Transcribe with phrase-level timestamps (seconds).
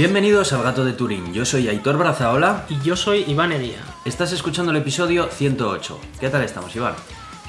[0.00, 1.34] Bienvenidos al Gato de Turín.
[1.34, 2.64] Yo soy Aitor Brazaola.
[2.70, 3.80] Y yo soy Iván Ería.
[4.06, 6.00] Estás escuchando el episodio 108.
[6.18, 6.94] ¿Qué tal estamos, Iván?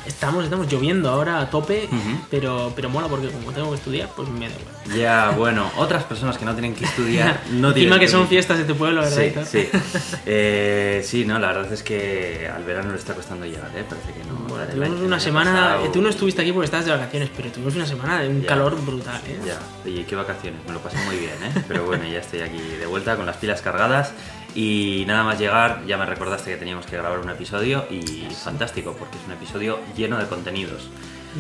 [0.06, 1.88] Estamos, estamos lloviendo ahora a tope,
[2.30, 4.98] pero, pero mola porque como tengo que estudiar, pues me da igual.
[5.00, 8.58] Ya, bueno, otras personas que no tienen que estudiar no Encima tienen que son fiestas
[8.58, 9.46] de tu pueblo, ¿verdad?
[9.50, 9.70] Sí, sí.
[10.26, 13.84] Eh, sí, no, la verdad es que al verano le está costando llegar, ¿eh?
[13.88, 14.36] Parece que no.
[14.48, 17.30] Bueno, tuvimos año- una semana, pasado- eh, tú no estuviste aquí porque estabas de vacaciones,
[17.36, 19.38] pero tuvimos una semana de un calor brutal, ¿eh?
[19.46, 21.64] Ya, oye, qué vacaciones, me lo pasé muy bien, ¿eh?
[21.68, 24.14] Pero bueno, ya estoy aquí de vuelta con las pilas cargadas
[24.56, 28.96] y nada más llegar ya me recordaste que teníamos que grabar un episodio y fantástico
[28.98, 30.90] porque es un episodio lleno de contenidos.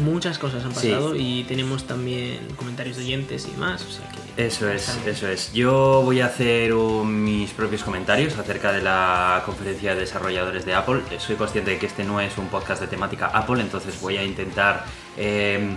[0.03, 0.88] Muchas cosas han Sí.
[0.88, 4.45] pasado y tenemos también comentarios de oyentes y más, o sea que...
[4.47, 5.52] Eso es, eso es.
[5.52, 10.73] Yo voy a hacer un- mis propios comentarios acerca de la conferencia de desarrolladores de
[10.75, 11.02] Apple.
[11.19, 14.23] Soy consciente de que este no es un podcast de temática Apple, entonces voy a
[14.23, 14.85] intentar
[15.17, 15.75] eh,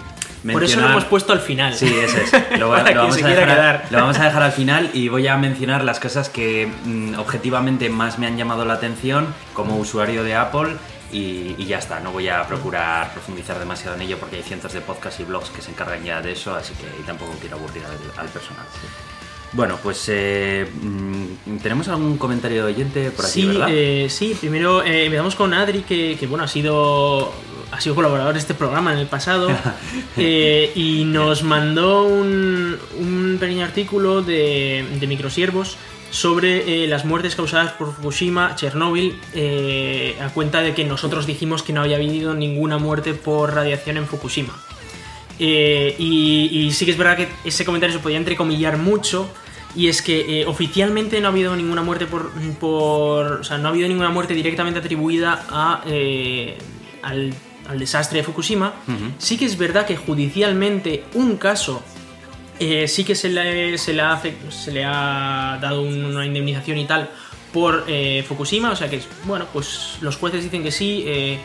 [0.52, 1.74] Por eso lo mencionar- hemos puesto al final.
[1.74, 2.32] Sí, ese es.
[2.58, 3.86] Lo, vamos a dejar, quedar.
[3.90, 7.88] lo vamos a dejar al final y voy a mencionar las cosas que mm, objetivamente
[7.88, 10.76] más me han llamado la atención como usuario de Apple
[11.12, 12.00] y, y ya está.
[12.00, 15.48] No voy a procurar profundizar demasiado en ello porque hay cientos de podcasts y blogs
[15.50, 18.64] que se encargan ya de eso, así que tampoco quiero aburrir al, al personal.
[19.52, 23.68] Bueno, pues eh, mm, tenemos algún comentario de oyente por aquí, sí, ¿verdad?
[23.70, 27.32] eh, sí, primero eh, empezamos con Adri, que, que, bueno, ha sido,
[27.70, 29.48] ha sido colaborador de este programa en el pasado,
[30.16, 35.76] eh, y nos mandó un, un pequeño artículo de, de microsiervos
[36.14, 41.64] sobre eh, las muertes causadas por Fukushima, Chernóbil, eh, a cuenta de que nosotros dijimos
[41.64, 44.54] que no había habido ninguna muerte por radiación en Fukushima.
[45.40, 49.28] Eh, y, y sí que es verdad que ese comentario se podía entrecomillar mucho.
[49.74, 52.30] Y es que oficialmente no ha habido ninguna muerte por,
[52.60, 53.40] por.
[53.40, 55.82] O sea, no ha habido ninguna muerte directamente atribuida a,
[57.02, 57.34] al,
[57.68, 58.74] al desastre de Fukushima.
[59.18, 61.82] Sí que es verdad que judicialmente un caso
[62.60, 66.24] eh, sí que se le, se, le ha, hace- se le ha dado un- una
[66.26, 67.10] indemnización y tal
[67.52, 68.70] por eh, Fukushima.
[68.70, 71.04] O sea que, bueno, pues los jueces dicen que sí.
[71.06, 71.38] eh,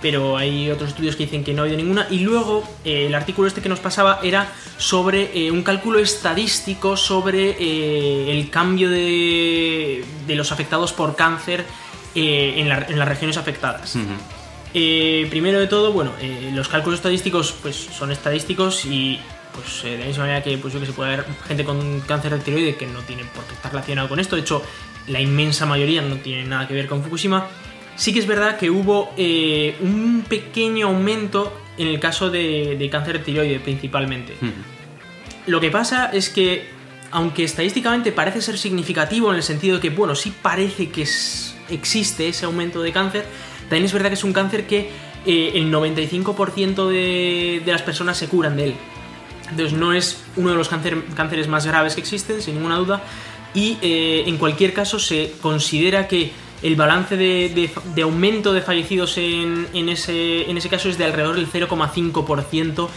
[0.00, 2.06] pero hay otros estudios que dicen que no ha habido ninguna.
[2.08, 8.48] Y luego el artículo este que nos pasaba era sobre un cálculo estadístico sobre el
[8.48, 11.64] cambio de, de los afectados por cáncer
[12.14, 13.96] en, la- en las regiones afectadas.
[14.74, 19.18] Eh, primero de todo, bueno, eh, los cálculos estadísticos pues son estadísticos y
[19.54, 22.00] pues eh, de la misma manera que pues yo que se puede haber gente con
[22.00, 24.62] cáncer de tiroide que no tiene por qué estar relacionado con esto, de hecho
[25.06, 27.46] la inmensa mayoría no tiene nada que ver con Fukushima.
[27.96, 32.90] Sí que es verdad que hubo eh, un pequeño aumento en el caso de, de
[32.90, 34.34] cáncer de tiroide principalmente.
[35.46, 36.68] Lo que pasa es que,
[37.10, 41.56] aunque estadísticamente parece ser significativo en el sentido de que, bueno, sí parece que es-
[41.70, 43.24] existe ese aumento de cáncer,
[43.68, 44.90] también es verdad que es un cáncer que
[45.26, 48.74] eh, el 95% de, de las personas se curan de él.
[49.50, 53.02] Entonces no es uno de los cáncer- cánceres más graves que existen, sin ninguna duda.
[53.54, 56.30] Y eh, en cualquier caso se considera que
[56.62, 60.98] el balance de, de- de aumento de fallecidos en, en ese, en ese caso es
[60.98, 62.88] de alrededor del 0,5%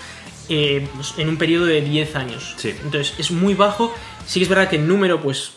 [0.49, 2.53] eh, en un periodo de 10 años.
[2.57, 2.73] Sí.
[2.83, 3.93] Entonces es muy bajo.
[4.25, 5.51] Sí que es verdad que el número, pues,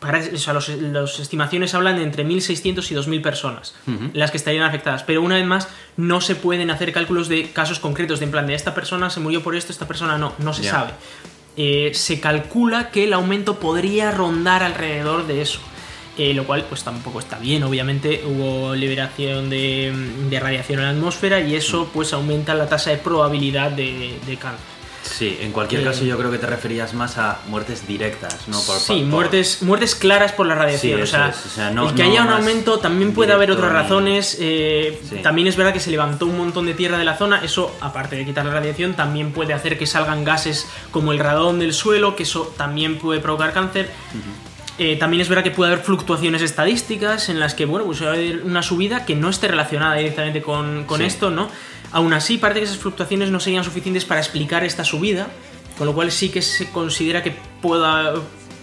[0.00, 0.20] para,
[0.52, 3.74] los- las estimaciones hablan de entre 1.600 y 2.000 personas
[4.12, 5.02] las que estarían afectadas.
[5.02, 8.46] Pero una vez más, no se pueden hacer cálculos de casos concretos, de en plan
[8.46, 10.90] de esta persona se murió por esto, esta persona no, no se sabe.
[11.56, 15.60] Eh, se calcula que el aumento podría rondar alrededor de eso.
[16.18, 19.92] Eh, lo cual pues tampoco está bien, obviamente hubo liberación de,
[20.30, 24.36] de radiación en la atmósfera y eso pues aumenta la tasa de probabilidad de, de
[24.38, 24.64] cáncer.
[25.08, 28.60] Sí, en cualquier Eh, caso yo creo que te referías más a muertes directas, no
[28.60, 30.98] por sí, por- muertes, muertes claras por la radiación.
[30.98, 33.32] Sí, o, sea, es, o sea, no- el que no haya un aumento también puede
[33.32, 34.36] haber otras razones.
[34.40, 35.16] eh, Sí.
[35.22, 37.40] También es verdad que se levantó un montón de tierra de la zona.
[37.42, 41.58] Eso, aparte de quitar la radiación, también puede hacer que salgan gases como el radón
[41.58, 43.90] del suelo, que eso también puede provocar cáncer.
[44.78, 48.08] Eh, también es verdad que puede haber fluctuaciones estadísticas en las que, bueno, pues va
[48.08, 51.06] a haber una subida que no esté relacionada directamente con, con Sí.
[51.06, 51.48] esto, ¿no?
[51.92, 55.28] Aún así, parece que esas fluctuaciones no serían suficientes para explicar esta subida,
[55.78, 58.14] con lo cual sí que se considera que pueda.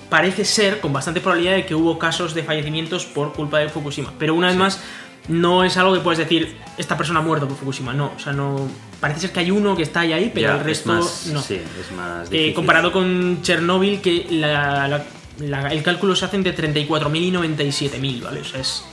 [0.09, 4.13] Parece ser, con bastante probabilidad, de que hubo casos de fallecimientos por culpa de Fukushima.
[4.19, 4.79] Pero una vez más,
[5.27, 7.93] no es algo que puedes decir, esta persona ha muerto por Fukushima.
[7.93, 8.67] No, o sea, no.
[8.99, 11.27] Parece ser que hay uno que está ahí, ahí pero Ya, el es resto más-
[11.33, 11.41] no.
[11.41, 12.53] Sí, es más Eh, difícil.
[12.53, 15.03] comparado con Chernóbil, que la- la-
[15.39, 18.41] la- el cálculo se hace entre 34.000 y 97.000, ¿vale?
[18.41, 18.83] O sea, es,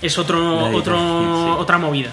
[0.00, 1.54] es otro, otro, sí.
[1.60, 2.10] otra movida.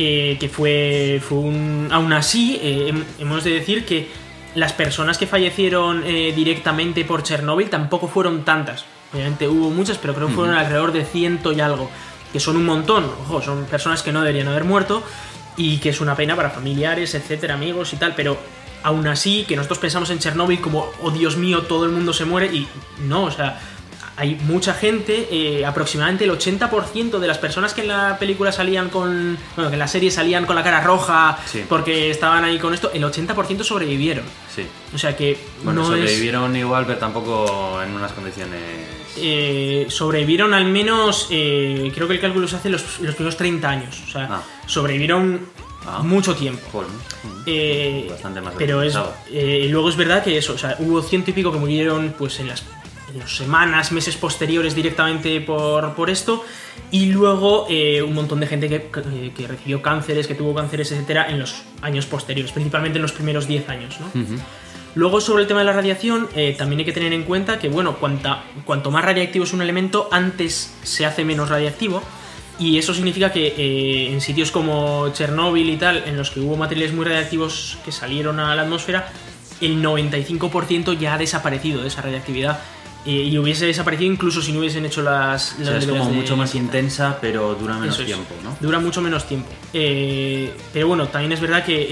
[0.00, 1.88] Eh, que fue, fue un...
[1.90, 4.08] Aún así, eh, hem- hemos de decir que
[4.54, 8.84] las personas que fallecieron eh, directamente por Chernóbil tampoco fueron tantas.
[9.12, 11.90] Obviamente hubo muchas, pero creo que fueron alrededor de ciento y algo.
[12.32, 13.10] Que son un montón.
[13.24, 15.02] Ojo, son personas que no deberían haber muerto.
[15.56, 18.14] Y que es una pena para familiares, etcétera, amigos y tal.
[18.14, 18.38] Pero
[18.84, 22.24] aún así, que nosotros pensamos en Chernobyl como, oh Dios mío, todo el mundo se
[22.24, 22.68] muere, y
[23.00, 23.60] no, o sea,
[24.18, 28.88] hay mucha gente, eh, aproximadamente el 80% de las personas que en la película salían
[28.90, 29.38] con.
[29.54, 31.64] Bueno, que en la serie salían con la cara roja Sí.
[31.68, 34.24] porque estaban ahí con esto, el 80% sobrevivieron.
[34.54, 34.66] Sí.
[34.94, 36.00] O sea que Bueno, no es.
[36.00, 38.60] sobrevivieron igual, pero tampoco en unas condiciones.
[39.20, 43.68] eh, sobrevivieron al menos, eh, creo que el cálculo se hace los, los primeros 30
[43.68, 44.00] años.
[44.08, 44.42] O sea, Ah.
[44.66, 45.40] sobrevivieron
[45.86, 46.02] Ah.
[46.02, 46.84] mucho tiempo.
[47.46, 48.94] Eh, Bastante más pero es,
[49.32, 52.38] eh, luego es verdad que eso, o sea, hubo ciento y pico que murieron pues
[52.40, 52.62] en las
[53.26, 56.44] semanas, meses posteriores directamente por, por esto,
[56.90, 60.90] y luego eh, un montón de gente que, que- que recibió cánceres, que tuvo cánceres,
[60.92, 64.06] etcétera, en los años posteriores, principalmente en los primeros 10 años, ¿no?
[64.94, 67.68] Luego, sobre el tema de la radiación, eh, también hay que tener en cuenta que,
[67.68, 72.02] bueno, cuanta, cuanto más radiactivo es un elemento, antes se hace menos radiactivo.
[72.58, 76.56] Y eso significa que eh, en sitios como Chernóbil y tal, en los que hubo
[76.56, 79.12] materiales muy radiactivos que salieron a la atmósfera,
[79.60, 82.58] el 95% ya ha desaparecido de esa radiactividad.
[83.10, 85.54] Y hubiese desaparecido incluso si no hubiesen hecho las...
[85.54, 88.08] O las sea, es como mucho más intensa, pero dura menos Eso es.
[88.08, 88.54] tiempo, ¿no?
[88.60, 89.48] Dura mucho menos tiempo.
[89.72, 91.86] Eh, pero bueno, también es verdad que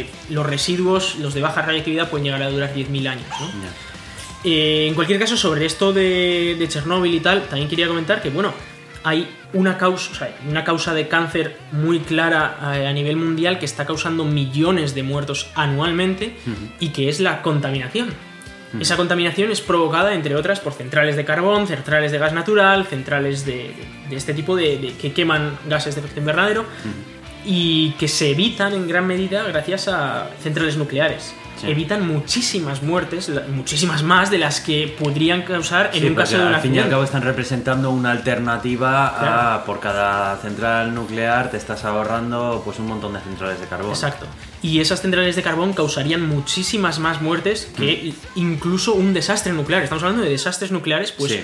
[0.00, 3.26] eh, los residuos, los de baja radiactividad, pueden llegar a durar 10.000 años.
[3.38, 3.48] ¿no?
[4.44, 8.30] Eh, en cualquier caso, sobre esto de, de Chernóbil y tal, también quería comentar que,
[8.30, 8.54] bueno,
[9.04, 12.56] hay una causa, o sea, una causa de cáncer muy clara
[12.88, 16.34] a nivel mundial que está causando millones de muertos anualmente
[16.80, 18.14] y que es la contaminación.
[18.80, 23.44] Esa contaminación es provocada, entre otras, por centrales de carbón, centrales de gas natural, centrales
[23.44, 23.74] de,
[24.08, 26.64] de este tipo de, de- que queman gases de efecto invernadero
[27.44, 31.34] y que se evitan en gran medida gracias a centrales nucleares.
[31.62, 31.70] Sí.
[31.70, 36.46] Evitan muchísimas muertes, muchísimas más de las que podrían causar en Sí, un caso de
[36.46, 39.40] un al fin y al cabo están representando una alternativa Claro.
[39.40, 43.90] a por cada central nuclear te estás ahorrando pues un montón de centrales de carbón.
[43.90, 44.26] Exacto.
[44.60, 48.38] Y esas centrales de carbón causarían muchísimas más muertes que Mm.
[48.38, 49.82] incluso un desastre nuclear.
[49.82, 51.40] Estamos hablando de desastres nucleares, pues Sí.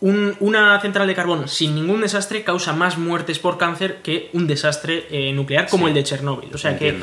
[0.00, 4.46] un- una central de carbón sin ningún desastre causa más muertes por cáncer que un
[4.46, 5.88] desastre eh, nuclear como Sí.
[5.90, 6.50] el de Chernóbil.
[6.54, 6.96] O sea que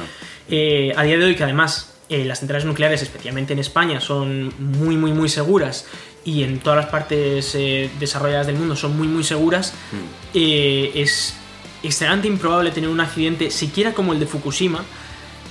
[0.50, 4.52] eh, a día de hoy, que además eh, las centrales nucleares, especialmente en España, son
[4.60, 5.86] muy, muy, muy seguras
[6.26, 9.98] y en todas las partes eh, desarrolladas del mundo son muy, muy seguras, Mm.
[10.34, 11.36] eh, es
[11.84, 14.84] extremadamente improbable tener un accidente siquiera como el de Fukushima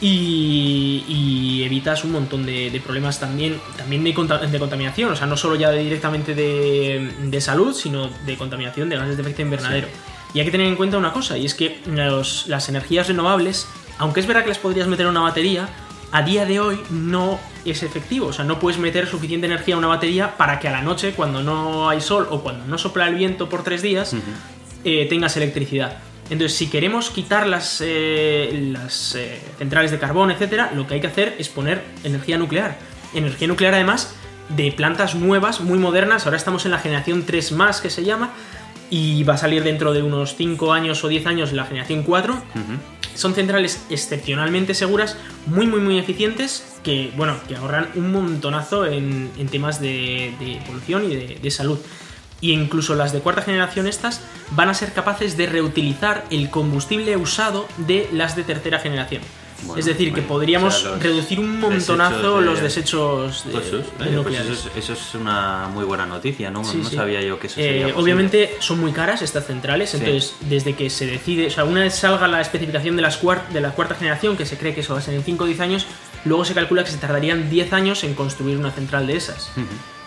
[0.01, 5.17] y, y evitas un montón de, de problemas también, también de, conta- de contaminación, o
[5.17, 9.43] sea, no solo ya de- directamente de, salud, sino de contaminación de gases de efecto
[9.43, 9.89] invernadero.
[10.35, 13.67] Y hay que tener en cuenta una cosa, y es que los- las energías renovables,
[13.99, 15.69] aunque es verdad que las podrías meter en una batería,
[16.13, 18.29] a día de hoy no es efectivo.
[18.29, 21.13] O sea, no puedes meter suficiente energía a una batería para que a la noche,
[21.13, 24.15] cuando no hay sol o cuando no sopla el viento por tres días,
[24.85, 25.99] eh, tengas electricidad.
[26.31, 31.01] Entonces, si queremos quitar las, eh, las eh, centrales de carbón, etcétera, lo que hay
[31.01, 32.79] que hacer es poner energía nuclear.
[33.15, 34.15] Energía nuclear, además,
[34.51, 36.27] de plantas nuevas, muy modernas.
[36.27, 38.33] Ahora estamos en la generación 3 más, que se llama,
[38.91, 42.35] y va a salir dentro de unos 5 años o 10 años la generación 4.
[42.35, 42.43] Ujú.
[43.15, 45.17] Son centrales excepcionalmente seguras,
[45.47, 50.61] muy, muy, muy eficientes, que, bueno, que ahorran un montonazo en, en temas de, de
[50.67, 51.79] polución y de, de salud.
[52.41, 54.21] Y incluso las de cuarta generación estas
[54.53, 59.23] van a ser capaces de reutilizar el combustible usado de las de tercera generación.
[59.65, 63.45] Bueno, es decir, que podríamos o sea, los reducir un montonazo desechos de- los desechos
[63.45, 64.51] de, Pues eh, pues nucleares.
[64.53, 66.63] eso, es, eso es una muy buena noticia, ¿no?
[66.65, 66.95] Sí, no sí.
[66.97, 70.89] sabía yo que eso Eh, sería obviamente son muy caras estas centrales, entonces desde que
[70.91, 73.21] se decide, o sea, una vez salga la especificación de, las
[73.53, 75.47] de la cuarta generación, que se cree que eso va a ser en 5 o
[75.49, 75.87] 10 años,
[76.25, 79.51] luego se calcula que se tardarían 10 años en construir una central de esas.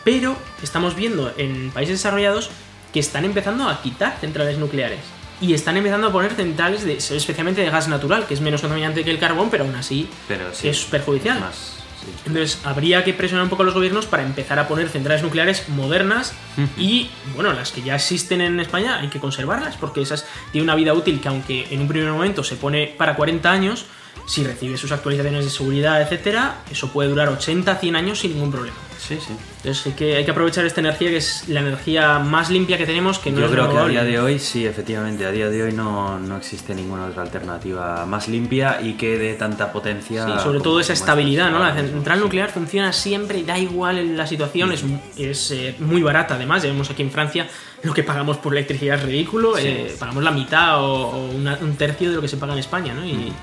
[0.06, 2.50] Pero estamos viendo en países desarrollados
[2.94, 5.00] que están empezando a quitar centrales nucleares.
[5.42, 9.04] Y están empezando a poner centrales, de, especialmente de gas natural, que es menos contaminante
[9.04, 11.40] que el carbón, pero aún así Pero sí, es perjudicial.
[11.40, 11.56] más,
[12.00, 12.12] sí.
[12.28, 15.68] Entonces habría que presionar un poco a los gobiernos para empezar a poner centrales nucleares
[15.70, 16.34] modernas
[16.78, 20.76] y, bueno, las que ya existen en España hay que conservarlas porque esas tienen una
[20.76, 23.86] vida útil que aunque en un primer momento se pone para 40 años,
[24.28, 28.52] si recibe sus actualizaciones de seguridad, etcétera, eso puede durar 80, 100 años sin ningún
[28.52, 28.78] problema.
[29.08, 29.34] Sí, sí.
[29.58, 32.86] Entonces hay que, hay que aprovechar esta energía que es la energía más limpia que
[32.86, 35.50] tenemos, que no Yo es creo que a día de hoy, sí, efectivamente, a día
[35.50, 40.26] de hoy no, no existe ninguna otra alternativa más limpia y que dé tanta potencia.
[40.28, 41.60] Sí, sobre todo esa estabilidad, ¿no?
[41.60, 42.24] La central sí.
[42.24, 44.84] nuclear funciona siempre y da igual la situación, es,
[45.18, 47.48] es eh, muy barata además, ya vemos aquí en Francia
[47.84, 51.76] lo que pagamos por electricidad es ridículo, eh, pagamos la mitad o, o una- un
[51.76, 53.04] tercio de lo que se paga en España, ¿no?
[53.04, 53.34] Y,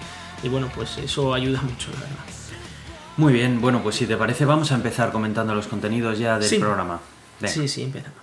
[0.44, 2.37] y bueno, pues eso ayuda mucho, la verdad.
[3.18, 6.48] Muy bien, bueno, pues si te parece, vamos a empezar comentando los contenidos ya del
[6.48, 6.58] Sí.
[6.58, 7.00] programa.
[7.40, 7.52] Venga.
[7.52, 8.16] Sí, sí, empezamos.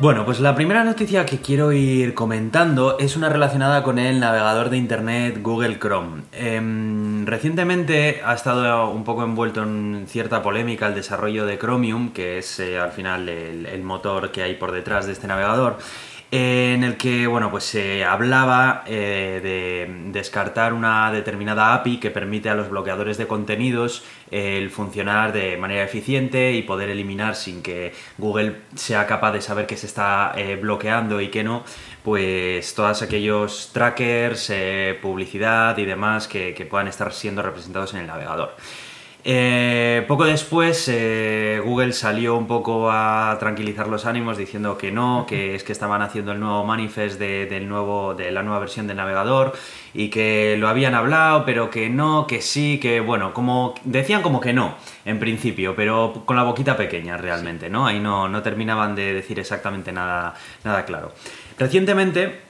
[0.00, 4.70] Bueno, pues la primera noticia que quiero ir comentando es una relacionada con el navegador
[4.70, 6.22] de Internet Google Chrome.
[6.32, 12.38] Em, recientemente ha estado un poco envuelto en cierta polémica el desarrollo de Chromium, que
[12.38, 15.78] es eh, al final el motor que hay por detrás de este navegador
[16.30, 22.50] en el que bueno, pues se hablaba eh, de descartar una determinada API que permite
[22.50, 27.62] a los bloqueadores de contenidos eh, el funcionar de manera eficiente y poder eliminar sin
[27.62, 31.64] que Google sea capaz de saber qué se está eh, bloqueando y qué no,
[32.04, 34.52] pues todos aquellos trackers,
[35.00, 38.54] publicidad y demás que puedan estar siendo representados en el navegador.
[39.24, 45.26] Eh, poco después eh, Google salió un poco a tranquilizar los ánimos diciendo que no,
[45.28, 48.86] que es que estaban haciendo el nuevo manifest de, del nuevo, de la nueva versión
[48.86, 49.54] del navegador
[49.92, 54.40] y que lo habían hablado, pero que no, que sí, que bueno, como decían como
[54.40, 57.86] que no en principio, pero con la boquita pequeña realmente, ¿no?
[57.86, 60.34] Ahí no, no terminaban de decir exactamente nada,
[60.64, 61.12] nada claro.
[61.58, 62.47] Recientemente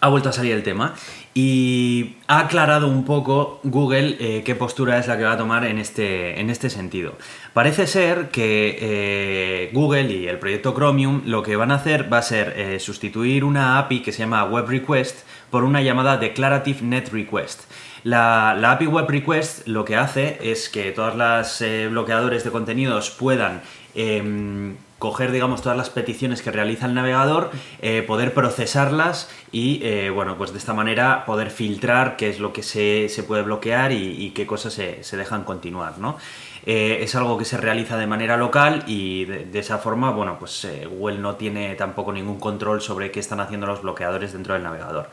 [0.00, 0.94] ha vuelto a salir el tema
[1.34, 5.64] y ha aclarado un poco Google eh, qué postura es la que va a tomar
[5.66, 7.14] en este, en este sentido.
[7.52, 12.18] Parece ser que eh, Google y el proyecto Chromium lo que van a hacer va
[12.18, 16.82] a ser eh, sustituir una API que se llama Web Request por una llamada Declarative
[16.82, 17.70] Net Request.
[18.02, 23.62] La, API Web Request lo que hace es que todos los bloqueadores de contenidos puedan
[23.94, 27.50] em, coger, digamos, todas las peticiones que realiza el navegador,
[27.82, 32.52] eh, poder procesarlas y, eh, bueno, pues de esta manera poder filtrar qué es lo
[32.52, 36.16] que se, puede bloquear y, qué cosas se, dejan continuar, ¿no?
[36.64, 40.66] Eh, es algo que se realiza de manera local y de, esa forma, bueno, pues
[40.90, 45.10] Google no tiene tampoco ningún control sobre qué están haciendo los bloqueadores dentro del navegador.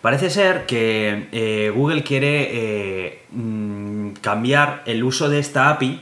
[0.00, 6.00] Parece ser que Google quiere mm, cambiar el uso de esta API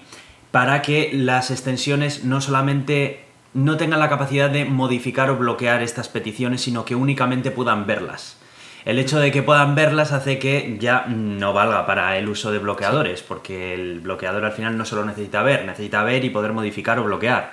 [0.56, 6.08] para que las extensiones no solamente no tengan la capacidad de modificar o bloquear estas
[6.08, 8.38] peticiones, sino que únicamente puedan verlas.
[8.86, 12.58] El hecho de que puedan verlas hace que ya no valga para el uso de
[12.58, 16.98] bloqueadores, porque el bloqueador al final no solo necesita ver, necesita ver y poder modificar
[17.00, 17.52] o bloquear.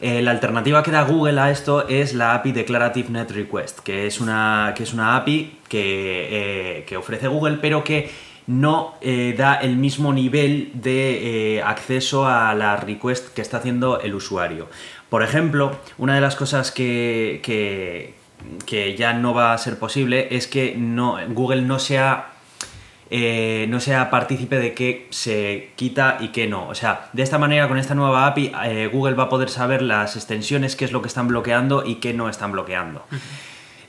[0.00, 4.06] Eh, la alternativa que da Google a esto es la API Declarative Net Request, que
[4.06, 9.34] es una, que es una API que, eh, que ofrece Google, pero que no eh,
[9.36, 14.68] da el mismo nivel de eh, acceso a la request que está haciendo el usuario.
[15.08, 18.14] Por ejemplo, una de las cosas que, que,
[18.96, 22.30] ya no va a ser posible es que no, Google no sea,
[23.10, 26.68] eh, no sea partícipe de qué se quita y qué no.
[26.68, 28.52] O sea, de esta manera, con esta nueva API,
[28.92, 32.14] Google va a poder saber las extensiones, qué es lo que están bloqueando y qué
[32.14, 33.04] no están bloqueando.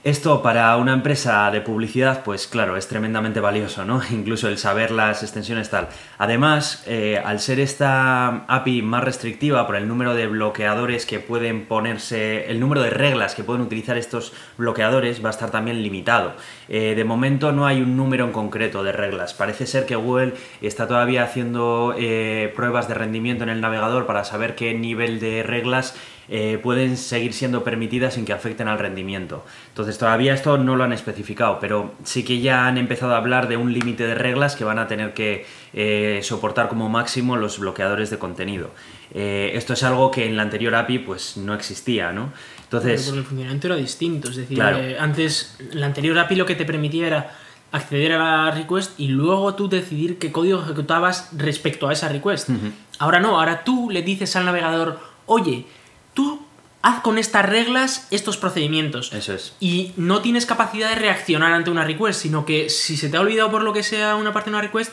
[0.04, 4.02] Esto para una empresa de publicidad, pues claro, es tremendamente valioso, ¿no?
[4.12, 5.90] Incluso el saber las extensiones tal.
[6.18, 11.68] Además, eh, al ser esta API más restrictiva por el número de bloqueadores que pueden
[11.68, 16.34] ponerse, el número de reglas que pueden utilizar estos bloqueadores va a estar también limitado.
[16.68, 19.36] Eh, de momento no hay un número en concreto de reglas.
[19.36, 24.24] Parece ser que Google está todavía haciendo eh, pruebas de rendimiento en el navegador para
[24.24, 25.94] saber qué nivel de reglas
[26.34, 29.44] eh, pueden seguir siendo permitidas sin que afecten al rendimiento.
[29.68, 33.50] Entonces todavía esto no lo han especificado, pero sí que ya han empezado a hablar
[33.50, 37.60] de un límite de reglas que van a tener que eh, soportar como máximo los
[37.60, 38.70] bloqueadores de contenido.
[39.14, 42.32] Eh, esto es algo que en la anterior API pues no existía, ¿no?
[42.64, 43.04] Entonces...
[43.08, 47.08] Porque el funcionamiento era distinto, es decir, antes la anterior API lo que te permitía
[47.08, 47.38] era
[47.74, 52.52] acceder a la request y luego tú decidir qué código ejecutabas respecto a esa request.
[53.00, 55.66] Ahora no, ahora tú le dices al navegador, oye,
[56.14, 56.42] tú
[56.82, 59.14] haz con estas reglas estos procedimientos.
[59.14, 59.54] Eso es.
[59.60, 63.22] Y no tienes capacidad de reaccionar ante una request, sino que si se te ha
[63.22, 64.92] olvidado por lo que sea una parte de una request,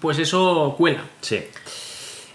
[0.00, 1.02] pues eso cuela.
[1.20, 1.42] Sí.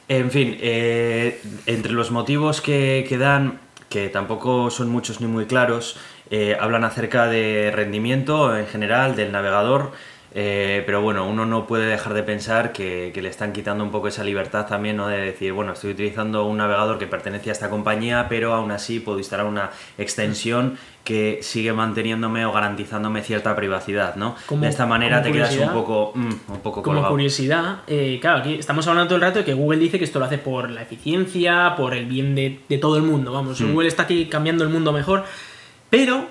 [0.08, 3.60] En fin, eh, entre los motivos que, que, dan,
[3.90, 5.98] que tampoco son muchos ni muy claros,
[6.30, 9.94] eh, hablan acerca de rendimiento en general del navegador
[10.38, 14.10] eh, pero bueno, uno no puede dejar de pensar que, le están quitando un poco
[14.10, 15.08] esa libertad también, ¿no?
[15.08, 19.00] De decir, bueno, estoy utilizando un navegador que pertenece a esta compañía, pero aún así
[19.00, 24.36] puedo instalar una extensión que sigue manteniéndome o garantizándome cierta privacidad, ¿no?
[24.50, 28.56] de esta manera te quedas un poco, mm, un poco Como curiosidad, eh, claro, aquí
[28.56, 30.82] estamos hablando todo el rato de que Google dice que esto lo hace por la
[30.82, 33.72] eficiencia, por el bien de, todo el mundo, vamos, mm.
[33.72, 35.24] Google está aquí cambiando el mundo mejor,
[35.90, 36.28] pero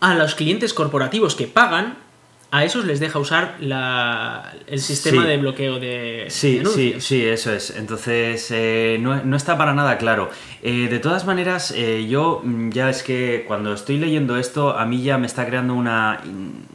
[0.00, 2.07] a los clientes corporativos que pagan,
[2.50, 7.76] a esos les deja usar el sistema de bloqueo de, sí, Sí, sí, eso es.
[7.76, 10.30] Entonces, eh, no, está para nada claro.
[10.62, 14.86] Eh, de todas maneras, eh, yo mm, ya es que cuando estoy leyendo esto, a
[14.86, 16.20] mí ya me está creando una,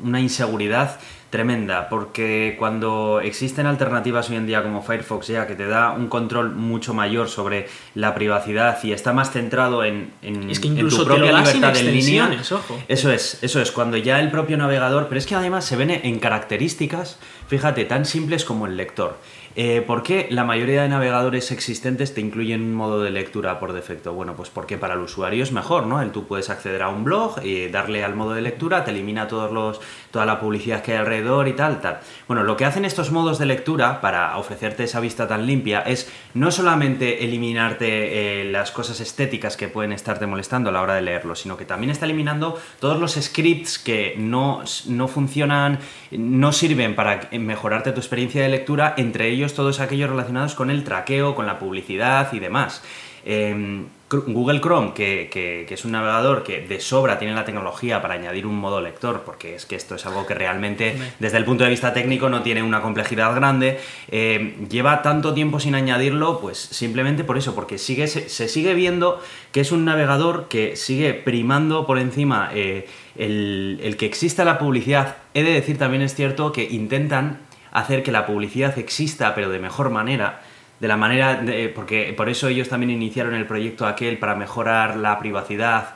[0.03, 0.99] una inseguridad
[1.33, 6.07] tremenda, porque cuando existen alternativas hoy en día como Firefox ya que te da un
[6.07, 10.77] control mucho mayor sobre la privacidad y está más centrado en, en, Es que en
[10.77, 12.29] incluso tu propia libertad de línea.
[12.51, 12.79] ojo.
[12.87, 15.89] Eso es, eso es, cuando ya el propio navegador, pero es que además se ven
[15.89, 19.17] en características, fíjate, tan simples como el lector.
[19.55, 23.71] Eh, ¿Por qué la mayoría de navegadores existentes te incluyen un modo de lectura por
[23.71, 24.11] defecto?
[24.13, 26.01] Bueno, pues porque para el usuario es mejor, ¿no?
[26.01, 29.27] El, tú puedes acceder a un blog y darle al modo de lectura, te elimina
[29.27, 29.79] todos los,
[30.09, 31.99] toda la publicidad que hay alrededor y tal, tal.
[32.27, 36.11] Bueno, lo que hacen estos modos de lectura para ofrecerte esa vista tan limpia es
[36.33, 41.03] no solamente eliminarte eh, las cosas estéticas que pueden estarte molestando a la hora de
[41.03, 45.77] leerlo, sino que también está eliminando todos los scripts que no, no funcionan,
[46.09, 50.83] no sirven para mejorarte tu experiencia de lectura, entre ellos todos aquellos relacionados con el
[50.85, 52.81] traqueo, con la publicidad y demás.
[53.25, 57.45] Eh, Cr- Google Chrome, que, que- que es un navegador que de sobra tiene la
[57.45, 61.37] tecnología para añadir un modo lector, porque es que esto es algo que realmente desde
[61.37, 63.79] el punto de vista técnico no tiene una complejidad grande,
[64.11, 68.73] eh, lleva tanto tiempo sin añadirlo, pues simplemente por eso, porque sigue, se, se sigue
[68.73, 69.19] viendo
[69.53, 74.59] que es un navegador que sigue primando por encima eh, el, el que exista la
[74.59, 75.15] publicidad.
[75.33, 77.39] He de decir también es cierto que intentan
[77.73, 80.41] hacer que la publicidad exista, pero de mejor manera.
[80.79, 84.95] De la manera, de- porque por eso ellos también iniciaron el proyecto aquel para mejorar
[84.95, 85.89] la privacidad,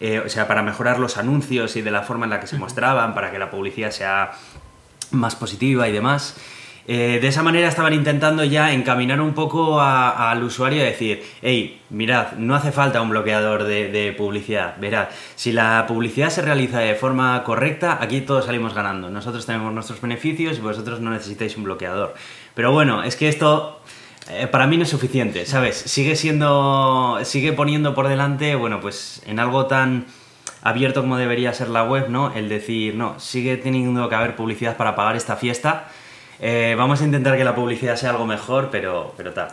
[0.00, 2.58] eh, o sea, para mejorar los anuncios y de la forma en la que se
[2.58, 4.32] mostraban, para que la publicidad sea
[5.10, 6.36] más positiva y demás.
[6.88, 11.20] Eh, de esa manera estaban intentando ya encaminar un poco a- al usuario y decir,
[11.42, 16.42] hey, mirad, no hace falta un bloqueador de, de publicidad, verad, si la publicidad se
[16.42, 21.10] realiza de forma correcta, aquí todos salimos ganando, nosotros tenemos nuestros beneficios y vosotros no
[21.10, 22.14] necesitáis un bloqueador.
[22.54, 23.80] Pero bueno, es que esto
[24.30, 25.74] eh, para mí no es suficiente, ¿sabes?
[25.76, 30.06] Sigue siendo, sigue poniendo por delante, bueno, pues en algo tan
[30.62, 32.32] abierto como debería ser la web, ¿no?
[32.32, 35.88] El decir, no, sigue teniendo que haber publicidad para pagar esta fiesta.
[36.40, 39.48] Eh, vamos a intentar que la publicidad sea algo mejor, pero, pero tal.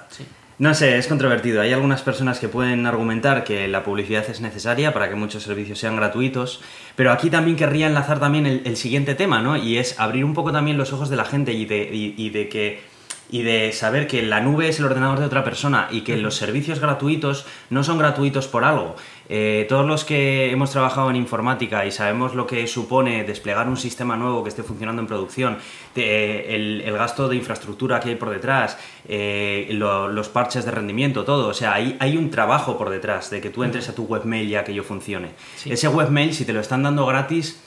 [0.60, 1.62] No sé, es controvertido.
[1.62, 5.80] Hay algunas personas que pueden argumentar que la publicidad es necesaria para que muchos servicios
[5.80, 6.62] sean gratuitos,
[6.96, 9.58] pero aquí también querría enlazar también el, el siguiente tema, ¿no?
[9.58, 12.30] Y es abrir un poco también los ojos de la gente y de, y- y
[12.30, 12.93] de que
[13.32, 16.36] y de saber que la nube es el ordenador de otra persona y que los
[16.36, 18.96] servicios gratuitos no son gratuitos por algo.
[19.29, 23.77] Eh, todos los que hemos trabajado en informática y sabemos lo que supone desplegar un
[23.77, 25.57] sistema nuevo que esté funcionando en producción,
[25.95, 30.71] de- el, el gasto de infraestructura que hay por detrás, eh, lo- los parches de
[30.71, 31.47] rendimiento, todo.
[31.47, 34.49] O sea, hay, hay un trabajo por detrás de que tú entres a tu webmail
[34.49, 35.29] y aquello funcione.
[35.55, 35.71] Sí.
[35.71, 37.62] Ese webmail, si te lo están dando gratis,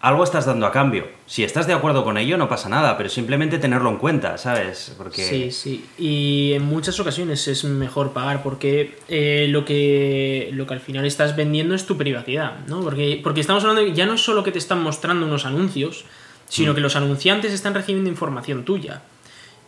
[0.00, 1.06] algo estás dando a cambio.
[1.26, 4.94] Si estás de acuerdo con ello, no pasa nada, pero simplemente tenerlo en cuenta, ¿sabes?
[4.96, 5.22] Porque...
[5.22, 5.84] Sí, sí.
[5.98, 11.04] Y en muchas ocasiones es mejor pagar porque eh, lo, que, lo que al final
[11.04, 12.80] estás vendiendo es tu privacidad, ¿no?
[12.80, 16.06] Porque, porque estamos hablando de ya no es solo que te están mostrando unos anuncios,
[16.48, 16.74] sino Mm.
[16.74, 19.02] que los anunciantes están recibiendo información tuya.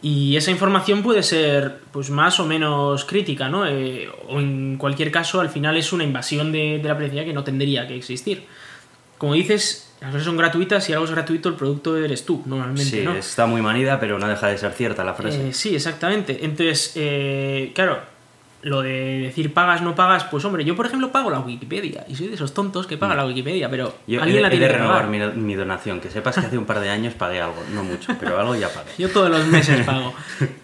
[0.00, 3.66] Y esa información puede ser pues más o menos crítica, ¿no?
[3.68, 7.32] Eh, o en cualquier caso, al final es una invasión de, de la privacidad que
[7.32, 8.44] no tendría que existir.
[9.16, 12.84] Como dices, las cosas son gratuitas y algo es gratuito, el producto eres tú, normalmente,
[12.84, 13.14] Sí, ¿no?
[13.14, 15.48] está muy manida, pero no deja de ser cierta la frase.
[15.48, 16.44] Eh, sí, exactamente.
[16.44, 18.00] Entonces, eh, claro,
[18.62, 22.14] lo de decir pagas, no pagas, pues hombre, yo por ejemplo pago la Wikipedia y
[22.14, 24.10] soy de esos tontos que pagan la Wikipedia, pero Mm.
[24.10, 25.34] Yo he, alguien la he tiene de que renovar pagar.
[25.36, 28.14] mi, mi donación, que sepas que hace un par de años pagué algo, no mucho,
[28.18, 28.90] pero algo ya pagué.
[28.98, 30.14] Yo todos los meses pago.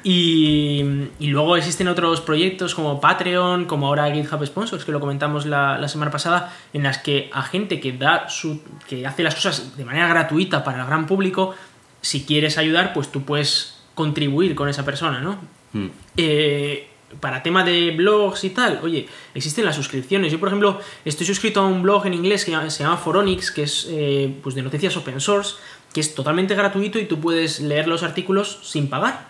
[0.05, 5.47] Y, y luego existen otros proyectos como Patreon, como ahora GitHub Sponsors, que lo comentamos
[5.47, 8.63] la, la semana pasada, en las que a gente que da su.
[8.89, 11.55] que hace las cosas de manera gratuita para el gran público,
[12.01, 15.39] si quieres ayudar, pues tú puedes contribuir con esa persona, ¿no?
[15.73, 15.89] Mm.
[16.17, 16.89] Eh,
[17.21, 20.31] para tema de blogs y tal, oye, existen las suscripciones.
[20.31, 23.63] Yo, por ejemplo, estoy suscrito a un blog en inglés que se llama Foronix, que
[23.63, 25.57] es eh, pues de noticias open source,
[25.93, 29.29] que es totalmente gratuito y tú puedes leer los artículos sin pagar.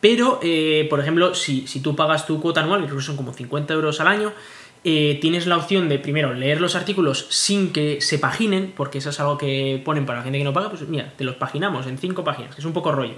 [0.00, 3.16] Pero, eh, por ejemplo, si, si tú pagas tu cuota anual, que creo que son
[3.16, 4.32] como 50 euros al año,
[4.82, 9.10] eh, tienes la opción de, primero, leer los artículos sin que se paginen, porque eso
[9.10, 11.86] es algo que ponen para la gente que no paga, pues mira, te los paginamos
[11.86, 13.16] en cinco páginas, que es un poco rollo.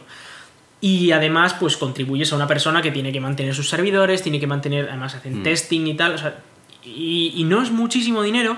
[0.82, 4.48] Y además, pues contribuyes a una persona que tiene que mantener sus servidores, tiene que
[4.48, 5.42] mantener, además hacen Mm.
[5.44, 6.40] testing y tal, o sea,
[6.84, 8.56] y, y no es muchísimo dinero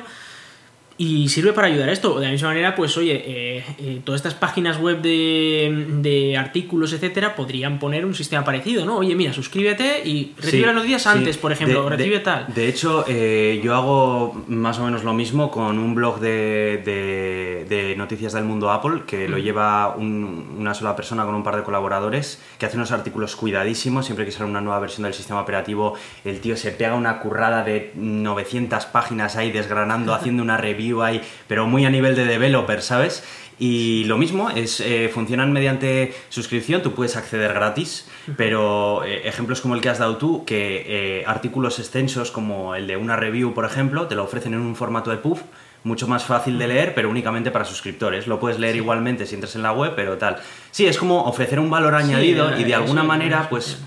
[0.96, 2.18] y sirve para ayudar a esto.
[2.20, 6.92] De la misma manera, pues oye, eh, eh, todas estas páginas web de, de artículos,
[6.92, 8.98] etcétera, podrían poner un sistema parecido, ¿no?
[8.98, 11.08] Oye, mira, suscríbete y recibe Sí, las noticias sí.
[11.08, 12.46] antes, por ejemplo, De- recibe de- tal.
[12.54, 18.32] De hecho, eh, yo hago más o menos lo mismo con un blog de, noticias
[18.32, 22.40] del mundo Apple, que lo lleva un- una sola persona con un par de colaboradores,
[22.58, 24.06] que hace unos artículos cuidadísimos.
[24.06, 27.64] Siempre que sale una nueva versión del sistema operativo, el tío se pega una currada
[27.64, 30.83] de 900 páginas ahí desgranando, haciendo una review
[31.48, 33.24] pero muy a nivel de developer, ¿sabes?
[33.58, 39.60] Y lo mismo, es, eh, funcionan mediante suscripción, tú puedes acceder gratis, pero eh, ejemplos
[39.60, 43.54] como el que has dado tú, que eh, artículos extensos como el de una review,
[43.54, 45.42] por ejemplo, te lo ofrecen en un formato de puff,
[45.84, 48.26] mucho más fácil de leer, pero únicamente para suscriptores.
[48.26, 50.38] Lo puedes leer igualmente si entras en la web, pero tal.
[50.70, 53.78] Sí, es como ofrecer un valor añadido y de alguna manera, pues,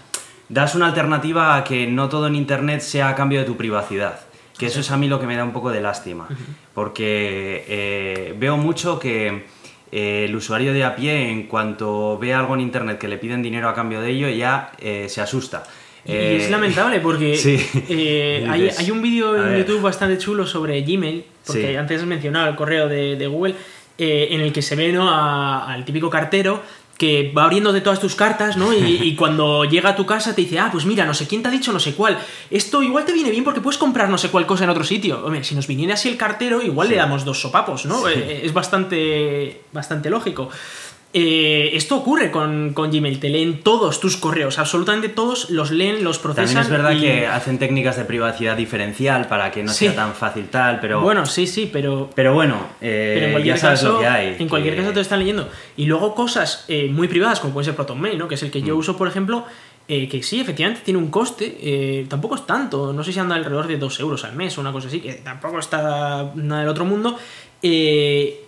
[0.48, 4.27] das una alternativa a que no todo en Internet sea a cambio de tu privacidad.
[4.58, 6.28] Que eso es a mí lo que me da un poco de lástima.
[6.74, 9.46] Porque veo mucho que
[9.92, 13.42] eh, el usuario de a pie, en cuanto ve algo en internet que le piden
[13.42, 15.64] dinero a cambio de ello, ya eh, se asusta.
[16.06, 17.34] y es eh, lamentable porque
[18.78, 22.90] hay, un vídeo en YouTube bastante chulo sobre Gmail, porque antes has mencionado el correo
[22.90, 23.56] de, Google,
[23.98, 25.10] en el que se ve ¿no?
[25.10, 26.62] al típico cartero
[26.98, 28.74] que va abriendo de todas tus cartas, ¿no?
[28.74, 31.48] Y, cuando llega a tu casa te dice, ah, pues mira, no sé quién te
[31.48, 32.18] ha dicho no sé cuál.
[32.50, 35.24] Esto igual te viene bien porque puedes comprar no sé cuál cosa en otro sitio.
[35.24, 38.08] Hombre, si nos viniera así el cartero, igual le damos dos sopapos, ¿no?
[38.08, 40.50] Eh, es bastante, bastante lógico.
[41.20, 46.20] Eh, esto ocurre con, Gmail, te leen todos tus correos, absolutamente todos los leen, los
[46.20, 46.46] procesan.
[46.46, 50.48] También es verdad que hacen técnicas de privacidad diferencial para que no sea tan fácil
[50.50, 51.02] tal, pero...
[51.02, 52.12] Bueno, sí, sí, pero...
[52.14, 54.36] Pero bueno, eh, ya sabes lo que hay.
[54.38, 55.50] En cualquier caso te están leyendo.
[55.76, 58.28] Y luego cosas eh, muy privadas, como puede ser ProtonMail, ¿no?
[58.28, 58.78] que es el que yo mm.
[58.78, 59.44] uso, por ejemplo,
[59.88, 63.78] que sí, efectivamente tiene un coste, tampoco es tanto, no sé si anda alrededor de
[63.78, 67.18] 2 euros al mes o una cosa así, que tampoco está nada del otro mundo.
[67.64, 68.47] Eh,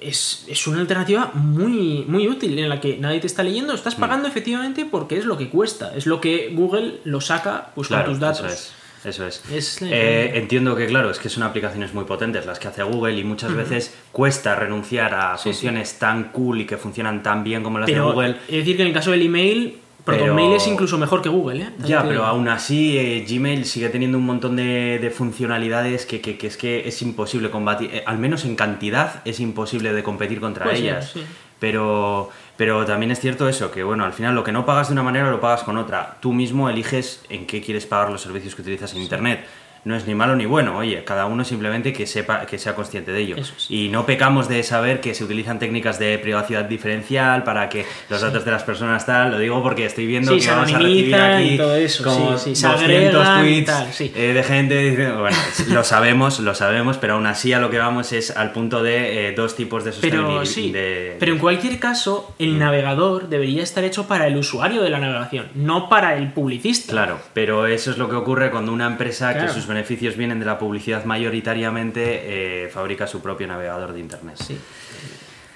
[0.00, 4.00] es, una alternativa muy, muy útil en la que nadie te está leyendo, estás mm.
[4.00, 8.04] pagando efectivamente porque es lo que cuesta, es lo que Google lo saca pues, con
[8.04, 8.72] tus datos.
[9.02, 9.80] Eso es.
[9.82, 13.24] Eh, entiendo que, claro, es que son aplicaciones muy potentes las que hace Google y
[13.24, 17.86] muchas veces cuesta renunciar a funciones tan cool y que funcionan tan bien como las
[17.86, 18.36] de Google.
[18.46, 21.70] Es decir, que en el caso del email, ProtonMail es incluso mejor que Google, ¿eh?
[21.84, 26.88] Ya, pero aún así eh, Gmail sigue teniendo un montón de, funcionalidades que, es que
[26.88, 31.14] es imposible combatir, eh, al menos en cantidad es imposible de competir contra pues ellas.
[31.58, 34.94] Pero, pero también es cierto eso, que bueno, al final lo que no pagas de
[34.94, 36.16] una manera lo pagas con otra.
[36.20, 39.44] Tú mismo eliges en qué quieres pagar los servicios que utilizas en Internet
[39.84, 43.12] no es ni malo ni bueno, oye, cada uno simplemente que sepa, que sea consciente
[43.12, 43.36] de ello.
[43.68, 48.20] Y no pecamos de saber que se utilizan técnicas de privacidad diferencial para que los
[48.20, 51.56] datos de las personas tal, lo digo porque estoy viendo que vamos a recibir aquí
[51.56, 52.04] todo eso.
[52.04, 55.36] como 200 tweets eh, de gente diciendo, bueno,
[55.68, 59.28] lo sabemos, lo sabemos, pero aún así a lo que vamos es al punto de
[59.28, 60.44] eh, dos tipos de sostenibilidad.
[60.72, 62.58] Pero, pero en cualquier caso, el mm.
[62.58, 66.92] navegador debería estar hecho para el usuario de la navegación, no para el publicista.
[66.92, 70.44] Claro, pero eso es lo que ocurre cuando una empresa que sus beneficios vienen de
[70.44, 74.36] la publicidad mayoritariamente, eh, fabrica su propio navegador de Internet.
[74.36, 74.58] Sí.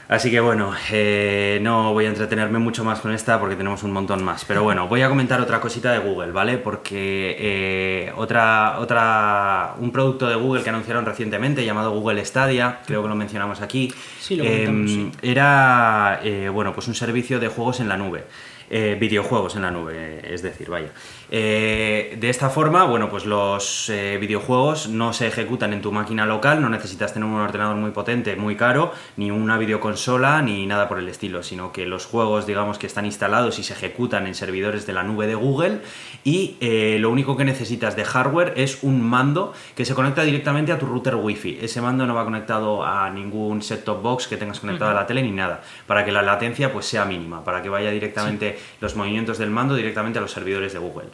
[0.07, 3.91] Así que bueno, eh, no voy a entretenerme mucho más con esta porque tenemos un
[3.91, 4.45] montón más.
[4.45, 6.59] Pero bueno, voy a comentar otra cosita de Google, ¿vale?
[6.59, 13.03] Porque eh, otra, otra, un producto de Google que anunciaron recientemente llamado Google Stadia, creo
[13.03, 15.11] que lo mencionamos aquí, sí, lo sí.
[15.23, 16.21] era
[16.53, 18.25] bueno, pues un servicio de juegos en la nube.
[18.69, 20.91] videojuegos en la nube, es decir, vaya.
[21.37, 26.27] Eh, de esta forma, bueno, pues los eh, videojuegos no se ejecutan en tu máquina
[26.27, 30.89] local, no necesitas tener un ordenador muy potente, muy caro, ni una videoconsola, ni nada
[30.89, 34.37] por el estilo, sino que los juegos, digamos, que están instalados y se ejecutan en
[34.37, 35.81] servidores de la nube de Google
[36.23, 40.71] y eh, lo único que necesitas de hardware es un mando que se conecta directamente
[40.71, 41.59] a tu router Wi-Fi.
[41.63, 45.21] Ese mando no va conectado a ningún set-top box que tengas conectado a la tele
[45.21, 49.37] ni nada, para que la latencia pues sea mínima, para que vaya directamente los movimientos
[49.39, 51.09] del mando directamente a los servidores de Google.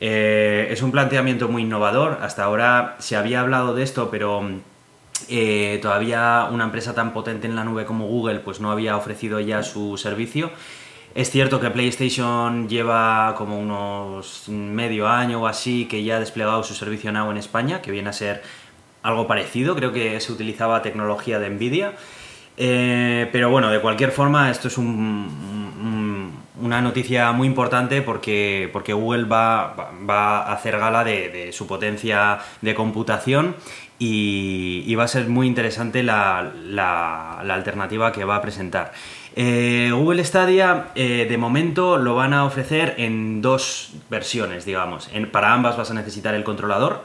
[0.00, 2.18] Eh, es un planteamiento muy innovador.
[2.22, 4.42] Hasta ahora se había hablado de esto, pero
[5.28, 9.40] eh, todavía una empresa tan potente en la nube como Google pues no había ofrecido
[9.40, 10.50] ya su servicio.
[11.14, 16.62] Es cierto que PlayStation lleva como unos medio año o así que ya ha desplegado
[16.62, 18.42] su servicio Now en España, que viene a ser
[19.02, 21.94] algo parecido, creo que se utilizaba tecnología de Nvidia.
[22.58, 24.76] Eh, pero bueno, de cualquier forma, esto es
[26.60, 32.38] una noticia muy importante porque, porque Google va, va a hacer gala de, su potencia
[32.62, 33.56] de computación
[33.98, 38.92] y, va a ser muy interesante la, la, alternativa que va a presentar.
[39.34, 45.10] Eh, Google Stadia eh, de momento lo van a ofrecer en dos versiones, digamos.
[45.30, 47.04] para ambas vas a necesitar el controlador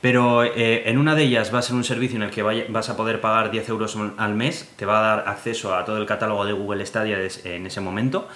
[0.00, 2.88] pero eh, en una de ellas va a ser un servicio en el que vas
[2.88, 6.06] a poder pagar 10 euros al mes, te va a dar acceso a todo el
[6.06, 8.26] catálogo de Google Stadia en ese momento.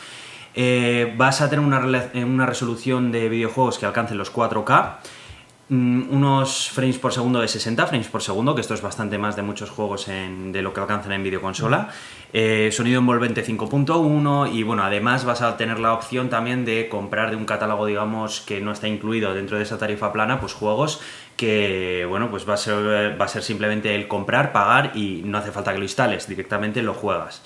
[0.54, 1.80] Eh, vas a tener una,
[2.24, 4.98] una resolución de videojuegos que alcance los 4K
[5.70, 9.34] Mm, unos frames por segundo de 60 frames por segundo, que esto es bastante más
[9.34, 11.88] de muchos juegos de lo que alcanzan en videoconsola.
[12.34, 17.30] Eh, sonido envolvente 5.1 y bueno, además vas a tener la opción también de comprar
[17.30, 21.00] de un catálogo, digamos, que no está incluido dentro de esa tarifa plana, pues juegos
[21.36, 25.38] que bueno, pues va a ser, va a ser simplemente el comprar, pagar y no
[25.38, 27.42] hace falta que lo instales, directamente lo juegas.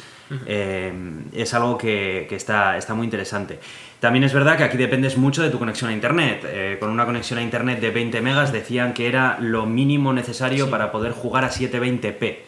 [0.47, 0.93] Eh,
[1.33, 3.59] es algo que, que, está, está muy interesante.
[4.01, 6.45] También es verdad que aquí dependes mucho de tu conexión a Internet.
[6.47, 10.67] Eh, con una conexión a Internet de 20 megas decían que era lo mínimo necesario
[10.67, 10.71] Sí.
[10.71, 12.38] para poder jugar a 720p.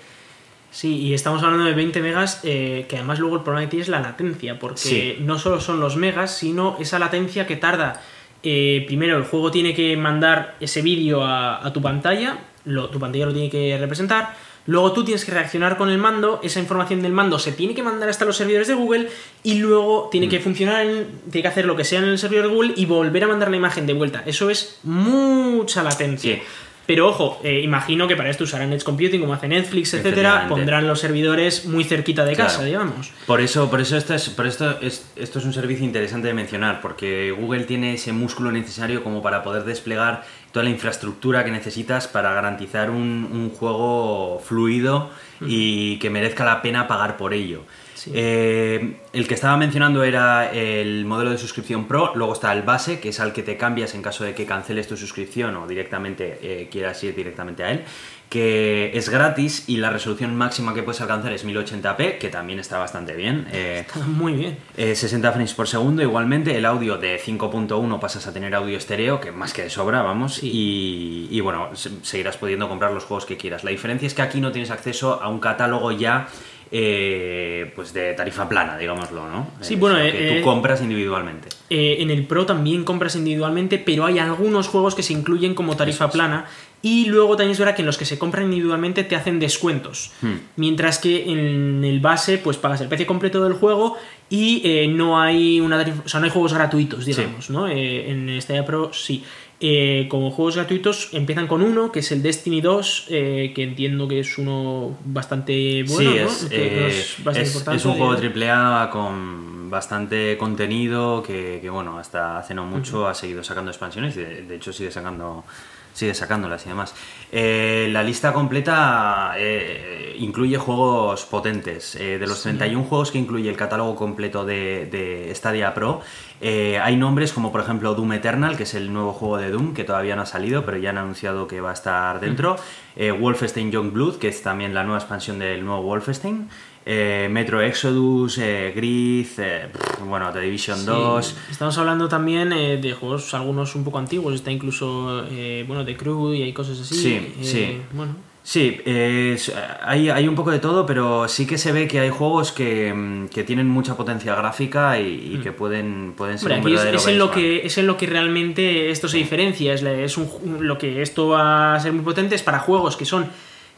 [0.71, 3.83] Sí, y estamos hablando de 20 megas, eh, que además luego el problema que tiene
[3.83, 5.17] es la latencia, porque Sí.
[5.21, 8.01] no solo son los megas, sino esa latencia que tarda.
[8.43, 13.27] primero, el juego tiene que mandar ese vídeo a, a tu pantalla, lo- tu pantalla
[13.27, 14.35] lo tiene que representar.
[14.67, 17.83] Luego tú tienes que reaccionar con el mando, esa información del mando se tiene que
[17.83, 19.09] mandar hasta los servidores de Google
[19.43, 20.31] y luego tiene Mm.
[20.31, 22.85] que funcionar, en- tiene que hacer lo que sea en el servidor de Google y
[22.85, 24.23] volver a mandar la imagen de vuelta.
[24.27, 26.37] Eso es mucha latencia.
[26.37, 26.43] Sí.
[26.87, 30.89] Pero ojo, eh, imagino que para esto usarán Edge Computing como hace Netflix, etcétera, pondrán
[30.89, 32.67] los servidores muy cerquita de casa, Claro.
[32.67, 33.13] digamos.
[33.29, 36.35] Por eso, por eso esto, es, por esto, es, esto es un servicio interesante de
[36.35, 41.51] mencionar, porque Google tiene ese músculo necesario como para poder desplegar toda la infraestructura que
[41.51, 45.11] necesitas para garantizar un, un juego fluido
[45.41, 47.63] y que merezca la pena pagar por ello.
[47.95, 48.13] Sí.
[48.15, 52.99] Eh, el que estaba mencionando era el modelo de suscripción Pro, luego está el base,
[52.99, 56.39] que es al que te cambias en caso de que canceles tu suscripción o directamente
[56.41, 57.85] eh, quieras ir directamente a él,
[58.31, 62.79] que es gratis y la resolución máxima que puedes alcanzar es 1080p, que también está
[62.79, 63.49] bastante bien.
[63.53, 64.57] eh, Está muy bien.
[64.77, 69.21] eh, 60 frames por segundo, igualmente el audio de 5.1 pasas a tener audio estéreo,
[69.21, 70.49] que más que de sobra, vamos, Sí.
[70.51, 73.65] y, y bueno, se- seguirás pudiendo comprar los juegos que quieras.
[73.65, 76.29] La diferencia es que aquí no tienes acceso a un catálogo ya
[76.73, 79.49] eh, pues de tarifa plana, digámoslo, ¿no?
[79.61, 81.49] Sí, Es bueno, eh, que eh, tú compras individualmente.
[81.69, 85.77] Eh, en el Pro también compras individualmente, pero hay algunos juegos que se incluyen como
[85.77, 86.11] tarifa es.
[86.13, 86.47] plana.
[86.83, 90.13] Y luego también es verdad que en los que se compran individualmente te hacen descuentos.
[90.23, 90.33] Hmm.
[90.57, 93.99] Mientras que en el base, pues pagas el precio completo del juego
[94.31, 97.69] y eh, no hay una tarifa- o sea, no hay juegos gratuitos, digamos, ¿no?
[97.69, 99.23] Eh, en Stadia Pro sí.
[99.63, 104.09] Eh, como juegos gratuitos empiezan con uno, que es el Destiny 2, eh, que entiendo
[104.09, 107.85] que es uno bastante bueno, sí, es, Que- que eh, es bastante es- importante, es
[107.85, 108.13] un juego.
[108.15, 114.17] AAA con bastante contenido que, que, bueno, hasta hace no mucho ha seguido sacando expansiones
[114.17, 115.45] y de, de hecho sigue sacando
[115.93, 116.95] sigue sacándolas y demás.
[117.33, 121.95] Eh, la lista completa eh, incluye juegos potentes.
[121.97, 122.45] Eh, de los Sí.
[122.51, 126.01] 31 juegos que incluye el catálogo completo de, de Stadia Pro,
[126.43, 129.85] hay nombres como por ejemplo Doom Eternal, que es el nuevo juego de Doom, que
[129.85, 132.57] todavía no ha salido, pero ya han anunciado que va a estar dentro.
[132.97, 136.49] Eh, Wolfenstein Youngblood, que es también la nueva expansión del nuevo Wolfenstein.
[136.87, 139.69] Eh, Metro Exodus, eh, Gris, eh,
[140.07, 141.37] bueno, The Division Sí, 2.
[141.51, 144.35] Estamos hablando también eh, de juegos, algunos un poco antiguos.
[144.35, 146.95] Está incluso, eh, bueno, de Crew y hay cosas así.
[146.95, 147.81] Sí, sí.
[147.93, 149.37] Bueno, Sí, eh,
[149.83, 152.93] hay, hay un poco de todo, pero sí que se ve que hay juegos que,
[152.93, 156.53] mm, que tienen mucha potencia gráfica y, y que pueden, pueden ser.
[156.53, 159.09] Hombre, un aquí es, verdadero es en lo que, es en lo que realmente esto
[159.09, 159.75] se diferencia.
[159.75, 163.05] Es, es un lo que esto va a ser muy potente es para juegos que
[163.05, 163.27] son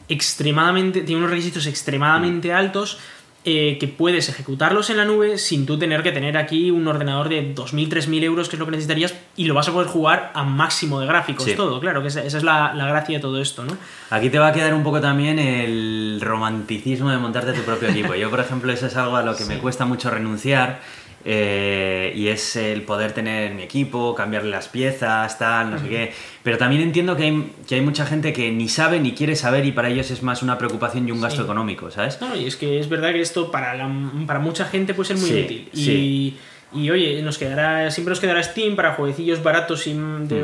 [0.09, 1.01] extremadamente.
[1.01, 2.55] tienen unos requisitos extremadamente Mm.
[2.55, 2.97] altos.
[3.45, 7.27] eh, que puedes ejecutarlos en la nube sin tú tener que tener aquí un ordenador
[7.27, 10.31] de 2.000, 3.000 euros, que es lo que necesitarías, y lo vas a poder jugar
[10.33, 11.53] a máximo de gráficos, Sí.
[11.53, 13.75] todo, claro, que esa, esa es la, la gracia de todo esto, ¿no?
[14.11, 18.15] Aquí te va a quedar un poco también el romanticismo de montarte tu propio equipo.
[18.15, 20.79] Yo, por ejemplo, eso es algo a lo que me cuesta mucho renunciar.
[21.25, 26.13] Eh, y es el poder tener mi equipo, cambiarle las piezas, tal, no sé qué.
[26.43, 29.65] Pero también entiendo que hay, que hay mucha gente que ni sabe ni quiere saber
[29.65, 31.43] y para ellos es más una preocupación y un gasto Sí.
[31.43, 32.19] económico, ¿sabes?
[32.21, 33.89] No, y es que es verdad que esto para, la-
[34.27, 35.69] para mucha gente puede ser muy Sí, útil.
[35.73, 36.37] Y, sí.
[36.73, 39.95] y, oye, nos quedará, siempre nos quedará Steam para jueguecillos baratos y de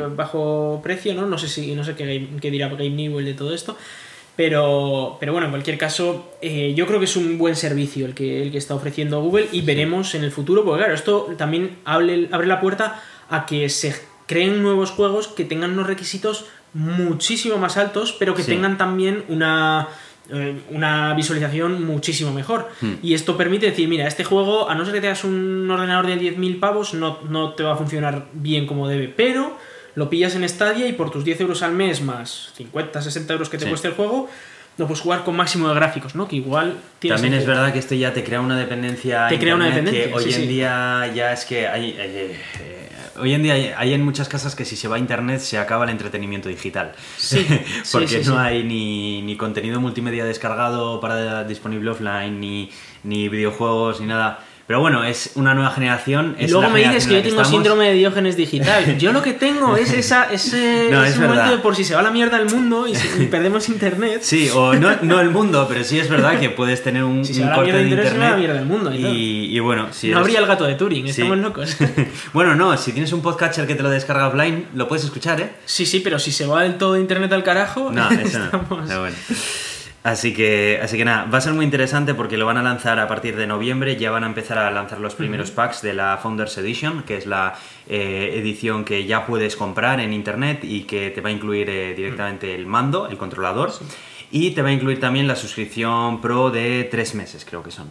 [0.06, 0.16] Mm.
[0.16, 1.26] bajo precio, ¿no?
[1.26, 3.76] No sé si no sé qué, qué dirá Game Newell de todo esto.
[4.36, 8.14] Pero, pero bueno, en cualquier caso, eh, yo creo que es un buen servicio el
[8.14, 11.76] que, el que está ofreciendo Google y veremos en el futuro, porque claro, esto también
[11.84, 13.94] abre, abre la puerta a que se
[14.26, 18.52] creen nuevos juegos que tengan unos requisitos muchísimo más altos, pero que Sí.
[18.52, 19.88] tengan también una,
[20.32, 22.68] eh, una visualización muchísimo mejor.
[22.80, 22.94] Hmm.
[23.02, 26.16] Y esto permite decir, mira, este juego, a no ser que tengas un ordenador de
[26.16, 29.56] 10.000 pavos, no, no te va a funcionar bien como debe, pero
[29.94, 33.48] lo pillas en Stadia y por tus 10 euros al mes más 50, 60 euros
[33.48, 33.68] que te Sí.
[33.70, 34.28] cueste el juego,
[34.78, 36.26] lo puedes jugar con máximo de gráficos, ¿no?
[36.28, 39.28] Que igual tiene También es verdad que esto ya te crea una dependencia.
[39.28, 40.46] Te crea una dependencia, Que hoy sí, en sí.
[40.46, 41.90] día ya es que hay.
[41.98, 44.98] eh, eh, hoy en día hay, hay en muchas casas que si se va a
[44.98, 46.92] internet se acaba el entretenimiento digital.
[47.18, 47.44] Sí,
[47.92, 48.40] Porque sí, sí, no sí.
[48.40, 52.70] hay ni, ni contenido multimedia descargado para disponible offline, ni,
[53.02, 54.38] ni videojuegos, ni nada.
[54.70, 56.36] Pero bueno, es una nueva generación.
[56.38, 57.48] Y luego la me dices que yo en la tengo estamos.
[57.50, 58.98] síndrome de Diógenes digital.
[58.98, 61.50] Yo lo que tengo es esa, ese, No, ese es momento verdad.
[61.56, 64.20] de por si se va la mierda el mundo y, si- y perdemos internet.
[64.22, 67.34] Sí, o no, no el mundo, pero sí es verdad que puedes tener un, Si
[67.34, 69.02] se un va la corte mierda de internet, se va la mierda del mundo y
[69.02, 69.12] todo.
[69.12, 71.10] y, y bueno, si no eres- habría el gato de Turing, Sí.
[71.22, 71.76] estamos locos.
[72.32, 75.50] Bueno, no, si tienes un podcatcher que te lo descarga offline, lo puedes escuchar, ¿eh?
[75.64, 78.44] Sí, sí, pero si se va del todo internet al carajo, No, eso no.
[78.44, 79.16] estamos- Pero bueno.
[80.02, 82.98] Así que, así que nada, va a ser muy interesante porque lo van a lanzar
[82.98, 86.18] a partir de noviembre, ya van a empezar a lanzar los primeros packs de la
[86.22, 87.54] Founders Edition, que es la
[87.86, 91.94] eh, edición que ya puedes comprar en internet y que te va a incluir eh,
[91.94, 93.72] directamente el mando, el controlador.
[94.32, 97.90] Y te va a incluir también la suscripción pro de tres meses, creo que son.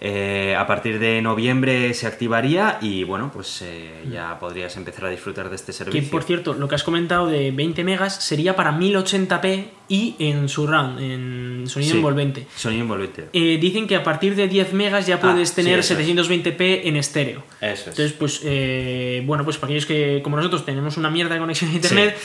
[0.00, 5.08] Eh, a partir de noviembre se activaría y bueno, pues eh, ya podrías empezar a
[5.08, 6.10] disfrutar de este Que servicio.
[6.12, 10.98] por cierto, lo que has comentado de 20 megas sería para 1080p y en surround,
[11.00, 12.46] en sonido Sí, envolvente.
[12.56, 13.26] Sonido envolvente.
[13.32, 16.08] Eh, dicen que a partir de 10 megas ya puedes Ah, tener sí, eso es.
[16.08, 17.42] 720p en estéreo.
[17.60, 17.86] Eso es.
[17.88, 21.70] Entonces, pues, eh, bueno, pues para aquellos que, como nosotros, tenemos una mierda de conexión
[21.72, 22.16] a internet,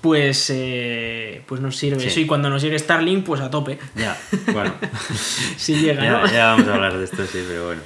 [0.00, 2.20] pues, eh, pues nos sirve eso.
[2.20, 3.78] Y cuando nos llegue Starlink, pues a tope.
[3.96, 4.16] Ya,
[4.52, 4.72] bueno.
[5.56, 6.32] Si llega, ya, ¿no?
[6.32, 7.82] ya vamos a hablar de esto, sí, pero bueno.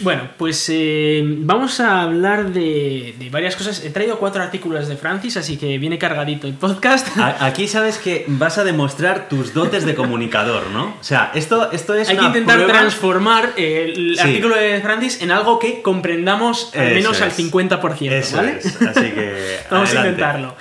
[0.00, 3.82] Bueno, pues eh, vamos a hablar de, de varias cosas.
[3.84, 7.16] He traído cuatro artículos de Francis, así que viene cargadito el podcast.
[7.16, 10.96] A- Aquí sabes que vas a demostrar tus dotes de comunicador, ¿no?
[11.00, 14.20] O sea, esto, esto es Hay que intentar prueba- transformar el Sí.
[14.20, 17.36] artículo de Francis en algo que comprendamos al Eso menos al es.
[17.36, 18.58] 50%, Eso ¿vale?
[18.58, 19.96] es, así que Vamos adelante.
[19.96, 20.56] a intentarlo.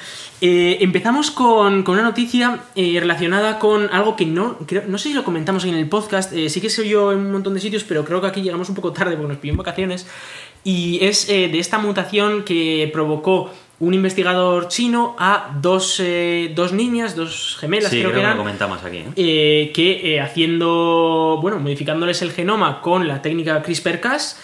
[0.48, 5.10] Eh, empezamos con, con una noticia eh, relacionada con algo que no creo- no sé
[5.10, 7.60] si lo comentamos en el podcast, eh, sí que se oyó en un montón de
[7.60, 10.06] sitios, pero creo que aquí llegamos un poco tarde porque nos pilló en vacaciones,
[10.64, 16.74] y es eh, de esta mutación que provocó un investigador chino a dos, eh, dos
[16.74, 19.04] niñas, dos gemelas Sí, creo, creo que que lo eran, comentamos aquí.
[19.16, 19.72] ¿eh?
[19.74, 24.40] que haciendo, bueno, modificándoles el genoma con la técnica CRISPR-Cas,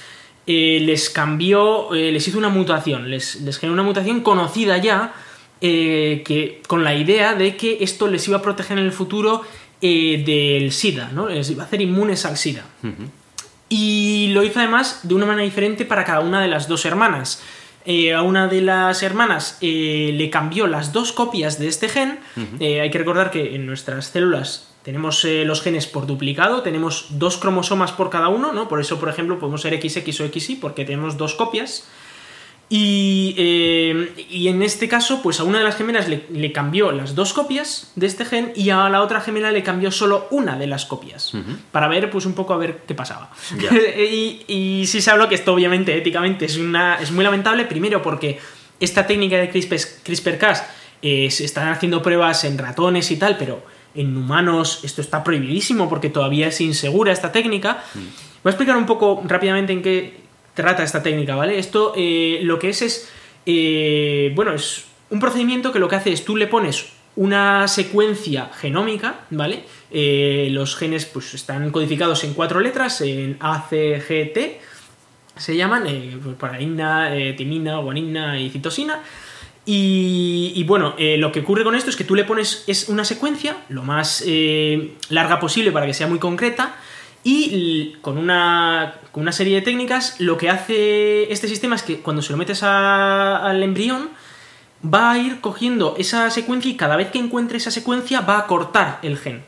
[0.48, 5.14] les cambió, les hizo una mutación, les, les generó una mutación conocida ya,
[5.62, 9.44] eh, que, con la idea de que esto les iba a proteger en el futuro
[9.82, 11.30] eh, del SIDA, ¿no?
[11.30, 12.66] Les iba a hacer inmunes al SIDA.
[13.70, 17.42] Y lo hizo además de una manera diferente para cada una de las dos hermanas.
[17.86, 22.20] Eh, a una de las hermanas eh, le cambió las dos copias de este gen.
[22.60, 27.38] Eh, hay que recordar que en nuestras células tenemos los genes por duplicado, tenemos dos
[27.38, 28.68] cromosomas por cada uno, ¿no?
[28.68, 31.88] Por eso, por ejemplo, podemos ser XX o XY porque tenemos dos copias.
[32.74, 36.94] Y, eh, y en este caso, pues a una de las gemelas le, le cambió
[36.94, 40.58] las dos copias de este gen y a la otra gemela le cambió solo una
[40.58, 41.34] de las copias.
[41.74, 43.30] Para ver, pues un poco a ver qué pasaba.
[44.10, 47.66] Y, y sí se habló que esto, obviamente, éticamente es, una, es muy lamentable.
[47.66, 48.40] Primero, porque
[48.80, 50.64] esta técnica de CRISPR- CRISPR-Cas
[51.02, 55.90] eh, se están haciendo pruebas en ratones y tal, pero en humanos esto está prohibidísimo
[55.90, 57.84] porque todavía es insegura esta técnica.
[57.96, 58.04] Voy
[58.46, 60.21] a explicar un poco rápidamente en qué
[60.54, 61.58] trata esta técnica, ¿vale?
[61.60, 63.10] Esto eh, lo que es es,
[63.46, 68.50] eh, bueno, es un procedimiento que lo que hace es tú le pones una secuencia
[68.54, 69.64] genómica, ¿vale?
[69.92, 74.62] Eh, los genes pues están codificados en cuatro letras, en A, C, G, T,
[75.36, 75.84] se llaman,
[76.24, 79.02] pues, paraína, timina, guanina y citosina.
[79.66, 83.06] Y, y bueno, lo que ocurre con esto es que tú le pones es una
[83.06, 84.24] secuencia lo más
[85.10, 86.76] larga posible para que sea muy concreta
[87.24, 92.00] y con una, con una serie de técnicas lo que hace este sistema es que
[92.00, 94.10] cuando se lo metes a- al embrión
[94.84, 98.48] va a ir cogiendo esa secuencia y cada vez que encuentre esa secuencia va a
[98.48, 99.44] cortar el gen.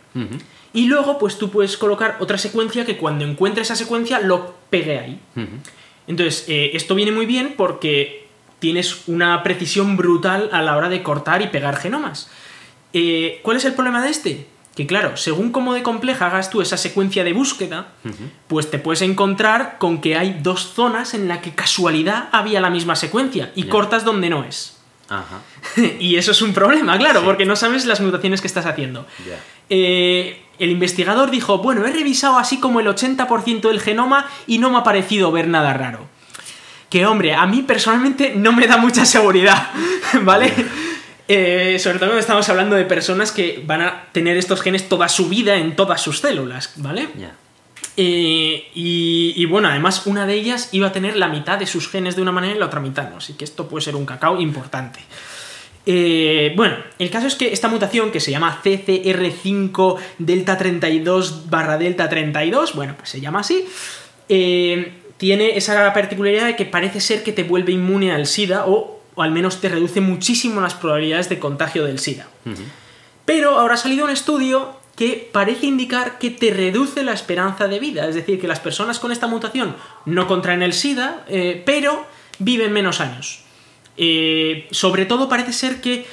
[0.74, 5.00] Y luego pues tú puedes colocar otra secuencia que cuando encuentre esa secuencia lo pegue
[5.00, 5.20] ahí.
[6.08, 8.28] Entonces, eh, esto viene muy bien porque
[8.60, 12.30] tienes una precisión brutal a la hora de cortar y pegar genomas.
[12.94, 14.48] Eh, ¿Cuál es el problema de este?
[14.76, 17.90] Que claro, según cómo de compleja hagas tú esa secuencia de búsqueda,
[18.48, 22.72] pues te puedes encontrar con que hay dos zonas en las que casualidad había la
[22.72, 24.78] misma secuencia y cortas donde no es.
[25.10, 25.42] Ajá.
[26.00, 27.26] y eso es un problema, claro, Sí.
[27.26, 29.06] porque no sabes las mutaciones que estás haciendo.
[29.70, 34.72] Eh, el investigador dijo, bueno, he revisado así como el 80% del genoma y no
[34.72, 36.08] me ha parecido ver nada raro.
[36.90, 39.70] Que hombre, a mí personalmente no me da mucha seguridad,
[40.24, 40.52] ¿vale?
[41.36, 45.10] Eh, sobre todo cuando estamos hablando de personas que van a tener estos genes toda
[45.10, 47.08] su vida en todas sus células, ¿vale?
[47.18, 47.36] Ya.
[47.98, 51.90] Eh, y, y bueno, además una de ellas iba a tener la mitad de sus
[51.90, 54.06] genes de una manera y la otra mitad no, así que esto puede ser un
[54.06, 55.00] cacao importante.
[55.88, 61.80] Eh, bueno, el caso es que esta mutación que se llama CCR5 delta 32 barra
[61.80, 63.66] delta 32, bueno, pues se llama así,
[64.30, 69.03] eh, tiene esa particularidad de que parece ser que te vuelve inmune al SIDA o,
[69.16, 72.28] o al menos te reduce muchísimo las probabilidades de contagio del SIDA.
[73.26, 77.80] Pero ahora ha salido un estudio que parece indicar que te reduce la esperanza de
[77.80, 78.08] vida.
[78.08, 82.06] Es decir, que las personas con esta mutación no contraen el SIDA, eh, pero
[82.40, 83.44] viven menos años.
[83.98, 86.06] Eh, sobre todo parece ser que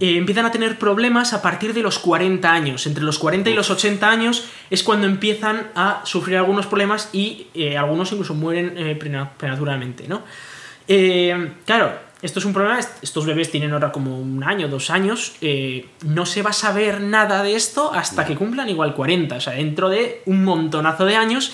[0.00, 2.86] eh, empiezan a tener problemas a partir de los 40 años.
[2.88, 7.46] Entre los 40 y los 80 años es cuando empiezan a sufrir algunos problemas y
[7.78, 10.22] algunos incluso mueren prematuramente, ¿no?
[11.64, 15.86] claro, esto es un problema, estos bebés tienen ahora como un año, dos años, eh,
[16.06, 19.52] no se va a saber nada de esto hasta que cumplan igual 40, o sea,
[19.52, 21.52] dentro de un montonazo de años.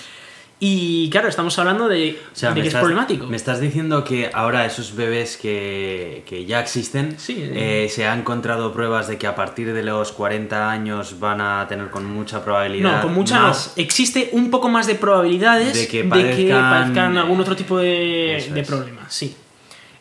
[0.62, 2.21] Y claro, estamos hablando de,
[2.55, 3.27] que es problemático.
[3.27, 9.09] Me estás diciendo que ahora esos bebés que, ya existen, eh, se han encontrado pruebas
[9.09, 12.97] de que a partir de los 40 años van a tener con mucha probabilidad.
[12.99, 17.57] No, con mucha más, Existe un poco más de probabilidades de que padezcan, algún otro
[17.57, 19.35] tipo de, de problemas, sí.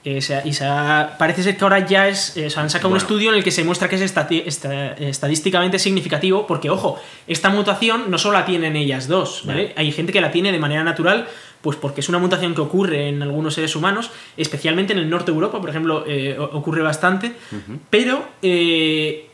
[0.05, 0.51] Eh, y
[1.17, 3.65] parece ser que ahora ya es, eh, han sacado un estudio en el que se
[3.65, 9.43] muestra que es estadísticamente significativo, porque ojo, esta mutación no solo la tienen ellas dos,
[9.45, 9.73] ¿vale?
[9.75, 11.27] Hay gente que la tiene de manera natural,
[11.61, 15.31] pues porque es una mutación que ocurre en algunos seres humanos, especialmente en el norte
[15.31, 17.33] de Europa, por ejemplo, eh, ocurre bastante,
[17.89, 18.25] pero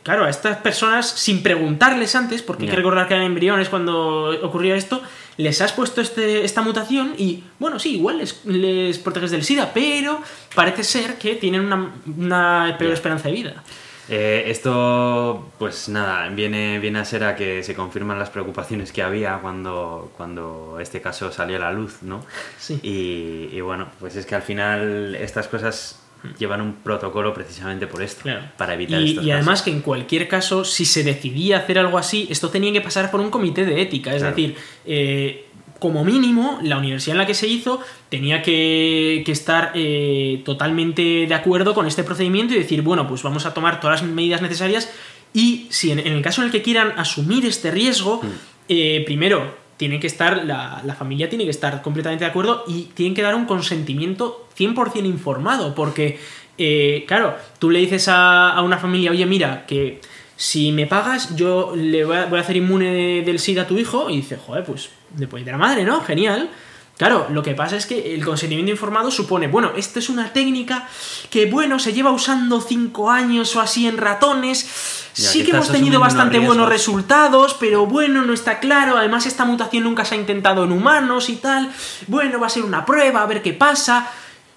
[0.02, 4.30] claro, a estas personas, sin preguntarles antes, porque hay que recordar que eran embriones cuando
[4.42, 5.00] ocurría esto,
[5.36, 9.72] les has puesto este, esta mutación y, bueno, sí, igual les, les, proteges del SIDA,
[9.72, 10.20] pero
[10.54, 13.62] parece ser que tienen una, peor esperanza de vida.
[14.08, 19.02] Eh, esto, pues nada, viene, viene a ser a que se confirman las preocupaciones que
[19.02, 22.24] había cuando, cuando este caso salió a la luz, ¿no?
[22.56, 22.78] Sí.
[22.82, 25.98] Y, bueno, pues es que al final estas cosas
[26.38, 30.64] llevan un protocolo precisamente por esto, para evitar y, y además que en cualquier caso,
[30.64, 34.14] si se decidía hacer algo así, esto tenía que pasar por un comité de ética,
[34.14, 35.46] es decir, eh,
[35.78, 41.34] como mínimo, la universidad en la que se hizo tenía que, estar eh, totalmente de
[41.34, 44.90] acuerdo con este procedimiento y decir, bueno, pues vamos a tomar todas las medidas necesarias
[45.34, 48.26] y si en, el caso en el que quieran asumir este riesgo, mm.
[48.68, 53.14] eh, primero, tiene que estar, la, familia tiene que estar completamente de acuerdo y tienen
[53.14, 56.18] que dar un consentimiento 100% informado, porque,
[56.58, 60.00] eh, claro, tú le dices a, una familia, oye, mira, que
[60.36, 64.16] si me pagas, yo le voy a, hacer inmune del SIDA a tu hijo, y
[64.16, 66.00] dice, joder, pues después de la madre, ¿no?
[66.00, 66.48] Genial.
[66.96, 70.88] Claro, lo que pasa es que el consentimiento informado supone, bueno, esta es una técnica
[71.28, 74.66] que, bueno, se lleva usando cinco años o así en ratones.
[75.12, 78.96] sí que, hemos tenido bastante buenos resultados, pero bueno, no está claro.
[78.96, 81.70] Además, esta mutación nunca se ha intentado en humanos y tal.
[82.06, 84.08] Bueno, va a ser una prueba, a ver qué pasa.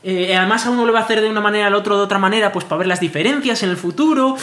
[0.01, 2.19] Eh, además, a uno le va a hacer de una manera, al otro de otra
[2.19, 4.37] manera, pues para ver las diferencias en el futuro.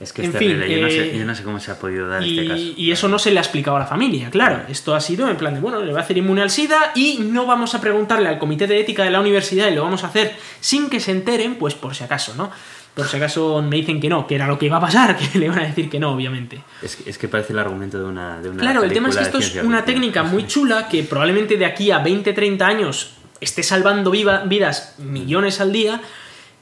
[0.00, 2.48] Es que es terrible, eh, yo, no sé, cómo se ha podido dar y, este
[2.48, 2.62] caso.
[2.76, 4.62] Y eso no se le ha explicado a la familia, claro.
[4.68, 7.18] Esto ha sido en plan de, bueno, le va a hacer inmune al SIDA y
[7.18, 10.06] no vamos a preguntarle al comité de ética de la universidad y lo vamos a
[10.06, 12.52] hacer sin que se enteren, pues por si acaso, ¿no?
[12.94, 15.36] Por si acaso me dicen que no, que era lo que iba a pasar, que
[15.36, 16.62] le van a decir que no, obviamente.
[16.80, 18.40] Es, que parece el argumento de una.
[18.40, 21.56] De una claro, el tema es que esto es una técnica muy chula que probablemente
[21.56, 26.00] de aquí a 20, 30 años esté salvando vidas millones al día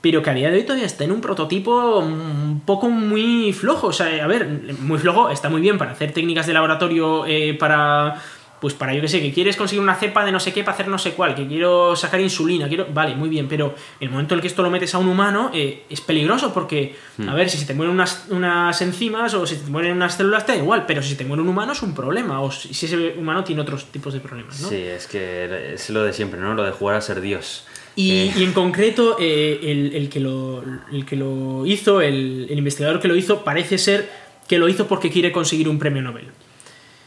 [0.07, 3.89] pero que a día de hoy todavía está en un prototipo un poco muy flojo.
[3.89, 4.47] O sea, a ver,
[4.79, 8.23] muy flojo, está muy bien para hacer técnicas de laboratorio eh, para.
[8.61, 10.75] Pues para, yo que sé, que quieres conseguir una cepa de no sé qué para
[10.75, 12.87] hacer no sé cuál, que quiero sacar insulina, quiero.
[12.95, 15.51] Vale, muy bien, pero el momento en el que esto lo metes a un humano
[15.53, 17.29] eh, es peligroso porque, hmm.
[17.29, 20.47] a ver, si se te mueren unas, unas enzimas o si te mueren unas células,
[20.47, 22.87] te da igual, pero si se te muere un humano es un problema, o si
[22.87, 24.69] ese humano tiene otros tipos de problemas, ¿no?
[24.69, 26.55] Sí, es que es lo de siempre, ¿no?
[26.55, 27.67] Lo de jugar a ser Dios.
[27.97, 28.33] Eh.
[28.37, 33.17] Y, en concreto, eh, el, que lo, el, que lo, hizo, el, investigador que lo
[33.17, 34.11] hizo, parece ser
[34.47, 36.27] que lo hizo porque quiere conseguir un premio Nobel.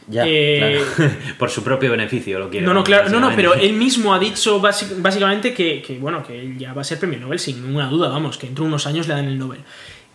[0.08, 0.82] Ya, eh,
[1.38, 2.66] Por su propio beneficio lo quiere.
[2.66, 6.58] No, no, claro, no, no, pero él mismo ha dicho básicamente que, bueno, que él
[6.58, 9.06] ya va a ser premio Nobel sin ninguna duda, vamos, que dentro de unos años
[9.06, 9.60] le dan el Nobel.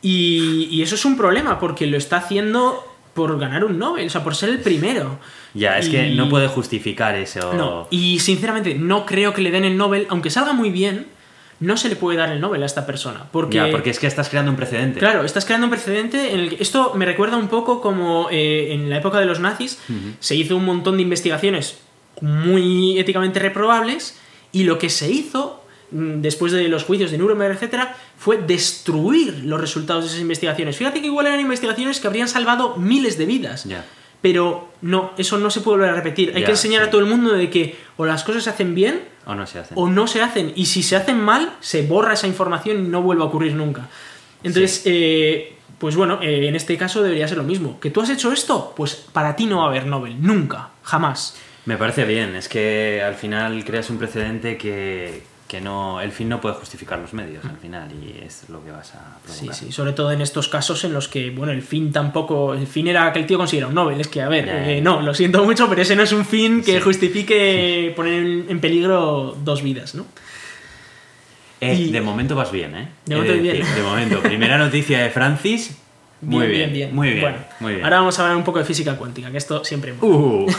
[0.02, 4.10] Y, y eso es un problema porque lo está haciendo por ganar un Nobel, o
[4.10, 5.18] sea, por ser el primero.
[5.54, 7.54] Ya, es que no puede justificar eso.
[7.54, 11.08] No, y sinceramente no creo que le den el Nobel, aunque salga muy bien,
[11.62, 13.28] no se le puede dar el Nobel a esta persona.
[13.32, 15.00] Porque, ya, porque es que estás creando un precedente.
[15.00, 18.74] Claro, estás creando un precedente en el que esto me recuerda un poco como eh,
[18.74, 19.80] en la época de los nazis
[20.20, 21.80] se hizo un montón de investigaciones
[22.20, 24.20] muy éticamente reprobables
[24.52, 29.60] y lo que se hizo después de los juicios de Nuremberg, etcétera, fue destruir los
[29.60, 30.78] resultados de esas investigaciones.
[30.78, 33.68] Fíjate que igual eran investigaciones que habrían salvado miles de vidas.
[34.22, 36.34] Pero no, eso no se puede volver a repetir.
[36.36, 39.02] Hay que enseñar a todo el mundo de que o las cosas se hacen bien
[39.26, 39.78] o no se hacen.
[39.78, 40.54] O no se hacen.
[40.56, 43.88] Y si se hacen mal, se borra esa información y no vuelve a ocurrir nunca.
[44.44, 47.80] Entonces, eh, pues bueno, eh, en este caso debería ser lo mismo.
[47.80, 48.74] ¿Que tú has hecho esto?
[48.76, 50.22] Pues para ti no va a haber Nobel.
[50.22, 50.70] Nunca.
[50.84, 51.36] Jamás.
[51.66, 52.36] Me parece bien.
[52.36, 56.98] Es que al final creas un precedente que, que no el fin no puede justificar
[56.98, 59.56] los medios al final y es lo que vas a Sí, provocar.
[59.56, 62.56] sí, sobre todo en estos casos en los que, bueno, el fin tampoco.
[62.56, 64.02] El fin era que el tío consiguiera un Nobel.
[64.02, 66.64] Es que, a ver, eh, no, lo siento mucho, pero ese no es un fin
[66.64, 66.80] que Sí.
[66.82, 70.08] justifique poner en, peligro dos vidas, ¿no?
[71.62, 72.90] Eh, Y- De momento vas bien, ¿eh?
[73.06, 73.58] De momento bien.
[73.60, 74.22] decir, De momento.
[74.24, 75.78] Primera noticia de Francis.
[76.22, 77.84] Muy bien, muy bien, Bueno, muy bien.
[77.84, 79.94] ahora vamos a hablar un poco de física cuántica, que esto siempre.
[80.02, 80.50] Uh,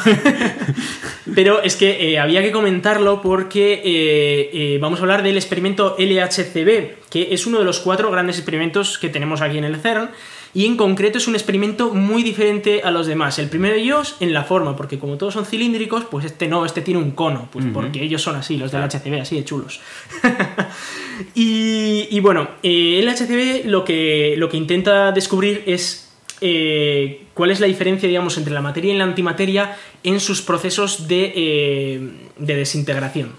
[1.34, 5.96] Pero es que eh, había que comentarlo porque eh, eh, vamos a hablar del experimento
[5.98, 10.10] LHCb, que es uno de los cuatro grandes experimentos que tenemos aquí en el CERN.
[10.56, 13.38] Y en concreto es un experimento muy diferente a los demás.
[13.38, 16.64] El primero de ellos en la forma, porque como todos son cilíndricos, pues este no,
[16.64, 18.82] este tiene un cono, pues porque ellos son así, los del.
[18.82, 19.82] HCB, así de chulos.
[21.34, 26.06] y, y bueno, eh, el HCB lo que, lo que intenta descubrir es
[26.40, 31.08] eh, cuál es la diferencia, digamos, entre la materia y la antimateria en sus procesos
[31.08, 33.32] de, eh, de desintegración.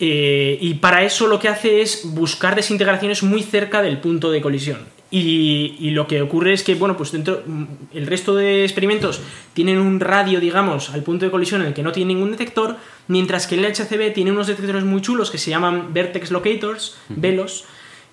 [0.00, 4.40] Eh, y para eso lo que hace es buscar desintegraciones muy cerca del punto de
[4.40, 4.78] colisión.
[5.16, 7.44] Y, y lo que ocurre es que, bueno, pues dentro.
[7.46, 9.20] mm, El resto de experimentos
[9.52, 12.76] tienen un radio, digamos, al punto de colisión en el que no tiene ningún detector,
[13.06, 17.64] mientras que el LHCb tiene unos detectores muy chulos que se llaman Vertex Locators, velos,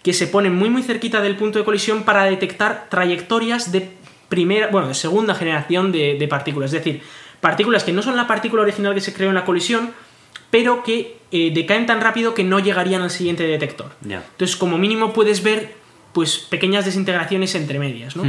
[0.04, 3.90] que se ponen muy muy cerquita del punto de colisión para detectar trayectorias de
[4.30, 6.72] primera, bueno, de segunda generación de, de partículas.
[6.72, 7.02] Es decir,
[7.40, 9.90] partículas que no son la partícula original que se creó en la colisión,
[10.52, 13.90] pero que eh, decaen tan rápido que no llegarían al siguiente detector.
[14.34, 15.81] Entonces, como mínimo puedes ver
[16.14, 18.24] pues pequeñas desintegraciones entre medias, ¿no?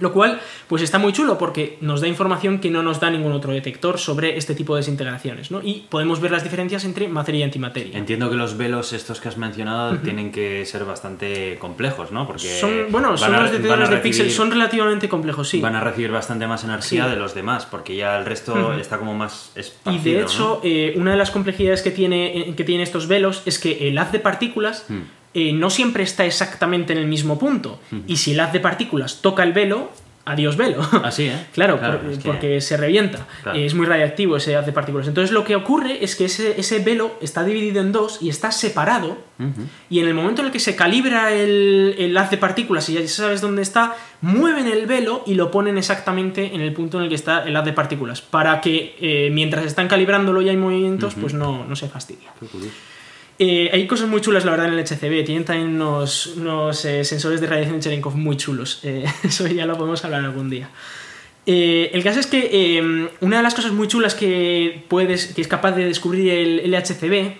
[0.00, 0.38] Lo cual,
[0.68, 3.98] pues está muy chulo porque nos da información que no nos da ningún otro detector
[3.98, 5.60] sobre este tipo de desintegraciones, ¿no?
[5.60, 7.98] Y podemos ver las diferencias entre materia y antimateria.
[7.98, 12.28] Entiendo que los velos estos que has mencionado tienen que ser bastante complejos, ¿no?
[12.28, 15.60] Porque Son, bueno, son a- los detectores de píxeles, son relativamente complejos, sí.
[15.60, 17.10] Van a recibir bastante más energía Sí.
[17.10, 19.50] de los demás, porque ya el resto está como más
[19.84, 20.20] Y de ¿no?
[20.20, 23.88] hecho, eh, una de las complejidades que tiene, eh, que tienen estos velos es que
[23.88, 25.00] el haz de partículas Hmm.
[25.34, 27.80] Eh, no siempre está exactamente en el mismo punto.
[28.06, 29.90] Y si el haz de partículas toca el velo,
[30.24, 30.86] adiós velo.
[31.04, 31.46] Así, ¿eh?
[31.52, 33.26] Claro, por- es que- porque se revienta.
[33.42, 33.58] Claro.
[33.58, 35.08] Es muy radiactivo ese haz de partículas.
[35.08, 38.52] Entonces lo que ocurre es que ese, ese velo está dividido en dos y está
[38.52, 39.16] separado.
[39.88, 42.94] Y en el momento en el que se calibra el, el haz de partículas y
[42.94, 47.04] ya sabes dónde está, mueven el velo y lo ponen exactamente en el punto en
[47.04, 48.20] el que está el haz de partículas.
[48.20, 52.30] Para que eh, mientras están calibrándolo y hay movimientos, pues no, no se fastidia.
[52.40, 52.74] Qué curioso.
[53.38, 55.24] Eh, hay cosas muy chulas, la verdad, en el HCB.
[55.24, 58.80] Tienen también unos, unos, eh, sensores de radiación Cherenkov muy chulos.
[58.82, 60.70] Eh, eso ya lo podemos hablar algún día.
[61.46, 65.72] El caso es que una de las cosas muy chulas que, puedes, que es capaz
[65.72, 67.38] de descubrir el LHCb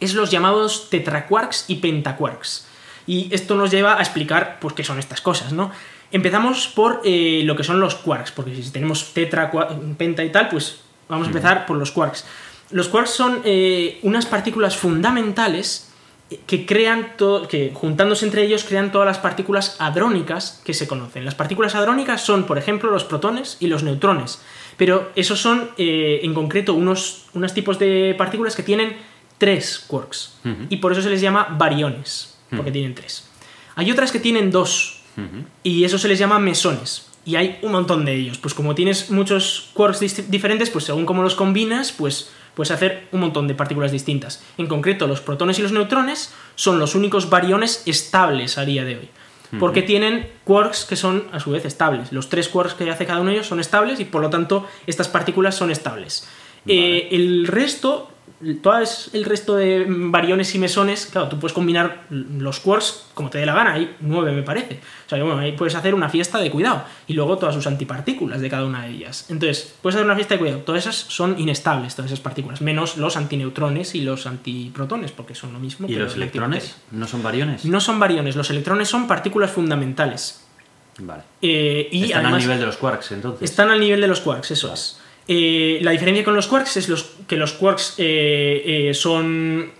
[0.00, 2.66] es los llamados tetraquarks y pentaquarks.
[3.06, 5.72] Y esto nos lleva a explicar pues, qué son estas cosas, ¿no?
[6.12, 9.50] Empezamos por lo que son los quarks, porque si tenemos tetra,
[9.96, 12.26] penta y tal, pues vamos a empezar por los quarks.
[12.70, 15.88] Los quarks son eh, unas partículas fundamentales
[16.46, 17.12] que crean
[17.48, 21.24] que juntándose entre ellos crean todas las partículas hadrónicas que se conocen.
[21.24, 24.40] Las partículas hadrónicas son, por ejemplo, los protones y los neutrones.
[24.76, 28.96] Pero esos son, eh, en concreto, unos, unos tipos de partículas que tienen
[29.38, 30.34] tres quarks.
[30.68, 33.28] Y por eso se les llama bariones, porque tienen tres.
[33.76, 35.02] Hay otras que tienen dos,
[35.62, 37.06] y eso se les llama mesones.
[37.24, 38.38] Y hay un montón de ellos.
[38.38, 43.20] Pues como tienes muchos quarks diferentes, pues según cómo los combinas, pues puedes hacer un
[43.20, 44.42] montón de partículas distintas.
[44.58, 48.96] En concreto, los protones y los neutrones son los únicos bariones estables a día de
[48.96, 49.08] hoy.
[49.60, 52.10] Porque tienen quarks que son a su vez estables.
[52.10, 54.66] Los tres quarks que hace cada uno de ellos son estables y por lo tanto
[54.88, 56.28] estas partículas son estables.
[56.66, 58.10] Eh, el resto,
[58.62, 58.78] todo
[59.12, 63.46] el resto de bariones y mesones, claro, tú puedes combinar los quarks como te dé
[63.46, 64.80] la gana, hay nueve me parece.
[65.06, 67.66] O sea, que, bueno, ahí puedes hacer una fiesta de cuidado y luego todas sus
[67.66, 69.26] antipartículas de cada una de ellas.
[69.28, 70.60] Entonces, puedes hacer una fiesta de cuidado.
[70.60, 75.52] Todas esas son inestables, todas esas partículas, menos los antineutrones y los antiprotones, porque son
[75.52, 75.88] lo mismo.
[75.88, 76.76] ¿Y los electrones?
[76.92, 77.64] ¿No son variones?
[77.64, 80.44] No son bariones, los electrones son partículas fundamentales.
[81.00, 81.22] Vale.
[81.42, 83.50] Eh, y Están además, al nivel de los quarks, entonces.
[83.50, 85.00] están al nivel de los quarks, eso es.
[85.30, 89.72] Eh, la diferencia con los quarks es los, que los quarks eh, eh, son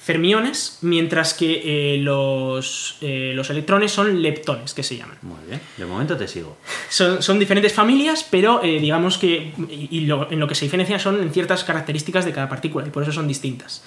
[0.00, 5.16] fermiones, mientras que los, los electrones son leptones, que se llaman.
[5.22, 5.60] Muy bien.
[5.76, 6.56] De momento te sigo.
[6.88, 10.98] Son, son diferentes familias, pero digamos que y y lo- en lo que se diferencia
[10.98, 13.84] son en ciertas características de cada partícula, y por eso son distintas.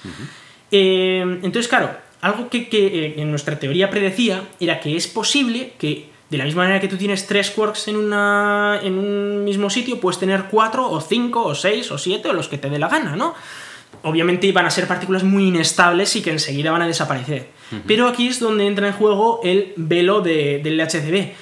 [0.69, 6.37] Entonces, claro, algo que, que, en nuestra teoría predecía era que es posible que, de
[6.37, 10.17] la misma manera que tú tienes tres quarks en, una, en un mismo sitio, puedes
[10.17, 13.15] tener cuatro, o cinco, o seis, o siete, o los que te dé la gana,
[13.17, 13.35] ¿no?
[14.03, 17.49] Obviamente van a ser partículas muy inestables y que enseguida van a desaparecer.
[17.85, 21.33] Pero aquí es donde entra en juego el velo de- del HCB.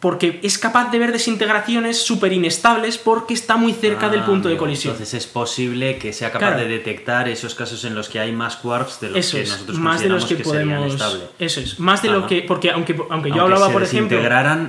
[0.00, 4.48] Porque es capaz de ver desintegraciones súper inestables porque está muy cerca del Ah, punto
[4.48, 4.94] de colisión.
[4.94, 6.62] Entonces es posible que sea capaz Claro.
[6.62, 9.50] de detectar esos casos en los que hay más quarks de los Eso que es,
[9.50, 10.94] nosotros más de los que, serían podemos.
[11.38, 12.42] Eso es, más de lo que.
[12.42, 14.18] Porque aunque, aunque yo hablaba, se por ejemplo.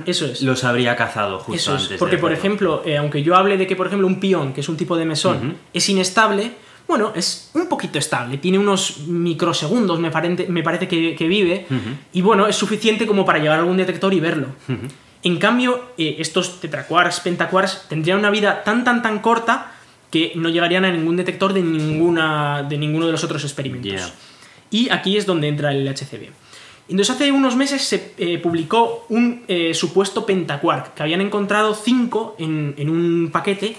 [0.06, 0.42] Eso es.
[0.42, 1.98] los habría cazado justo Eso es, antes.
[1.98, 4.68] porque por ejemplo, eh, aunque yo hable de que, por ejemplo, un pión, que es
[4.68, 6.52] un tipo de mesón, es inestable,
[6.86, 11.66] bueno, es un poquito estable, tiene unos microsegundos, me, parece- me parece que, que vive,
[12.12, 14.48] y bueno, es suficiente como para llevar algún detector y verlo.
[15.24, 19.72] En cambio, eh, estos tetraquarks, pentaquarks, tendrían una vida tan, tan, tan corta
[20.10, 23.92] que no llegarían a ningún detector de, ninguna, de ninguno de los otros experimentos.
[23.92, 24.12] Yeah.
[24.70, 26.30] Y aquí es donde entra el HCB.
[26.88, 32.36] Entonces hace unos meses se eh, publicó un eh, supuesto pentaquark, que habían encontrado cinco
[32.38, 33.76] en, en un paquete,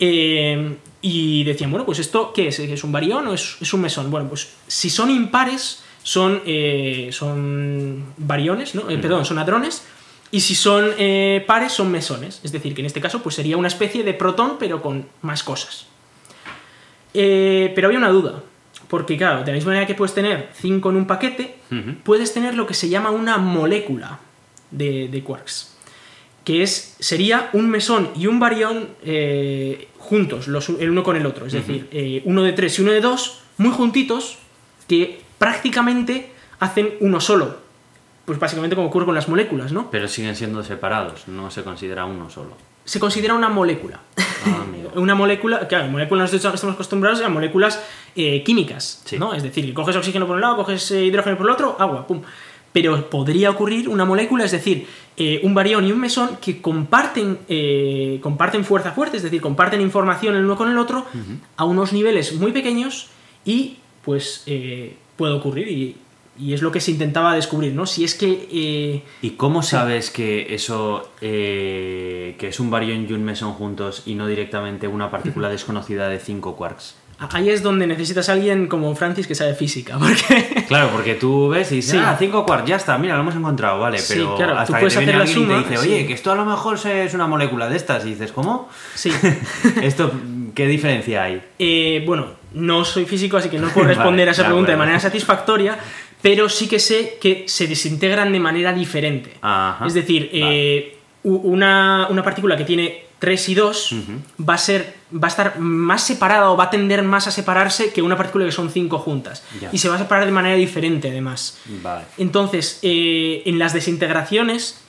[0.00, 2.58] eh, y decían, bueno, pues esto, ¿qué es?
[2.58, 4.10] ¿Es un barión o es, es un mesón?
[4.10, 6.42] Bueno, pues si son impares, son,
[7.10, 8.90] son bariones, ¿no?
[8.90, 9.84] Eh, perdón, son hadrones,
[10.36, 12.42] y si son eh, pares, son mesones.
[12.44, 15.42] Es decir, que en este caso pues sería una especie de protón, pero con más
[15.42, 15.86] cosas.
[17.14, 18.42] Eh, pero había una duda.
[18.88, 21.56] Porque, claro, de la misma manera que puedes tener 5 en un paquete,
[22.04, 24.20] puedes tener lo que se llama una molécula
[24.70, 25.74] de, de quarks.
[26.44, 31.24] Que es, sería un mesón y un barión eh, juntos, los, el uno con el
[31.24, 31.46] otro.
[31.46, 34.36] Es decir, uno de 3 y uno de 2, muy juntitos,
[34.86, 36.28] que prácticamente
[36.60, 37.64] hacen uno solo.
[38.26, 39.90] Pues básicamente como ocurre con las moléculas, ¿no?
[39.90, 42.50] Pero siguen siendo separados, no se considera uno solo.
[42.84, 44.00] Se considera una molécula.
[44.44, 44.64] Ah.
[44.96, 47.82] Una molécula, claro, moléculas nosotros estamos acostumbrados a moléculas
[48.14, 49.18] eh, químicas, Sí.
[49.18, 49.34] ¿no?
[49.34, 52.06] Es decir, que coges oxígeno por un lado, coges eh, hidrógeno por el otro, agua,
[52.06, 52.22] pum.
[52.72, 54.86] Pero podría ocurrir una molécula, es decir,
[55.18, 59.82] eh, un barión y un mesón que comparten, eh, comparten fuerza fuerte, es decir, comparten
[59.82, 61.04] información el uno con el otro
[61.58, 63.08] a unos niveles muy pequeños
[63.44, 64.44] y pues
[65.16, 65.96] puede ocurrir y,
[66.38, 67.86] y es lo que se intentaba descubrir, ¿no?
[67.86, 68.48] Si es que...
[68.50, 74.02] eh, ¿Y cómo sabes que eso, eh, que es un barión y un mesón juntos
[74.06, 76.96] y no directamente una partícula desconocida de 5 quarks?
[77.18, 80.64] ahí es donde necesitas a alguien como Francis que sabe física, porque...
[80.68, 81.98] Claro, porque tú ves y dices, Sí.
[81.98, 84.74] ah, 5 quarks, ya está, mira, lo hemos encontrado, vale, Sí, pero claro, tú hasta
[84.74, 86.34] que puedes te viene hacer la alguien y te suma, dice, oye, que esto a
[86.34, 88.68] lo mejor es una molécula de estas, y dices, ¿cómo?
[88.94, 89.10] Sí.
[89.82, 90.12] ¿Esto
[90.54, 91.42] qué diferencia hay?
[91.58, 94.76] Eh, bueno, no soy físico, así que no puedo responder Vale, a esa pregunta de
[94.76, 95.78] manera satisfactoria,
[96.22, 99.36] pero sí que sé que se desintegran de manera diferente.
[99.42, 103.94] Ajá, es decir, eh, una, una partícula que tiene 3 y 2
[104.48, 107.92] va, a ser, va a estar más separada o va a tender más a separarse
[107.92, 109.42] que una partícula que son 5 juntas.
[109.60, 109.70] Ya.
[109.72, 111.58] Y se va a separar de manera diferente, además.
[111.82, 112.04] Vale.
[112.18, 114.80] Entonces, eh, en las desintegraciones,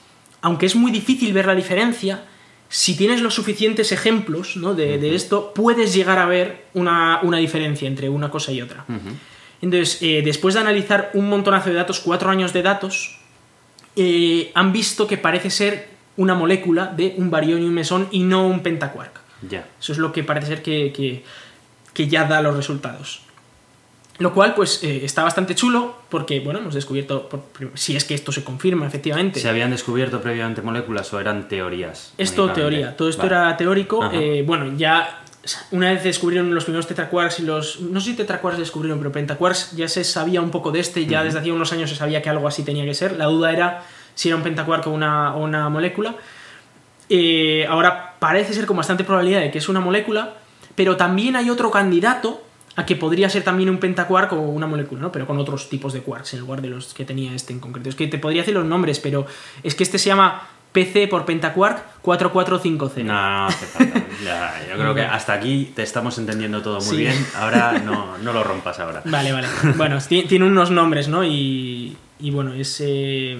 [0.42, 2.24] aunque es muy difícil ver la diferencia,
[2.68, 4.74] si tienes los suficientes ejemplos ¿no?
[4.74, 8.84] de, de esto, puedes llegar a ver una, una diferencia entre una cosa y otra.
[9.60, 13.18] Entonces, eh, después de analizar un montonazo de datos, cuatro años de datos,
[13.96, 18.20] eh, han visto que parece ser una molécula de un barión y un mesón y
[18.22, 19.20] no un pentaquark.
[19.48, 19.66] Ya.
[19.80, 21.24] Eso es lo que parece ser que, que-
[21.94, 23.22] que ya da los resultados.
[24.18, 27.42] Lo cual, pues, eh, está bastante chulo porque, bueno, hemos descubierto, por
[27.74, 29.38] si es que esto se confirma, efectivamente.
[29.38, 32.14] ¿Se habían descubierto previamente moléculas o eran teorías?
[32.18, 32.60] Es todo únicamente?
[32.76, 33.34] teoría, todo esto Vale.
[33.36, 34.10] era teórico.
[34.12, 35.22] Eh, bueno, ya
[35.70, 37.80] una vez descubrieron los primeros tetraquarks y los.
[37.80, 41.22] No sé si tetraquarks descubrieron, pero pentaquarks ya se sabía un poco de este, ya
[41.22, 43.16] desde hacía unos años se sabía que algo así tenía que ser.
[43.16, 43.82] La duda era
[44.14, 46.16] si era un pentaquark o una, o una molécula.
[47.08, 50.34] Eh, ahora parece ser con bastante probabilidad de que es una molécula,
[50.74, 52.42] pero también hay otro candidato
[52.76, 55.12] a que podría ser también un pentaquark o una molécula, ¿no?
[55.12, 57.88] Pero con otros tipos de quarks en lugar de los que tenía este en concreto.
[57.88, 59.26] Es que te podría decir los nombres, pero
[59.62, 63.02] es que este se llama PC por pentaquark 4450.
[63.12, 64.02] No, no hace falta.
[64.24, 66.96] Ya, yo creo que hasta aquí te estamos entendiendo todo muy Sí.
[66.96, 67.26] bien.
[67.36, 69.02] Ahora no, no lo rompas ahora.
[69.04, 69.46] Vale, vale.
[69.76, 71.24] Bueno, ti- tiene unos nombres, ¿no?
[71.24, 72.80] Y, y bueno, es...
[72.84, 73.38] eh,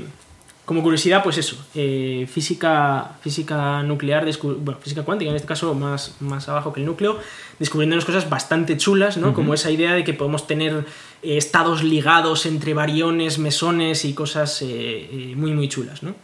[0.64, 4.26] como curiosidad, pues eso, eh, física, física nuclear,
[4.58, 7.18] bueno, física cuántica en este caso más, más abajo que el núcleo,
[7.58, 9.32] descubriendo unas cosas bastante chulas, ¿no?
[9.32, 10.84] Como esa idea de que podemos tener
[11.22, 14.62] eh, estados ligados entre variones, mesones y cosas
[15.36, 16.14] muy, muy chulas, ¿no?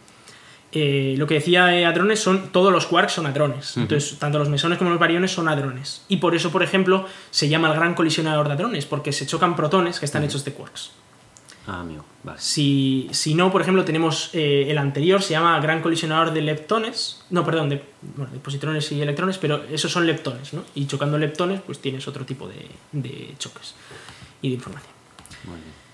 [0.77, 3.77] Eh, lo que decía eh, hadrones son todos los quarks son hadrones.
[3.77, 6.03] Entonces, tanto los mesones como los bariones son hadrones.
[6.09, 9.55] Y por eso, por ejemplo, se llama el gran colisionador de hadrones, porque se chocan
[9.55, 10.91] protones que están hechos de quarks.
[11.65, 12.37] Ah, amigo, vale.
[12.41, 17.23] Si, si no, por ejemplo, tenemos eh, el anterior, se llama gran colisionador de leptones.
[17.29, 17.81] No, perdón, de,
[18.17, 20.63] bueno, de positrones y electrones, pero esos son leptones, ¿no?
[20.75, 23.75] Y chocando leptones, pues tienes otro tipo de, de choques
[24.41, 24.91] y de información.
[25.45, 25.84] Muy bien.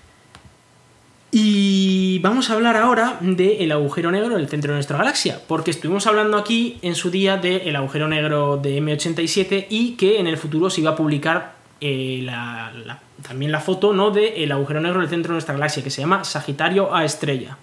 [1.34, 6.06] Y vamos a hablar ahora del agujero negro del centro de nuestra galaxia, porque estuvimos
[6.06, 10.68] hablando aquí en su día del agujero negro de M87 y que en el futuro
[10.68, 14.10] se iba a publicar eh, la- la- también la foto ¿no?
[14.10, 17.56] del agujero negro del centro de nuestra galaxia, que se llama Sagitario A estrella.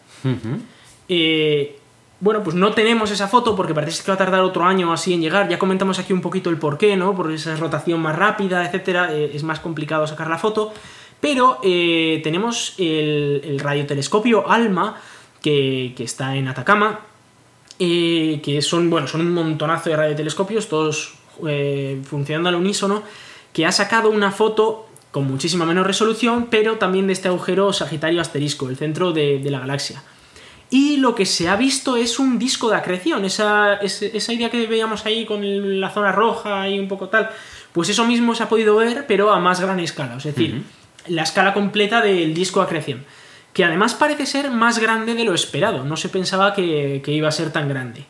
[1.07, 1.77] Eh,
[2.19, 5.13] bueno, pues no tenemos esa foto porque parece que va a tardar otro año así
[5.13, 5.47] en llegar.
[5.47, 7.15] Ya comentamos aquí un poquito el porqué, ¿no?
[7.15, 10.73] Por esa rotación más rápida, etcétera, eh, es más complicado sacar la foto.
[11.19, 15.01] Pero eh, tenemos el, radiotelescopio ALMA,
[15.41, 17.01] que, está en Atacama,
[17.77, 21.15] eh, que son, bueno, son un montonazo de radiotelescopios, todos
[22.03, 23.01] funcionando al unísono,
[23.53, 28.19] que ha sacado una foto con muchísima menos resolución, pero también de este agujero Sagitario
[28.19, 30.03] asterisco, el centro de la galaxia.
[30.71, 34.67] Y lo que se ha visto es un disco de acreción, esa, esa idea que
[34.67, 35.41] veíamos ahí con
[35.81, 37.29] la zona roja y un poco tal,
[37.73, 40.61] pues eso mismo se ha podido ver, pero a más gran escala, es decir,
[41.09, 43.05] la escala completa del disco de acreción,
[43.53, 47.31] que además parece ser más grande de lo esperado, no se pensaba que, iba a
[47.31, 48.05] ser tan grande.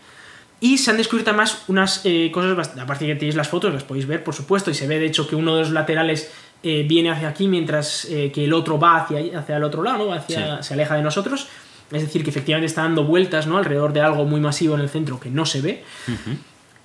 [0.62, 4.08] Y se han descubierto además unas eh, cosas, aparte que tenéis las fotos, las podéis
[4.08, 6.32] ver, por supuesto, y se ve de hecho que uno de los laterales
[6.64, 10.12] eh, viene hacia aquí, mientras eh, que el otro va hacia, hacia el otro lado,
[10.12, 11.47] hacia, se aleja de nosotros.
[11.91, 13.58] Es decir, que efectivamente está dando vueltas ¿no?
[13.58, 15.84] alrededor de algo muy masivo en el centro que no se ve.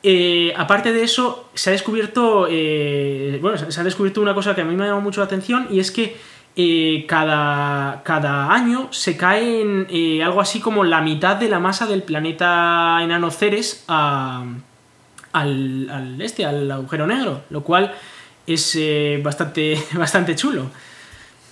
[0.06, 2.46] Eh, aparte de eso, se ha descubierto.
[2.50, 5.24] Eh, bueno, se ha descubierto una cosa que a mí me ha llamado mucho la
[5.24, 6.18] atención y es que
[6.56, 11.86] eh, cada, cada, año se cae en algo así como la mitad de la masa
[11.86, 14.60] del planeta enano Ceres al,
[15.32, 17.94] al, este, al agujero negro, lo cual
[18.46, 18.78] es
[19.22, 20.70] bastante, bastante chulo.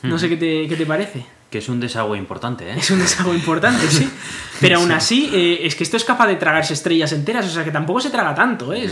[0.03, 1.25] No sé qué te, qué te parece.
[1.53, 2.77] Que es un desagüe importante, ¿eh?
[2.79, 4.11] Es un desagüe importante, sí.
[4.61, 7.63] Pero aún así, eh, es que esto es capaz de tragarse estrellas enteras, o sea
[7.63, 8.87] que tampoco se traga tanto, ¿eh?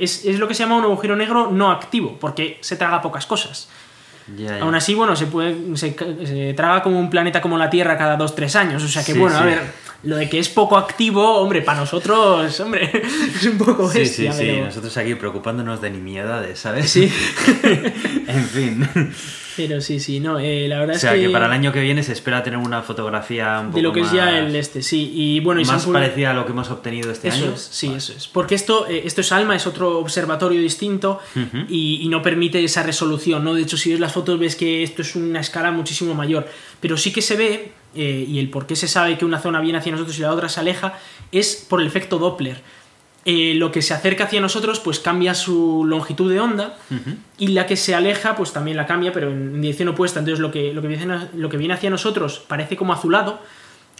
[0.00, 3.68] Es, lo que se llama un agujero negro no activo, porque se traga pocas cosas.
[4.62, 8.54] Aún así, bueno, se, puede, se, traga como un planeta como la Tierra cada 2-3
[8.56, 9.60] años, o sea que, bueno, a ver,
[10.04, 12.90] lo de que es poco activo, hombre, para nosotros, hombre,
[13.36, 14.32] es un poco bestia.
[14.32, 16.90] Sí, sí, sí, nosotros aquí preocupándonos de nimiedades, ¿sabes?
[16.90, 17.12] Sí.
[18.26, 18.88] en fin.
[19.56, 21.06] Pero sí, sí, no, eh, la verdad es que...
[21.06, 23.76] O sea, que para el año que viene se espera tener una fotografía un poco
[23.76, 25.10] De lo que es ya el este, sí.
[25.14, 27.52] Y bueno, más parecida a lo que hemos obtenido este año.
[27.54, 28.28] Es, sí, eso es.
[28.28, 31.20] Porque esto, eh, esto es ALMA, es otro observatorio distinto
[31.68, 33.54] y, no permite esa resolución, ¿no?
[33.54, 36.46] De hecho, si ves las fotos ves que esto es una escala muchísimo mayor.
[36.80, 39.60] Pero sí que se ve, eh, y el por qué se sabe que una zona
[39.60, 40.98] viene hacia nosotros y la otra se aleja,
[41.32, 42.62] es por el efecto Doppler.
[43.28, 46.78] Eh, lo que se acerca hacia nosotros pues cambia su longitud de onda
[47.38, 50.20] y la que se aleja pues también la cambia pero en dirección opuesta.
[50.20, 53.40] Entonces lo que, lo que, viene, lo que viene hacia nosotros parece como azulado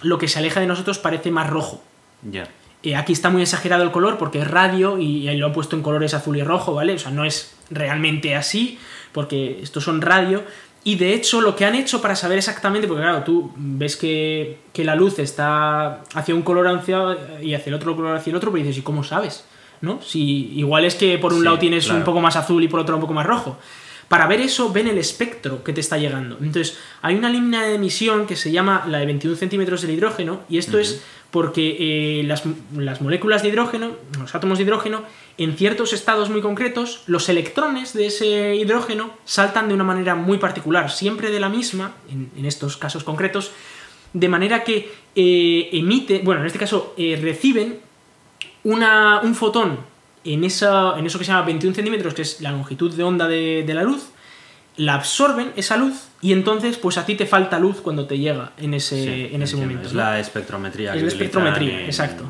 [0.03, 1.83] lo que se aleja de nosotros parece más rojo.
[2.22, 2.49] Ya.
[2.85, 5.83] Eh, aquí está muy exagerado el color porque es radio y, lo han puesto en
[5.83, 8.79] colores azul y rojo vale o sea no es realmente así
[9.12, 10.45] porque estos son radio
[10.87, 14.59] y de hecho, lo que han hecho para saber exactamente, porque claro, tú ves que,
[14.76, 16.80] la luz está hacia un color
[17.43, 19.45] y hacia el otro color hacia el otro, pero dices, ¿y cómo sabes?
[19.80, 20.01] ¿No?
[20.01, 22.95] Si igual es que por un lado tienes un poco más azul y por otro
[22.95, 23.59] un poco más rojo.
[24.07, 26.39] Para ver eso, ven el espectro que te está llegando.
[26.41, 30.43] Entonces, hay una línea de emisión que se llama la de 21 centímetros del hidrógeno,
[30.49, 31.03] y esto es
[31.37, 35.03] porque eh, las, las, moléculas de hidrógeno, los átomos de hidrógeno,
[35.37, 40.39] en ciertos estados muy concretos, los electrones de ese hidrógeno saltan de una manera muy
[40.39, 43.53] particular, siempre de la misma, en, estos casos concretos,
[44.14, 47.80] de manera que eh, emite, bueno, en este caso eh, reciben
[48.64, 49.80] una, un fotón
[50.24, 53.28] en, esa, en eso que se llama 21 centímetros, que es la longitud de onda
[53.28, 54.07] de, la luz,
[54.77, 58.53] la absorben esa luz y entonces pues a ti te falta luz cuando te llega
[58.59, 59.89] en ese, en ese momento.
[59.89, 60.95] Es la espectrometría.
[60.95, 62.24] Es la espectrometría, exacto.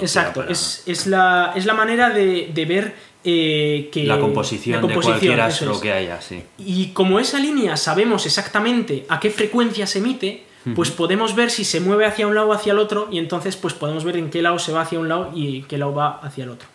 [0.00, 4.04] Exacto, es, la, es la manera de, ver eh, que...
[4.04, 6.42] La composición, de cualquier astro que haya, sí.
[6.58, 10.44] Y como esa línea sabemos exactamente a qué frecuencia se emite,
[10.74, 13.56] pues podemos ver si se mueve hacia un lado o hacia el otro y entonces
[13.56, 15.92] pues podemos ver en qué lado se va hacia un lado y en qué lado
[15.92, 16.68] va hacia el otro.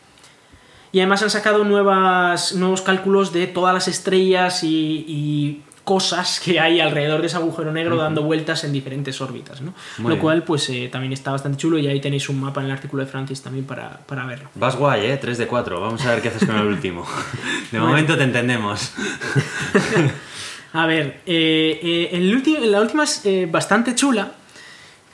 [0.91, 6.79] Y además han sacado nuevas, nuevos cálculos de todas las estrellas y cosas que hay
[6.79, 9.73] alrededor de ese agujero negro dando vueltas en diferentes órbitas, ¿no?
[10.07, 12.73] Lo cual, pues eh, también está bastante chulo y ahí tenéis un mapa en el
[12.73, 14.49] artículo de Francis también para, para verlo.
[14.53, 15.17] Vas guay, ¿eh?
[15.17, 15.81] 3 de 4.
[15.81, 17.07] Vamos a ver qué haces con el último.
[17.71, 18.93] De momento te entendemos.
[20.73, 24.33] a ver, eh, eh, el la última es bastante chula.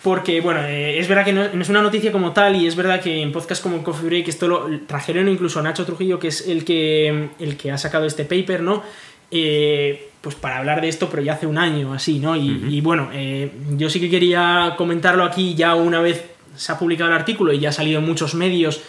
[0.05, 3.23] Porque, bueno, es verdad que no, es una noticia como tal y es verdad que
[3.23, 6.63] en podcast como Coffee Break esto lo trajeron incluso a Nacho Trujillo, que es el
[6.63, 8.83] que, el que ha sacado este paper, ¿no?
[9.31, 12.35] Eh, pues para hablar de esto, pero ya hace un año así, ¿no?
[12.35, 16.23] Y, bueno, eh, yo sí que quería comentarlo aquí ya una vez
[16.55, 18.81] se ha publicado el artículo y ya ha salido en muchos medios.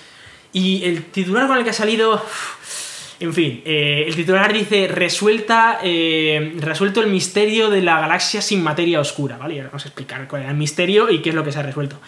[0.52, 2.22] Y el titular con el que ha salido...
[3.18, 5.78] En fin, eh, el titular dice resuelta,
[6.58, 9.62] resuelto el misterio de la galaxia sin materia oscura, ¿vale?
[9.62, 11.98] vamos a explicar cuál era el misterio y qué es lo que se ha resuelto.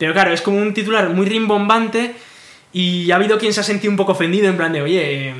[0.00, 2.14] Pero claro, es como un titular muy rimbombante
[2.72, 5.34] Y ha habido quien se ha sentido un poco ofendido, en plan de, oye,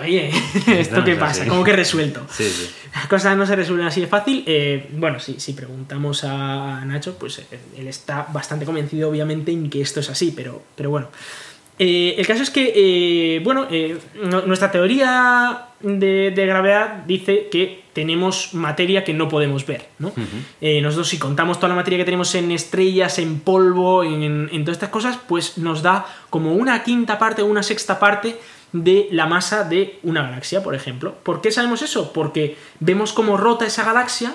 [0.00, 0.30] oye,
[0.68, 1.42] ¿esto no qué pasa?
[1.42, 1.50] así.
[1.50, 2.24] ¿Cómo que resuelto?
[2.30, 2.70] Sí, sí.
[2.94, 4.44] Las cosas no se resuelven así de fácil.
[4.46, 7.44] Eh, bueno, sí, si preguntamos a Nacho, pues eh,
[7.76, 11.08] él está bastante convencido, obviamente, en que esto es así, pero, pero bueno.
[11.78, 17.48] Eh, el caso es que, eh, bueno, eh, no- nuestra teoría de, de gravedad dice
[17.50, 20.12] que tenemos materia que no podemos ver, ¿no?
[20.82, 24.76] Nosotros si contamos toda la materia que tenemos en estrellas, en polvo, en, en todas
[24.76, 28.36] estas cosas, pues nos da como una quinta parte o una sexta parte
[28.72, 31.14] de la masa de una galaxia, por ejemplo.
[31.22, 32.12] ¿Por qué sabemos eso?
[32.12, 34.34] Porque vemos cómo rota esa galaxia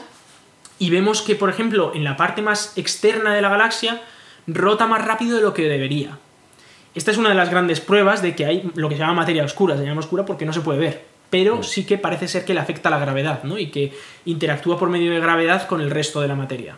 [0.80, 4.02] y vemos que, por ejemplo, en la parte más externa de la galaxia
[4.48, 6.18] rota más rápido de lo que debería.
[6.94, 9.44] Esta es una de las grandes pruebas de que hay lo que se llama materia
[9.46, 9.78] oscura.
[9.78, 11.06] Se llama oscura porque no se puede ver.
[11.30, 13.58] Pero sí que parece ser que le afecta la gravedad, ¿no?
[13.58, 13.94] Y que
[14.26, 16.76] interactúa por medio de gravedad con el resto de la materia.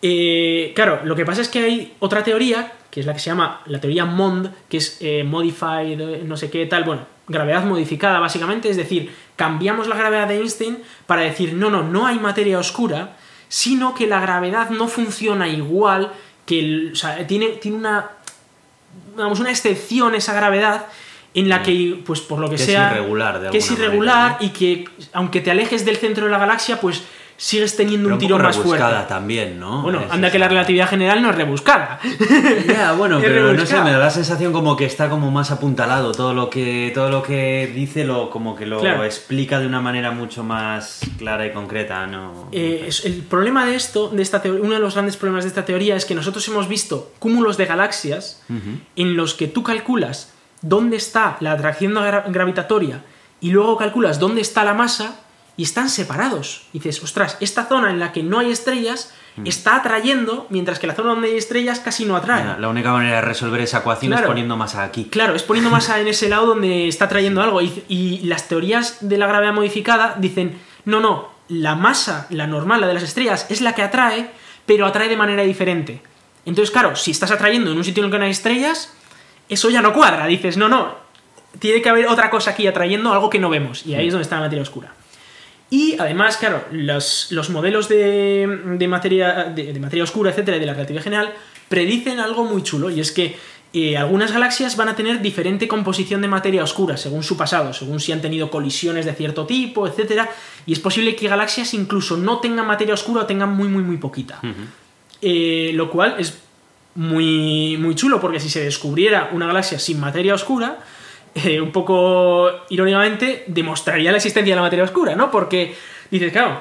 [0.00, 3.26] Eh, claro, lo que pasa es que hay otra teoría, que es la que se
[3.30, 8.18] llama la teoría MOND, que es eh, Modified, no sé qué tal, bueno, gravedad modificada
[8.18, 12.58] básicamente, es decir, cambiamos la gravedad de Einstein para decir, no, no, no hay materia
[12.58, 13.16] oscura,
[13.48, 16.10] sino que la gravedad no funciona igual,
[16.46, 18.10] que el- o sea, tiene, tiene una,
[19.16, 20.86] digamos, una excepción esa gravedad
[21.34, 24.32] en la que, pues por lo que, Que es sea, irregular, de que es irregular
[24.32, 27.02] manera, y que aunque te alejes del centro de la galaxia, pues
[27.42, 28.72] sigues teniendo Pero un poco más fuerte.
[28.78, 29.82] rebuscada también, ¿no?
[29.82, 31.98] Bueno, Es anda que la relatividad general no es rebuscada.
[32.68, 36.12] Ya, bueno, pero no sé, me da la sensación como que está como más apuntalado.
[36.12, 39.04] Todo lo que, todo lo que dice lo, como que lo Claro.
[39.04, 42.48] explica de una manera mucho más clara y concreta, ¿no?
[42.52, 45.64] Eh, el problema de esto, de esta teoría, uno de los grandes problemas de esta
[45.64, 48.40] teoría es que nosotros hemos visto cúmulos de galaxias
[48.94, 53.02] en los que tú calculas dónde está la atracción gra- gravitatoria
[53.40, 55.16] y luego calculas dónde está la masa
[55.56, 56.62] y están separados.
[56.72, 59.12] Y dices, ostras, esta zona en la que no hay estrellas
[59.44, 62.42] está atrayendo, mientras que la zona donde hay estrellas casi no atrae.
[62.42, 64.24] Mira, La única manera de resolver esa ecuación Claro.
[64.26, 65.06] es poniendo masa aquí.
[65.06, 67.60] Claro, es poniendo masa en ese lado donde está trayendo algo.
[67.62, 72.80] Y, y las teorías de la gravedad modificada dicen, no, no, la masa, la normal,
[72.82, 74.30] la de las estrellas, es la que atrae,
[74.66, 76.02] pero atrae de manera diferente.
[76.44, 78.92] Entonces, claro, si estás atrayendo en un sitio en el que no hay estrellas,
[79.48, 80.26] eso ya no cuadra.
[80.26, 80.94] Dices, no, no,
[81.58, 83.86] tiene que haber otra cosa aquí atrayendo algo que no vemos.
[83.86, 84.92] Y ahí es donde está la materia oscura.
[85.72, 90.60] Y además, claro, los, los modelos de, de materia, de, de materia oscura, etcétera, y
[90.60, 91.32] de la relatividad general,
[91.70, 93.38] predicen algo muy chulo, y es que
[93.72, 98.00] eh, algunas galaxias van a tener diferente composición de materia oscura según su pasado, según
[98.00, 100.28] si han tenido colisiones de cierto tipo, etcétera,
[100.66, 103.96] y es posible que galaxias incluso no tengan materia oscura o tengan muy, muy, muy
[103.96, 104.42] poquita.
[105.22, 106.38] Eh, lo cual es
[106.96, 110.80] muy, muy chulo, porque si se descubriera una galaxia sin materia oscura,
[111.34, 115.30] eh, un poco irónicamente, demostraría la existencia de la materia oscura, ¿no?
[115.30, 115.74] Porque
[116.10, 116.60] dices, claro,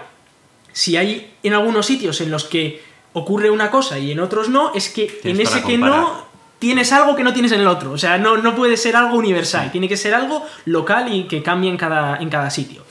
[0.72, 2.82] si hay en algunos sitios en los que
[3.13, 6.93] ocurre una cosa y en otros no, es que Tienes en ese que no tienes
[6.93, 7.91] algo que no tienes en el otro.
[7.91, 11.41] O sea, no, no puede ser algo universal, tiene que ser algo local y que
[11.41, 12.86] cambie en cada, en cada sitio.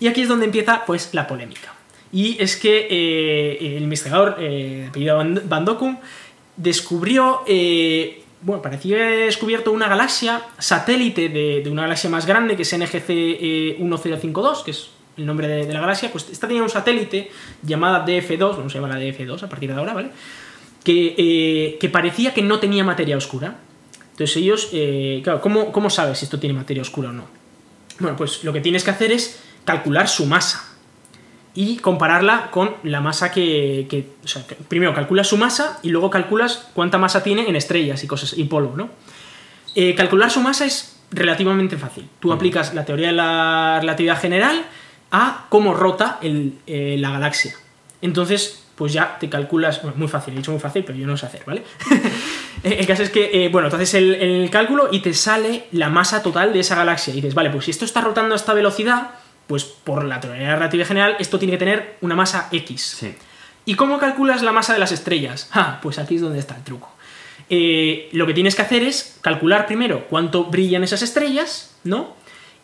[0.00, 1.74] Y aquí es donde empieza pues la polémica.
[2.12, 5.98] Y es que eh, el investigador eh, apellido Van, Dokkum
[6.56, 12.76] descubrió, eh, bueno, parecía descubierto una galaxia satélite de, una galaxia más grande que es
[12.76, 16.68] NGC eh, 1052, que es el nombre de, de la galaxia, pues esta tenía un
[16.68, 17.30] satélite
[17.62, 20.10] llamada DF2, bueno, se llama la DF2 a partir de ahora, ¿vale?
[20.84, 23.58] Que, eh, que parecía que no tenía materia oscura.
[24.12, 27.26] Entonces ellos, eh, claro, ¿cómo, ¿cómo sabes si esto tiene materia oscura o no?
[27.98, 30.67] Bueno, pues lo que tienes que hacer es calcular su masa
[31.60, 35.88] y compararla con la masa que, que- o sea, que primero calculas su masa y
[35.88, 38.88] luego calculas cuánta masa tiene en estrellas y cosas y polvo, ¿no?
[39.74, 42.08] Eh, calcular su masa es relativamente fácil.
[42.20, 44.66] Tú aplicas la teoría de la relatividad general
[45.10, 47.54] a cómo rota el- eh, la galaxia.
[48.02, 51.16] Entonces, pues ya te calculas, bueno, muy fácil, he dicho muy fácil, pero yo no
[51.16, 51.64] sé hacer, ¿vale?
[52.62, 55.88] el caso es que, eh, bueno, tú haces el, el cálculo y te sale la
[55.88, 57.12] masa total de esa galaxia.
[57.12, 59.10] Y dices, vale, pues si esto está rotando a esta velocidad,
[59.48, 62.82] pues por la teoría de la relatividad general, esto tiene que tener una masa X.
[62.82, 63.14] Sí.
[63.64, 65.50] ¿Y cómo calculas la masa de las estrellas?
[65.54, 66.90] Ah, pues aquí es donde está el truco.
[67.50, 72.14] Eh, lo que tienes que hacer es calcular primero cuánto brillan esas estrellas, ¿no?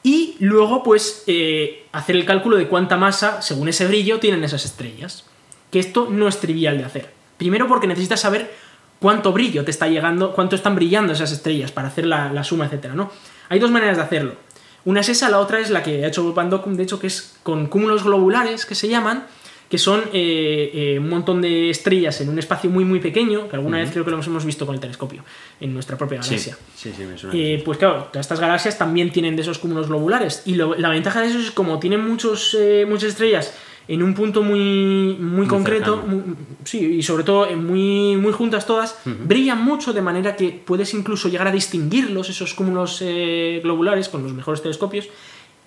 [0.03, 4.67] Y luego, pues, eh, hacer el cálculo de cuánta masa, según ese brillo, tienen esas
[4.67, 5.25] estrellas.
[5.71, 7.11] Que esto no es trivial de hacer.
[7.39, 8.55] Primero porque necesitas saber
[9.01, 12.67] cuánto brillo te está llegando, cuánto están brillando esas estrellas para hacer la, la suma,
[12.67, 13.11] etcétera, ¿no?
[13.49, 14.37] Hay dos maneras de hacerlo.
[14.85, 17.37] Una es esa, la otra es la que ha hecho Van de hecho, que es
[17.43, 19.27] con cúmulos globulares, que se llaman,
[19.71, 23.57] que son eh, eh, un montón de estrellas en un espacio muy, muy pequeño, que
[23.57, 25.25] alguna vez creo que lo hemos visto con el telescopio,
[25.61, 26.59] en nuestra propia Sí, galaxia.
[26.77, 27.35] sí, sí, me suena.
[27.37, 30.43] Eh, pues claro, todas estas galaxias también tienen de esos cúmulos globulares.
[30.45, 32.57] Y lo- la ventaja de eso es como tienen muchos,
[32.87, 33.55] muchas estrellas
[33.87, 36.23] en un punto muy, muy, concreto, muy-
[36.65, 41.29] sí, y sobre todo muy, muy juntas todas, brillan mucho de manera que puedes incluso
[41.29, 45.09] llegar a distinguirlos, esos cúmulos eh, globulares, con los mejores telescopios,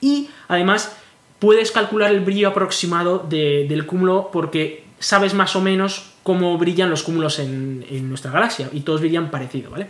[0.01, 0.95] y además
[1.39, 6.89] puedes calcular el brillo aproximado de- del cúmulo porque sabes más o menos cómo brillan
[6.89, 9.89] los cúmulos en, en nuestra galaxia, y todos brillan parecido, ¿vale?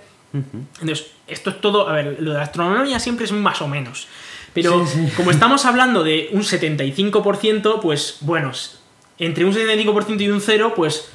[0.81, 4.07] Entonces, esto es todo, a ver, lo de la astronomía siempre es más o menos.
[4.53, 4.85] Pero
[5.15, 8.51] como estamos hablando de un 75%, pues bueno,
[9.19, 11.09] entre un 75% y un 0, pues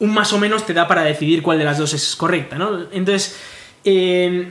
[0.00, 2.86] un más o menos te da para decidir cuál de las dos es correcta, ¿no?
[2.92, 3.38] Entonces,
[3.84, 4.50] eh,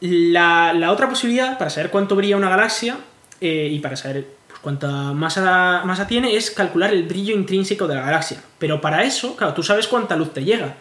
[0.00, 2.98] la, la otra posibilidad para saber cuánto brilla una galaxia
[3.40, 7.94] eh, y para saber pues, cuánta masa, masa tiene es calcular el brillo intrínseco de
[7.94, 8.42] la galaxia.
[8.58, 10.76] Pero para eso, claro, tú sabes cuánta luz te llega,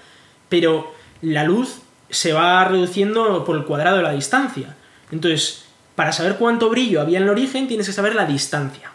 [0.47, 4.75] pero la luz se va reduciendo por el cuadrado de la distancia.
[5.11, 5.65] Entonces,
[5.99, 8.89] para saber cuánto brillo había en el origen, tienes que saber la distancia.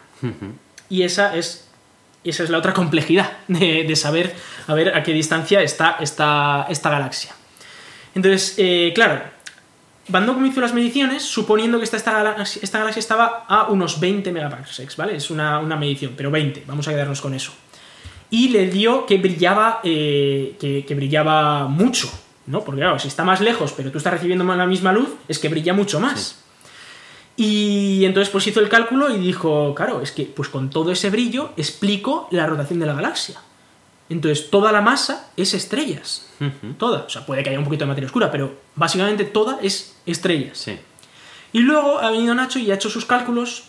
[0.89, 1.67] Y esa es,
[2.23, 4.33] esa es la otra complejidad de, de saber
[4.65, 7.35] a ver a qué distancia está esta, esta galaxia.
[8.15, 9.21] Entonces, eh, claro,
[10.07, 13.99] Van Dokum hizo las mediciones suponiendo que esta, esta, galaxia, esta galaxia estaba a unos
[13.99, 15.15] 20 megaparsecs, ¿vale?
[15.15, 17.51] Es una, una medición, pero 20, vamos a quedarnos con eso.
[18.31, 22.09] Y le dio que brillaba, eh, que, que brillaba mucho,
[22.47, 22.63] ¿no?
[22.63, 25.49] Porque claro, si está más lejos, pero tú estás recibiendo la misma luz, es que
[25.49, 26.44] brilla mucho más.
[27.37, 31.09] Y entonces pues hizo el cálculo y dijo, claro, es que pues con todo ese
[31.09, 33.41] brillo explico la rotación de la galaxia.
[34.09, 36.27] Entonces toda la masa es estrellas.
[36.77, 36.99] Toda.
[37.03, 40.57] O sea, puede que haya un poquito de materia oscura, pero básicamente toda es estrellas.
[40.59, 40.77] Sí.
[41.53, 43.63] Y luego ha venido Nacho y ha hecho sus cálculos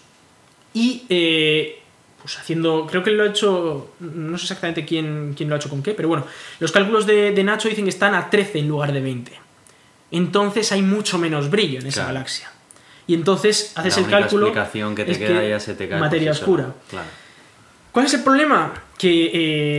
[0.74, 1.80] y eh,
[2.20, 5.70] pues haciendo, creo que lo ha hecho, no sé exactamente quién, quién lo ha hecho
[5.70, 6.26] con qué, pero bueno,
[6.60, 9.32] los cálculos de, de Nacho dicen que están a 13 en lugar de 20.
[10.10, 12.14] Entonces hay mucho menos brillo en esa Claro.
[12.14, 12.50] galaxia.
[13.06, 14.46] Y entonces haces la el cálculo.
[14.46, 16.00] explicación que te es queda ya se te cae.
[16.00, 16.74] Materia oscura.
[16.90, 17.06] Claro.
[17.92, 18.74] ¿Cuál es el problema?
[18.98, 19.30] Que,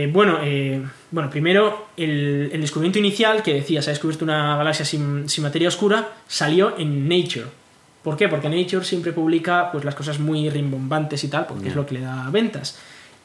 [0.04, 4.56] eh, bueno, eh, bueno, primero, el, el descubrimiento inicial que decía se ha descubierto una
[4.56, 7.46] galaxia sin, sin materia oscura salió en Nature.
[8.02, 8.28] ¿Por qué?
[8.28, 11.94] Porque Nature siempre publica pues, las cosas muy rimbombantes y tal, porque es lo que
[11.94, 12.78] le da ventas.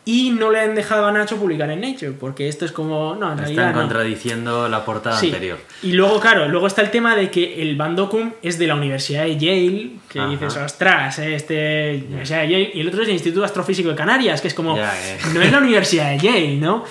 [0.06, 3.16] Y no le han dejado a Nacho publicar en Nature, porque esto es como.
[3.16, 3.68] No, en realidad.
[3.68, 3.80] Están no.
[3.84, 5.28] contradiciendo la portada Sí.
[5.28, 5.58] anterior.
[5.82, 9.24] Y luego, claro, luego está el tema de que el Bandocum es de la Universidad
[9.24, 10.30] de Yale, que Ajá.
[10.30, 14.42] dices, ostras, este Universidad de Yale, y el otro es el Instituto Astrofísico de Canarias,
[14.42, 15.18] que es como, Ya, eh.
[15.34, 16.84] no es la Universidad de Yale, ¿no?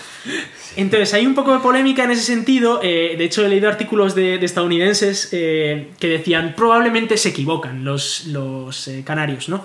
[0.76, 2.80] Entonces hay un poco de polémica en ese sentido.
[2.82, 7.84] eh, de hecho, he leído artículos de, de estadounidenses eh, que decían probablemente se equivocan
[7.84, 9.64] los, los eh, canarios, ¿no?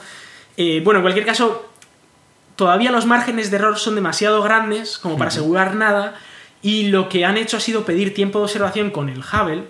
[0.84, 1.67] Bueno, en cualquier caso,
[2.58, 6.16] todavía los márgenes de error son demasiado grandes como para asegurar nada.
[6.62, 9.64] Y lo que han hecho ha sido pedir tiempo de observación con el Hubble.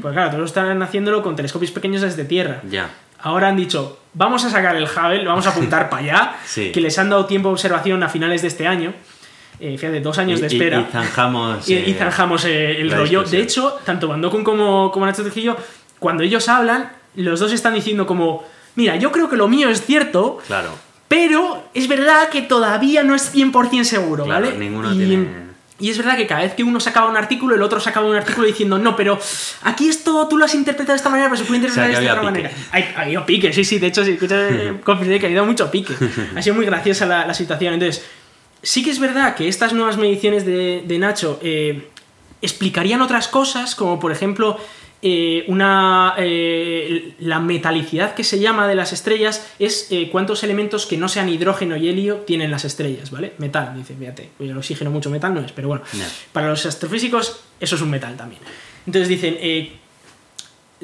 [0.00, 2.62] Pues claro, todos están haciéndolo con telescopios pequeños desde Tierra.
[2.68, 2.90] Ya.
[3.22, 6.72] Ahora han dicho, vamos a sacar el Hubble, vamos a apuntar para allá, Sí.
[6.72, 8.94] que les han dado tiempo de observación a finales de este año.
[9.60, 10.80] Eh, fíjate, dos años Y- de espera.
[10.80, 11.68] Y, zanjamos.
[11.68, 13.22] Y, eh, y zanjamos eh, el rollo.
[13.24, 15.56] De hecho, tanto Van como, como Nacho Trujillo,
[15.98, 18.42] cuando ellos hablan, los dos están diciendo como,
[18.76, 20.70] mira, yo creo que lo mío es cierto, Claro.
[21.10, 24.56] Pero es verdad que todavía no es 100% seguro, Claro, ¿vale?
[24.58, 25.50] ninguno y, tiene-
[25.80, 28.14] y es verdad que cada vez que uno sacaba un artículo, el otro sacaba un
[28.14, 29.18] artículo diciendo, no, pero
[29.62, 31.98] aquí esto tú lo has interpretado de esta manera, pero se puede interpretar O sea,
[31.98, 32.50] que de esta otra manera.
[32.70, 35.68] Hay- Ha habido pique, sí, sí, de hecho, sí, escucha, eh, que ha habido mucho
[35.70, 35.94] pique.
[36.36, 37.74] Ha sido muy graciosa la, la situación.
[37.74, 38.04] Entonces,
[38.62, 41.88] sí que es verdad que estas nuevas mediciones de, de Nacho eh,
[42.40, 44.58] explicarían otras cosas, como por ejemplo
[45.02, 50.86] eh, una eh, la metalicidad que se llama de las estrellas es eh, cuántos elementos
[50.86, 53.32] que no sean hidrógeno y helio tienen las estrellas, ¿vale?
[53.38, 55.84] Metal, dice, fíjate, pues el oxígeno mucho metal no es, pero bueno,
[56.32, 58.42] para los astrofísicos eso es un metal también.
[58.86, 59.72] Entonces dicen, eh,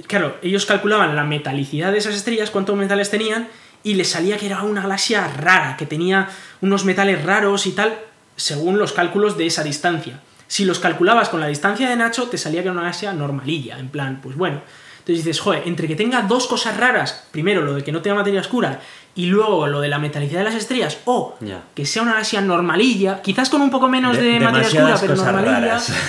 [0.07, 3.49] claro, ellos calculaban la metalicidad de esas estrellas, cuántos metales tenían,
[3.83, 6.29] y les salía que era una galaxia rara, que tenía
[6.61, 7.99] unos metales raros y tal,
[8.37, 10.21] según los cálculos de esa distancia.
[10.49, 13.79] Si los calculabas con la distancia de Nacho, te salía que era una galaxia normalilla,
[13.79, 14.61] en plan, pues bueno.
[14.99, 18.17] Entonces dices, joder, entre que tenga dos cosas raras, primero lo de que no tenga
[18.17, 18.81] materia oscura
[19.15, 21.37] y luego lo de la metalicidad de las estrellas, o
[21.75, 25.15] que sea una galaxia normalilla, quizás con un poco menos de, De- materia oscura, pero
[25.15, 25.61] normalilla.
[25.61, 25.93] raras.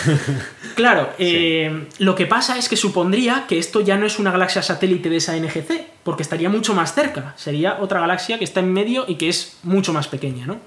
[0.76, 4.62] Claro, eh, lo que pasa es que supondría que esto ya no es una galaxia
[4.62, 7.34] satélite de esa NGC, porque estaría mucho más cerca.
[7.36, 10.58] Sería otra galaxia que está en medio y que es mucho más pequeña, ¿no?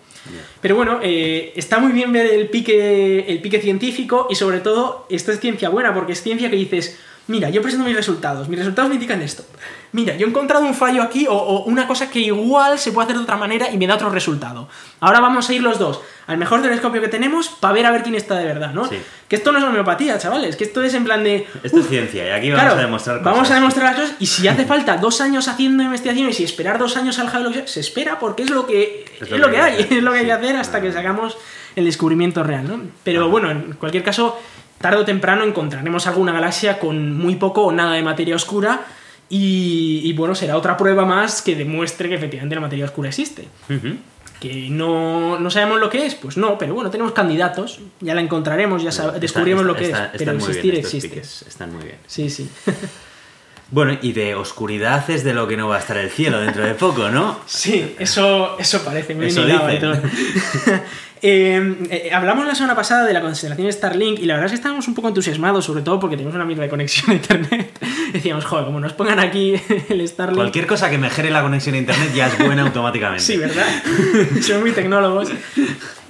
[0.60, 5.06] Pero bueno, eh, está muy bien ver el pique, el pique científico y sobre todo
[5.08, 6.98] esto es ciencia buena, porque es ciencia que dices,
[7.30, 8.48] Mira, yo presento mis resultados.
[8.48, 9.44] Mis resultados me indican esto.
[9.92, 13.04] Mira, yo he encontrado un fallo aquí o, o una cosa que igual se puede
[13.06, 14.68] hacer de otra manera y me da otro resultado.
[14.98, 18.02] Ahora vamos a ir los dos al mejor telescopio que tenemos para ver a ver
[18.02, 18.86] quién está de verdad, ¿no?
[18.88, 18.96] Sí.
[19.28, 20.56] Que esto no es homeopatía, chavales.
[20.56, 21.46] Que esto es en plan de.
[21.62, 23.32] Esto es "Uf, ciencia y aquí vamos Claro, a demostrar cosas.
[23.32, 26.78] Vamos a demostrar las cosas y si hace falta dos años haciendo investigaciones y esperar
[26.78, 30.02] dos años al Hubble, se espera porque es lo que es, lo que hay, es
[30.02, 31.36] lo que hay que hacer hasta que sacamos
[31.76, 32.80] el descubrimiento real, ¿no?
[33.04, 34.36] Pero bueno, en cualquier caso,
[34.80, 38.80] tarde o temprano encontraremos alguna galaxia con muy poco o nada de materia oscura
[39.28, 43.46] y, y, bueno, será otra prueba más que demuestre que efectivamente la materia oscura existe.
[44.40, 48.22] Que no, no sabemos lo que es, pues no, pero bueno, tenemos candidatos, ya la
[48.22, 51.08] encontraremos, ya Está- descubriremos lo que está- es, pero existir existe.
[51.10, 51.98] piques, están muy bien.
[52.06, 52.48] Sí, sí.
[53.72, 56.64] Bueno, y de oscuridad es de lo que no va a estar el cielo dentro
[56.64, 57.38] de poco, ¿no?
[57.46, 59.46] Sí, eso, eso parece, me Eso.
[61.22, 64.56] Eh, eh, hablamos la semana pasada de la constelación Starlink y la verdad es que
[64.56, 67.78] estábamos un poco entusiasmados, sobre todo porque tenemos una mierda de conexión a internet.
[68.12, 69.54] Decíamos, joder, como nos pongan aquí
[69.88, 70.38] el Starlink.
[70.38, 73.22] Cualquier cosa que mejore la conexión a internet ya es buena automáticamente.
[73.22, 73.66] Sí, ¿verdad?
[74.40, 75.30] Son muy tecnólogos.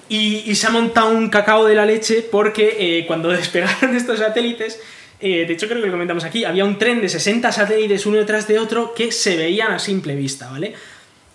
[0.08, 4.18] Y, y se ha montado un cacao de la leche porque eh, cuando despegaron estos
[4.18, 4.80] satélites,
[5.20, 8.18] eh, de hecho creo que lo comentamos aquí, había un tren de 60 satélites uno
[8.18, 10.74] detrás de otro que se veían a simple vista, ¿vale?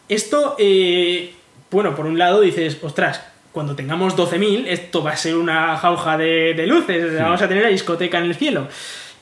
[0.07, 1.33] Esto, eh,
[1.71, 3.21] bueno, por un lado dices, ostras,
[3.51, 7.63] cuando tengamos 12.000, esto va a ser una jauja de, de luces, vamos a tener
[7.63, 8.67] la discoteca en el cielo,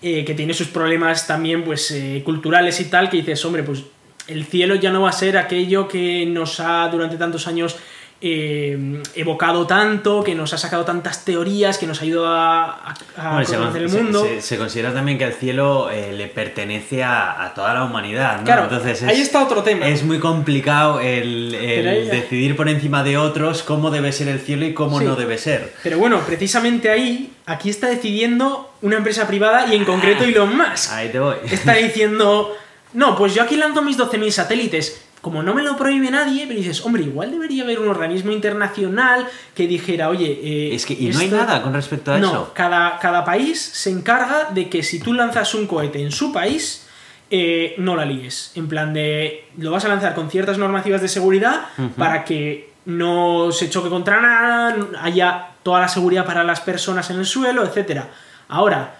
[0.02, 3.84] eh, que tiene sus problemas también, pues, eh, culturales y tal, que dices, hombre, pues
[4.28, 7.78] el cielo ya no va a ser aquello que nos ha durante tantos años
[8.26, 13.46] eh, evocado tanto, que nos ha sacado tantas teorías, que nos ha ayudado a, Bueno,
[13.46, 14.24] se, conocer el mundo.
[14.24, 18.38] se- se considera también que el cielo eh, le pertenece a, a toda la humanidad,
[18.38, 18.46] ¿no?
[18.46, 19.88] Claro, Entonces es, ahí está otro tema.
[19.90, 24.30] Es muy complicado el, el Pero ahí- decidir por encima de otros cómo debe ser
[24.30, 25.06] el cielo y cómo Sí.
[25.06, 25.74] no debe ser.
[25.84, 30.94] Pero bueno, precisamente ahí, aquí está decidiendo una empresa privada y en concreto Elon Musk.
[30.94, 31.36] Ahí te voy.
[31.52, 32.56] Está diciendo,
[32.94, 35.02] no, pues yo aquí lanzo mis 12.000 satélites.
[35.24, 39.26] Como no me lo prohíbe nadie, pero dices, hombre, igual debería haber un organismo internacional
[39.56, 40.28] que dijera, oye...
[40.44, 42.52] eh, Es que, y no hay esto- nada con respecto a no, eso.
[42.54, 46.86] Cada, cada país se encarga de que si tú lanzas un cohete en su país,
[47.32, 48.52] eh, no la líes.
[48.56, 51.68] En plan de, lo vas a lanzar con ciertas normativas de seguridad
[51.98, 57.20] para que no se choque contra nada, haya toda la seguridad para las personas en
[57.20, 58.02] el suelo, etc.
[58.50, 58.96] Ahora,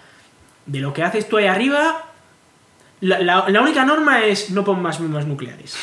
[0.64, 2.02] de lo que haces tú ahí arriba,
[3.02, 5.76] la, la- la única norma es no pongas bombas nucleares.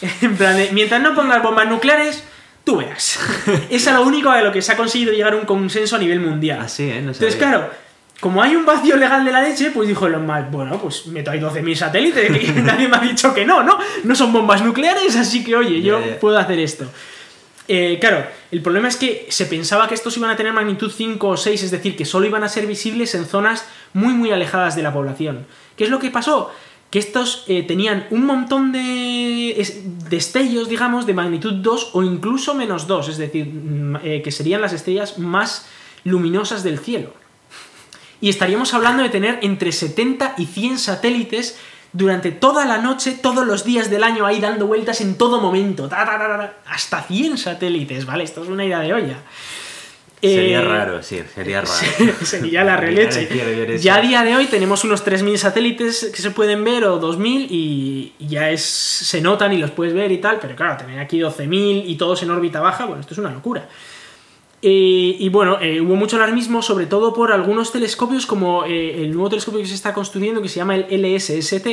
[0.22, 2.24] En plan de, mientras no pongas bombas nucleares,
[2.64, 3.18] tú verás.
[3.70, 5.98] es a lo único a lo que se ha conseguido llegar a un consenso a
[5.98, 6.60] nivel mundial.
[6.60, 7.00] Así, ¿eh?
[7.00, 7.70] No Entonces, claro,
[8.20, 11.30] como hay un vacío legal de la leche, pues dijo Elon Musk, bueno, pues meto
[11.30, 13.78] ahí 12.000 satélites, que nadie me ha dicho que no, ¿no?
[14.04, 16.86] No son bombas nucleares, así que oye, yo puedo hacer esto.
[17.70, 21.28] Eh, claro, el problema es que se pensaba que estos iban a tener magnitud 5
[21.28, 24.74] o 6, es decir, que solo iban a ser visibles en zonas muy muy alejadas
[24.74, 25.46] de la población.
[25.76, 26.50] ¿Qué es lo que pasó?
[26.90, 32.54] Que estos eh, tenían un montón de es- destellos, digamos, de magnitud 2 o incluso
[32.54, 35.66] menos 2, es decir, mm, eh, que serían las estrellas más
[36.04, 37.12] luminosas del cielo.
[38.20, 41.58] Y estaríamos hablando de tener entre 70 y 100 satélites
[41.92, 45.88] durante toda la noche, todos los días del año ahí dando vueltas en todo momento.
[45.88, 48.24] Ta, ta, ta, ta, hasta 100 satélites, ¿vale?
[48.24, 49.18] Esto es una idea de olla.
[50.20, 52.14] Sería Eh, raro, sí, sería raro.
[52.24, 53.28] Sería la releche.
[53.80, 57.46] Ya a día de hoy tenemos unos 3.000 satélites que se pueden ver o 2.000
[57.50, 61.18] y, ya es, se notan y los puedes ver y tal, pero claro, tener aquí
[61.20, 63.68] 12.000 y todos en órbita baja, bueno, esto es una locura.
[64.60, 69.12] Eh, y bueno, eh, hubo mucho alarmismo, sobre todo por algunos telescopios, como eh, el
[69.12, 71.66] nuevo telescopio que se está construyendo, que se llama el LSST.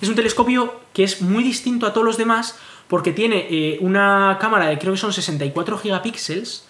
[0.00, 2.58] Es un telescopio que es muy distinto a todos los demás,
[2.88, 6.67] porque tiene una cámara de creo que son 64 gigapíxeles.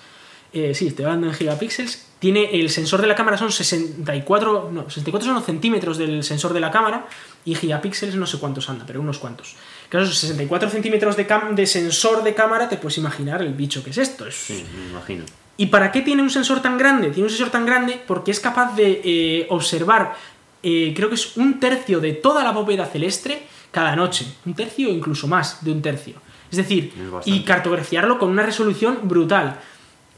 [0.53, 2.07] Eh, sí, estoy hablando en gigapíxeles.
[2.19, 6.53] Tiene el sensor de la cámara son 64, no, 64 son los centímetros del sensor
[6.53, 7.07] de la cámara
[7.45, 9.55] y gigapíxeles no sé cuántos anda, pero unos cuantos.
[9.89, 13.85] Claro, esos 64 centímetros de, cam- de sensor de cámara, te puedes imaginar el bicho
[13.85, 14.27] que es esto.
[14.27, 15.25] Es, Sí, me imagino.
[15.57, 17.09] ¿Y para qué tiene un sensor tan grande?
[17.11, 20.15] Tiene un sensor tan grande porque es capaz de eh, observar,
[20.63, 24.27] eh, creo que es un tercio de toda la bóveda celeste cada noche.
[24.47, 26.15] Un tercio o incluso más de un tercio.
[26.51, 29.59] Es decir, Es y cartografiarlo con una resolución brutal.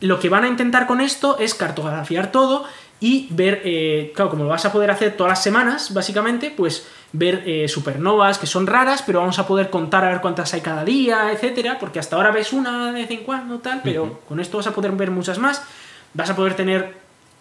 [0.01, 2.65] Lo que van a intentar con esto es cartografiar todo
[3.01, 6.87] y ver, eh, claro, como lo vas a poder hacer todas las semanas, básicamente, pues
[7.13, 10.61] ver eh, supernovas que son raras, pero vamos a poder contar a ver cuántas hay
[10.61, 14.39] cada día, etcétera, porque hasta ahora ves una de vez en cuando, tal, pero con
[14.39, 15.63] esto vas a poder ver muchas más,
[16.13, 16.95] vas a poder tener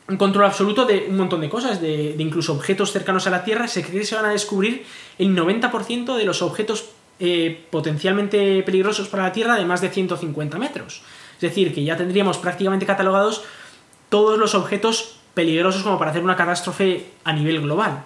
[0.08, 3.44] un control absoluto de un montón de cosas, de, de incluso objetos cercanos a la
[3.44, 4.86] Tierra, se cree que se van a descubrir
[5.18, 6.90] el 90% de los objetos
[7.22, 11.02] eh, potencialmente peligrosos para la Tierra de más de 150 metros.
[11.40, 13.44] Es decir, que ya tendríamos prácticamente catalogados
[14.10, 18.04] todos los objetos peligrosos como para hacer una catástrofe a nivel global.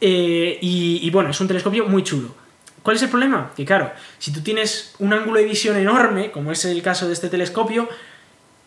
[0.00, 2.34] Eh, y, y bueno, es un telescopio muy chulo.
[2.82, 3.52] ¿Cuál es el problema?
[3.54, 7.12] Que claro, si tú tienes un ángulo de visión enorme, como es el caso de
[7.12, 7.88] este telescopio,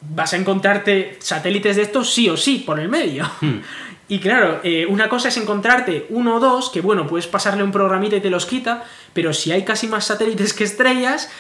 [0.02, 3.30] vas a encontrarte satélites de estos sí o sí por el medio.
[4.10, 7.72] Y claro, eh, una cosa es encontrarte uno o dos, que bueno, puedes pasarle un
[7.72, 8.84] programita y te los quita,
[9.14, 11.32] pero si hay casi más satélites que estrellas,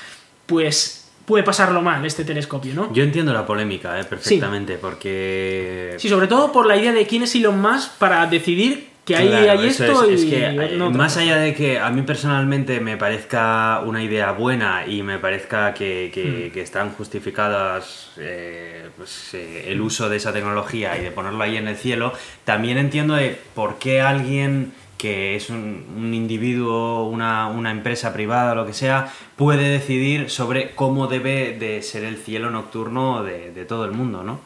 [0.46, 2.94] pues puede pasarlo mal este telescopio, ¿no?
[2.94, 5.96] Yo entiendo la polémica, eh, perfectamente, porque...
[5.98, 9.28] Sí, sobre todo por la idea de quién es Elon Musk para decidir que hay,
[9.28, 12.04] Claro, hay esto es, es y que no eh, más allá de que a mí
[12.04, 16.54] personalmente me parezca una idea buena y me parezca que, que- Hmm.
[16.54, 21.58] que están justificadas eh, pues, eh, el uso de esa tecnología y de ponerlo ahí
[21.58, 22.14] en el cielo,
[22.46, 24.72] también entiendo de por qué alguien
[25.04, 30.30] que es un, un individuo, una, una empresa privada o lo que sea, puede decidir
[30.30, 34.40] sobre cómo debe de ser el cielo nocturno de, de todo el mundo, ¿no?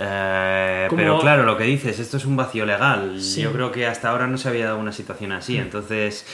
[0.00, 3.22] Eh, Como- Pero claro, lo que dices, esto es un vacío legal.
[3.22, 3.42] Sí.
[3.42, 6.26] Yo creo que hasta ahora no se había dado una situación así, entonces...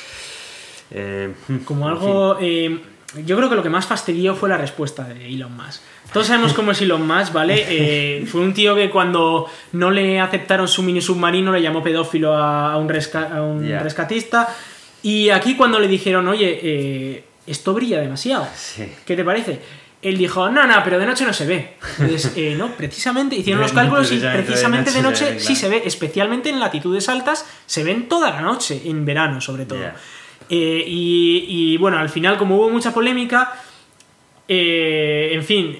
[0.91, 1.35] eh,
[1.67, 2.39] Como en algo.
[2.41, 2.81] eh,
[3.25, 5.81] yo creo que lo que más fastidió fue la respuesta de Elon Musk.
[6.13, 7.65] Todos sabemos cómo es Elon Musk, ¿vale?
[7.69, 12.35] Eh, fue un tío que cuando no le aceptaron su mini submarino le llamó pedófilo
[12.37, 13.81] a, un, resca- a un Ya.
[13.81, 14.49] rescatista.
[15.03, 18.47] Y aquí cuando le dijeron, oye, eh, esto brilla demasiado.
[18.55, 18.85] Sí.
[19.07, 19.61] ¿Qué te parece?
[20.01, 21.75] Él dijo, no, no, pero de noche no se ve.
[21.99, 26.51] Entonces, eh, no, precisamente, hicieron los cálculos y precisamente de noche sí se ve, especialmente
[26.51, 29.81] en latitudes altas, se ven toda la noche, en verano sobre todo.
[29.81, 29.97] Ya.
[30.51, 33.53] Eh, y, y, bueno, al final, como hubo mucha polémica,
[34.49, 35.79] eh, en fin,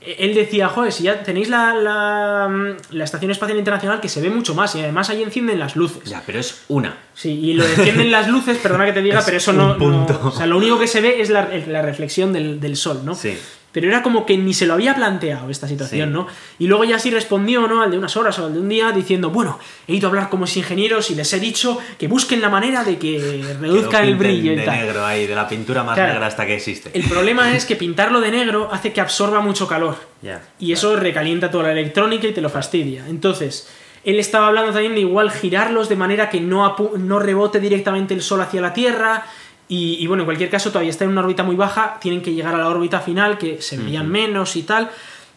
[0.00, 4.28] él decía, joder, si ya tenéis la, la, la Estación Espacial Internacional que se ve
[4.30, 6.04] mucho más y además ahí encienden las luces.
[6.04, 6.98] Ya, pero es una.
[7.14, 10.20] Sí, y lo encienden las luces, perdona que te diga, Es pero eso no- punto.
[10.24, 13.14] O sea, lo único que se ve es la, la reflexión del, del sol, ¿no?
[13.14, 13.38] Sí.
[13.74, 16.14] Pero era como que ni se lo había planteado esta situación, Sí.
[16.14, 16.26] ¿no?
[16.60, 17.82] Y luego ya sí respondió, ¿no?
[17.82, 20.30] Al de unas horas o al de un día, diciendo, bueno, he ido a hablar
[20.30, 24.06] con mis ingenieros y les he dicho que busquen la manera de que reduzca Que
[24.08, 24.78] el brillo y de tal.
[24.78, 26.12] negro ahí, de la pintura más Claro.
[26.12, 26.90] negra hasta que existe.
[26.94, 29.96] El problema es que pintarlo de negro hace que absorba mucho calor.
[30.22, 30.40] Ya.
[30.60, 33.04] Y eso recalienta toda la electrónica y te lo fastidia.
[33.08, 33.68] Entonces,
[34.04, 38.14] él estaba hablando también de igual girarlos de manera que no, apu- no rebote directamente
[38.14, 39.24] el sol hacia la Tierra.
[39.68, 42.34] Y, y bueno, en cualquier caso, todavía está en una órbita muy baja, tienen que
[42.34, 44.90] llegar a la órbita final, que se verían menos y tal.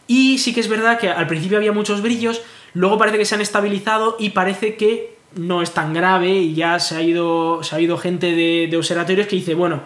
[0.06, 2.42] Y sí que es verdad que al principio había muchos brillos,
[2.74, 6.78] luego parece que se han estabilizado y parece que no es tan grave y ya
[6.78, 9.82] se ha ido, se ha ido gente de, de observatorios que dice, bueno,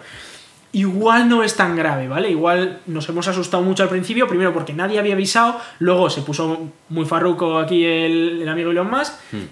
[0.72, 2.30] igual no es tan grave, ¿vale?
[2.30, 6.68] Igual nos hemos asustado mucho al principio, primero porque nadie había avisado, luego se puso
[6.88, 9.46] muy farruco aquí el, el amigo Elon Musk Hmm.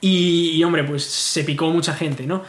[0.00, 2.42] y, y, hombre, pues se picó mucha gente, ¿no?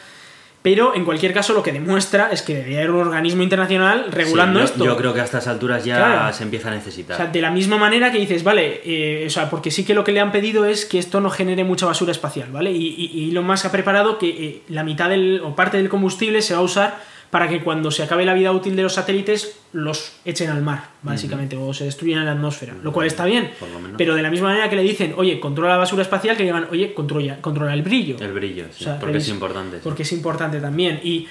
[0.70, 4.60] Pero en cualquier caso lo que demuestra es que debería haber un organismo internacional regulando
[4.60, 4.84] Sí, yo, esto.
[4.86, 6.34] Yo creo que a estas alturas ya Claro.
[6.34, 7.16] se empieza a O necesitar.
[7.16, 10.04] sea, de la misma manera que dices, vale, eh, o sea, porque sí que lo
[10.04, 12.74] que le han pedido es que esto no genere mucha basura espacial, ¿vale?
[12.74, 15.88] Y, y, y Elon Musk ha preparado que eh, la mitad del, o parte del
[15.88, 16.98] combustible se va a usar
[17.30, 20.90] para que cuando se acabe la vida útil de los satélites los echen al mar,
[21.02, 23.52] básicamente, o se destruyan en la atmósfera, lo cual está bien.
[23.60, 23.98] Por lo menos.
[23.98, 26.68] Pero de la misma manera que le dicen, oye, controla la basura espacial, que digan,
[26.72, 28.16] oye, controla, controla el brillo.
[28.20, 29.78] El brillo, sí, O sea, porque es importante.
[29.78, 29.82] sí.
[29.84, 31.02] Porque es importante también.
[31.04, 31.28] Y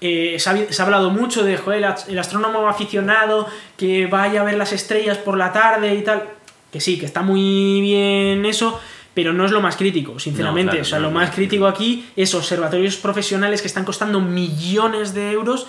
[0.00, 3.46] eh, se, ha, se ha hablado mucho de joder, el astrónomo aficionado
[3.76, 6.24] que vaya a ver las estrellas por la tarde y tal.
[6.72, 8.78] Que sí, que está muy bien eso,
[9.18, 10.66] pero no es lo más crítico, sinceramente.
[10.66, 14.20] No, claro, o sea, no, lo más crítico aquí es observatorios profesionales que están costando
[14.20, 15.66] millones de euros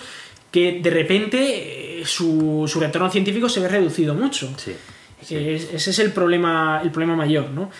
[0.52, 4.48] que de repente eh, su, su retorno científico se ve reducido mucho.
[4.56, 4.72] Sí.
[5.20, 5.34] sí.
[5.36, 7.72] Es- ese es el problema, el problema mayor, ¿no?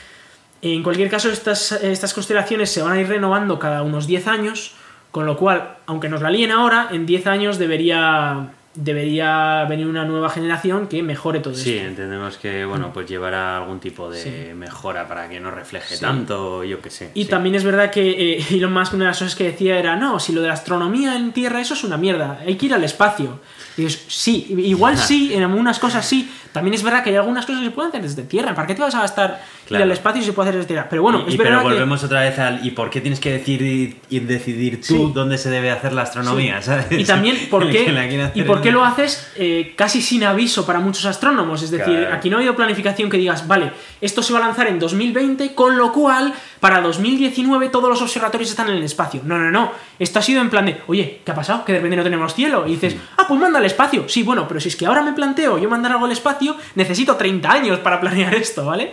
[0.60, 4.72] En cualquier caso, estas, estas constelaciones se van a ir renovando cada unos 10 años,
[5.12, 10.04] con lo cual, aunque nos la líen ahora, en 10 años debería, debería venir una
[10.04, 11.88] nueva generación que mejore todo Sí, esto.
[11.88, 14.54] entendemos que bueno, pues llevará algún tipo de Sí.
[14.54, 16.00] mejora para que no refleje Sí.
[16.00, 17.10] tanto, yo qué sé.
[17.14, 17.28] Y sí.
[17.30, 20.20] también es verdad que eh, Elon Musk, una de las cosas que decía era, no,
[20.20, 22.84] si lo de la astronomía en Tierra, eso es una mierda, hay que ir al
[22.84, 23.40] espacio.
[23.76, 26.30] Y dices, sí, igual sí, en algunas cosas sí.
[26.52, 28.54] También es verdad que hay algunas cosas que se pueden hacer desde Tierra.
[28.56, 29.84] ¿Para qué te vas a gastar ir Claro.
[29.84, 30.88] al espacio si se puede hacer desde Tierra?
[30.90, 31.74] Pero bueno, Y- es y- verdad pero que...
[31.74, 35.12] volvemos otra vez al ¿y por qué tienes que decidir y decidir tú Sí.
[35.14, 36.60] dónde se debe hacer la astronomía?
[36.60, 36.86] ¿sabes?
[36.90, 41.04] Y también, ¿por qué, ¿y por qué lo haces eh, casi sin aviso para muchos
[41.06, 41.62] astrónomos?
[41.62, 42.14] Es decir, Claro.
[42.16, 43.70] aquí no ha habido planificación que digas, vale,
[44.00, 48.50] esto se va a lanzar en 2020, con lo cual, para 2019 todos los observatorios
[48.50, 49.22] están en el espacio.
[49.24, 49.72] No, no, no.
[49.98, 51.64] Esto ha sido en plan de, oye, ¿qué ha pasado?
[51.64, 52.66] Que de repente no tenemos cielo.
[52.66, 54.08] Y dices, ah, pues manda al espacio.
[54.08, 57.16] Sí, bueno, pero si es que ahora me planteo yo mandar algo al espacio, necesito
[57.16, 58.92] 30 años para planear esto, ¿vale?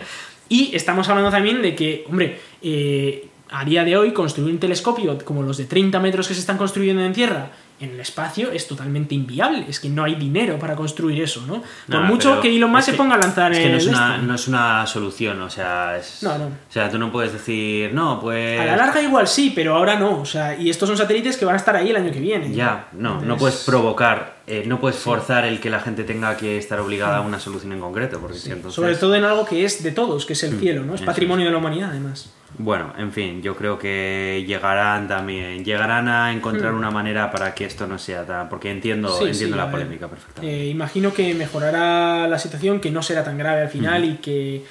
[0.49, 5.18] Y estamos hablando también de que, hombre, eh, a día de hoy construir un telescopio
[5.26, 8.67] como los de 30 metros que se están construyendo en tierra en el espacio es
[8.67, 9.65] totalmente inviable.
[9.69, 11.61] Es que no hay dinero para construir eso, ¿no?
[11.61, 13.87] Por No, mucho que Elon Musk se ponga a lanzar Es que no el es,
[13.87, 16.45] una, no es una solución, o sea, es- No, no.
[16.45, 18.59] O sea, tú no puedes decir, no, pues...
[18.59, 20.19] A la larga igual sí, pero ahora no.
[20.21, 22.51] O sea, y estos son satélites que van a estar ahí el año que viene.
[22.53, 26.57] Ya, no, no puedes provocar, eh, no puedes forzar el que la gente tenga que
[26.57, 28.73] estar obligada a una solución en concreto, porque entonces...
[28.73, 30.95] Sobre todo en algo que es de todos, que es el cielo, ¿no?
[30.95, 32.31] Es eso patrimonio de la humanidad, además.
[32.59, 36.77] Bueno, en fin, yo creo que llegarán también, llegarán a encontrar Hmm.
[36.77, 38.49] una manera para que esto no sea tan...
[38.49, 40.55] Porque entiendo, Sí, entiendo sí, la polémica perfectamente.
[40.65, 44.63] Eh, imagino que mejorará la situación, que no será tan grave al final y que,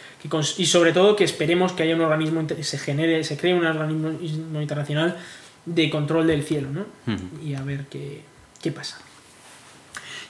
[0.58, 4.60] y sobre todo que esperemos que haya un organismo se genere, se cree un organismo
[4.60, 5.16] internacional
[5.66, 6.86] de control del cielo, ¿no?
[7.44, 8.22] Y a ver qué,
[8.62, 8.98] qué pasa.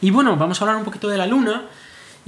[0.01, 1.63] Y bueno, vamos a hablar un poquito de la luna.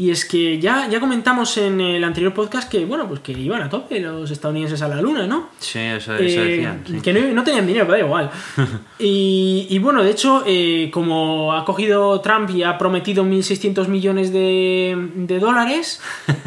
[0.01, 3.61] Y es que ya, ya comentamos en el anterior podcast que, bueno, pues que iban
[3.63, 5.49] a tope los estadounidenses a la luna, ¿no?
[5.59, 6.85] Sí, eso, eso Eh, decían.
[6.87, 7.01] sí.
[7.01, 8.31] Que no, no tenían dinero, pero da igual.
[9.01, 14.33] y, y bueno, de hecho, eh, como ha cogido Trump y ha prometido 1.600 millones
[14.33, 16.01] de, de dólares,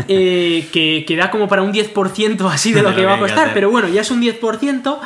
[0.08, 3.52] eh, que, que da como para un 10% así de lo que va a costar,
[3.54, 4.98] pero bueno, ya es un 10%.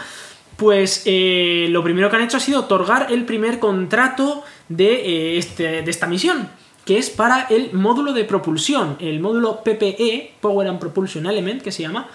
[0.55, 5.38] Pues eh, lo primero que han hecho ha sido otorgar el primer contrato de, eh,
[5.38, 6.47] este, de esta misión,
[6.86, 11.72] que es para el módulo de propulsión, el módulo PPE, Power and Propulsion Element, que
[11.72, 12.07] se llama,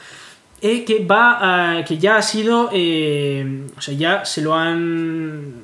[0.63, 5.55] eh, que va a- que ya ha sido eh, o sea ya se lo han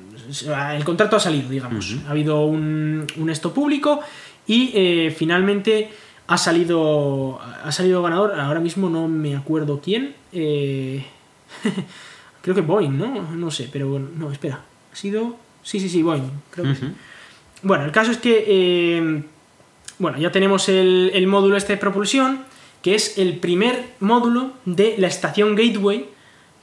[0.74, 1.96] el contrato ha salido digamos.
[2.08, 4.00] Ha habido un, un esto público
[4.46, 5.88] y eh, finalmente
[6.26, 8.40] ha salido ha salido ganador.
[8.40, 11.04] Ahora mismo no me acuerdo quién eh,
[12.42, 14.62] creo que Boeing no no sé pero bueno no espera.
[14.92, 16.86] Ha sido sí sí sí Boeing creo que sí.
[17.62, 18.44] Bueno, el caso es que.
[18.46, 19.22] eh,
[19.98, 22.40] bueno, ya tenemos el, el módulo este de propulsión,
[22.82, 26.06] que es el primer módulo de la estación Gateway,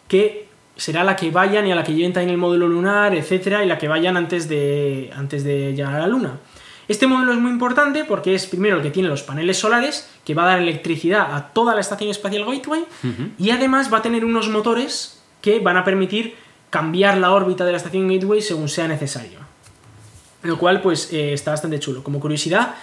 [0.08, 3.64] que será la que vayan y a la que lleven también el módulo lunar, etcétera,
[3.64, 6.40] y la que vayan antes de, antes de llegar a la Luna.
[6.88, 10.34] Este módulo es muy importante porque es primero el que tiene los paneles solares, que
[10.34, 12.86] va a dar electricidad a toda la estación espacial Gateway,
[13.40, 16.36] y además va a tener unos motores que van a permitir
[16.70, 19.40] cambiar la órbita de la estación Gateway según sea necesario.
[20.44, 22.04] Lo cual, pues, eh, está bastante chulo.
[22.04, 22.76] Como curiosidad,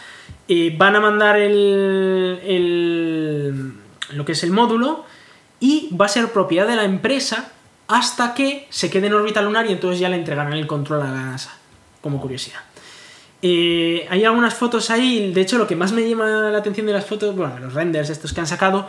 [0.48, 3.72] eh, van a mandar el, el-
[4.16, 5.04] lo que es el módulo
[5.60, 7.52] y va a ser propiedad de la empresa
[7.88, 11.10] hasta que se quede en órbita lunar y entonces ya le entregarán el control a
[11.10, 11.56] la NASA.
[12.00, 12.60] Como curiosidad.
[13.42, 16.92] Eh, hay algunas fotos ahí, de hecho lo que más me llama la atención de
[16.92, 18.86] las fotos, bueno, los renders estos que han sacado,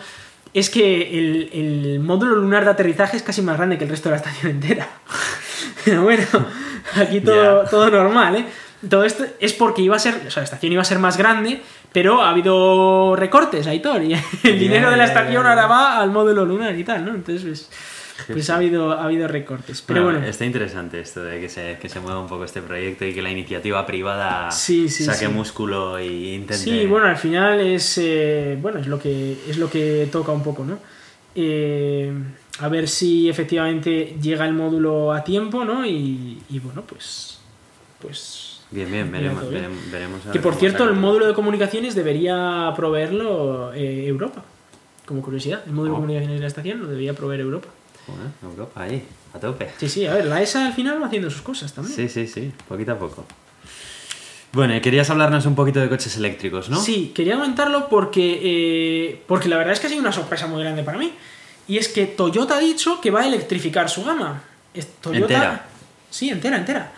[0.53, 4.10] es que el, el módulo lunar de aterrizaje es casi más grande que el resto
[4.10, 4.89] de la estación entera.
[5.85, 6.26] Pero bueno,
[6.95, 8.45] aquí todo, todo normal, ¿eh?
[8.89, 11.15] Todo esto es porque iba a ser, o sea, la estación iba a ser más
[11.17, 14.13] grande, pero ha habido recortes, Aitor, y
[14.43, 17.11] el dinero de la estación ahora va al módulo lunar y tal, ¿no?
[17.11, 17.69] Entonces, pues,
[18.27, 19.83] pues ha, habido, ha habido recortes.
[19.85, 23.05] Pero bueno, Está interesante esto de que se, que se mueva un poco este proyecto
[23.05, 25.31] y que la iniciativa privada Sí, sí, saque sí.
[25.31, 26.63] músculo y intente...
[26.63, 30.43] Sí, bueno, al final es eh, bueno es lo que es lo que toca un
[30.43, 30.79] poco, ¿no?
[31.35, 32.11] Eh,
[32.59, 35.85] a ver si efectivamente llega el módulo a tiempo, ¿no?
[35.85, 37.39] Y, y bueno, pues
[38.01, 39.63] pues Bien, bien, veremos, todo bien.
[39.63, 44.43] veremos, veremos a que por cierto el módulo de comunicaciones debería proveerlo eh, Europa.
[45.05, 45.95] Como curiosidad, el módulo Oh.
[45.97, 47.67] de comunicaciones de la estación lo debería proveer Europa.
[48.07, 49.03] Joder, Europa, ahí,
[49.33, 49.69] a tope.
[49.77, 51.95] Sí, sí, a ver, la ESA al final va haciendo sus cosas también.
[51.95, 53.25] Sí, sí, sí, poquito a poco.
[54.53, 56.77] Bueno, querías hablarnos un poquito de coches eléctricos, ¿no?
[56.81, 60.61] Sí, quería comentarlo porque, eh, porque la verdad es que ha sido una sorpresa muy
[60.61, 61.13] grande para mí.
[61.72, 64.41] Y es que Toyota ha dicho que va a electrificar su gama.
[64.99, 65.65] Toyota, Entera.
[66.10, 66.91] Sí, entera, entera.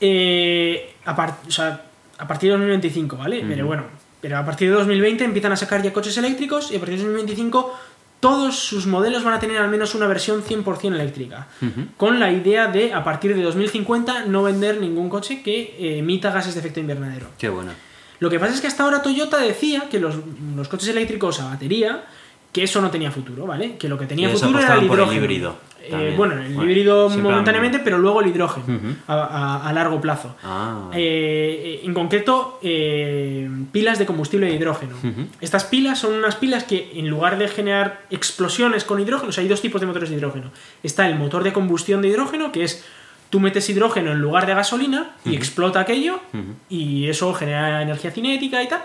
[0.00, 1.82] Eh, a, par- o sea,
[2.18, 3.44] a partir de 2025, ¿vale?
[3.48, 3.84] Pero bueno,
[4.20, 7.04] pero a partir de 2020 empiezan a sacar ya coches eléctricos y a partir de
[7.04, 7.74] 2025
[8.20, 11.48] todos sus modelos van a tener al menos una versión 100% eléctrica.
[11.96, 16.30] Con la idea de, a partir de 2050, no vender ningún coche que eh, emita
[16.30, 17.28] gases de efecto invernadero.
[17.38, 17.72] Qué bueno.
[18.20, 20.16] Lo que pasa es que hasta ahora Toyota decía que los,
[20.54, 22.04] los coches eléctricos a batería,
[22.52, 23.76] que eso no tenía futuro, ¿vale?
[23.76, 25.22] Que lo que tenía futuro era el por el hidrógeno.
[25.24, 28.66] híbrido Eh, bueno, el Bueno, híbrido han- momentáneamente, pero luego el hidrógeno
[29.08, 30.36] a, a- a largo plazo.
[30.44, 34.94] Ah, Eh, en concreto, eh, pilas de combustible de hidrógeno.
[35.40, 39.42] Estas pilas son unas pilas que en lugar de generar explosiones con hidrógeno, o sea,
[39.42, 40.50] hay dos tipos de motores de hidrógeno.
[40.82, 42.84] Está el motor de combustión de hidrógeno, que es
[43.30, 46.20] tú metes hidrógeno en lugar de gasolina y explota aquello
[46.68, 48.82] y eso genera energía cinética y tal.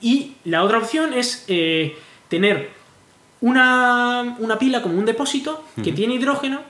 [0.00, 1.46] Y la otra opción es
[2.28, 2.70] tener
[3.40, 6.60] una, una pila como un depósito que tiene hidrógeno,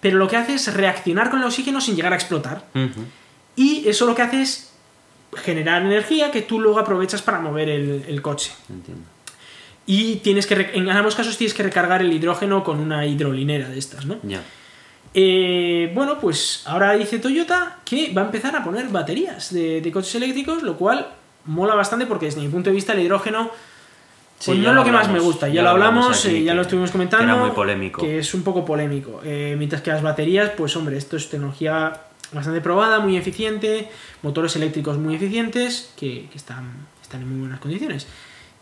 [0.00, 2.64] pero lo que hace es reaccionar con el oxígeno sin llegar a explotar.
[3.56, 4.70] Y eso lo que hace es
[5.34, 8.52] generar energía que tú luego aprovechas para mover el, el coche.
[8.68, 9.04] Entiendo.
[9.86, 13.78] y tienes que en ambos casos tienes que recargar el hidrógeno con una hidrolinera de
[13.78, 14.16] estas, ¿no?
[14.22, 14.42] Ya.
[15.14, 19.90] Eh, bueno, pues ahora dice Toyota que va a empezar a poner baterías de, de
[19.90, 21.08] coches eléctricos, lo cual
[21.46, 23.50] mola bastante porque desde mi punto de vista el hidrógeno
[24.38, 26.44] Sí, pues ya no es lo que más me gusta, ya, lo hablamos, aquí, eh,
[26.44, 27.24] ya que- lo estuvimos que comentando.
[27.24, 28.00] Era muy polémico.
[28.02, 29.20] Que es un poco polémico.
[29.24, 32.02] Eh, mientras que las baterías, pues hombre, esto es tecnología
[32.32, 33.88] bastante probada, muy eficiente,
[34.22, 36.70] motores eléctricos muy eficientes, que, que están,
[37.02, 38.06] están en muy buenas condiciones.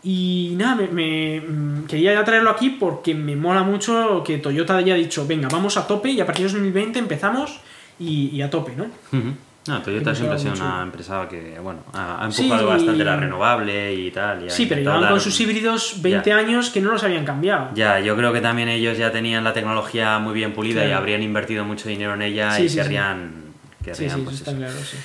[0.03, 4.77] Y nada, me, me- mm, quería ya traerlo aquí porque me mola mucho que Toyota
[4.77, 7.59] haya dicho, venga, vamos a tope y a partir de 2020 empezamos
[7.99, 8.85] y, y a tope, ¿no?
[9.11, 9.33] Ujú.
[9.67, 10.63] No, Toyota me siempre ha sido mucho.
[10.65, 12.43] una empresa que, bueno, ha, ha Sí.
[12.43, 14.45] empujado bastante la renovable y tal.
[14.45, 16.37] y Sí, pero llevan dar con sus híbridos 20 Ya.
[16.37, 17.69] años que no los habían cambiado.
[17.73, 21.21] Ya, yo creo que también ellos ya tenían la tecnología muy bien pulida y habrían
[21.23, 23.31] invertido mucho dinero en ella Sí, y querrían,
[23.79, 24.97] Sí, querrían, sí, pues, eso está claro, sí.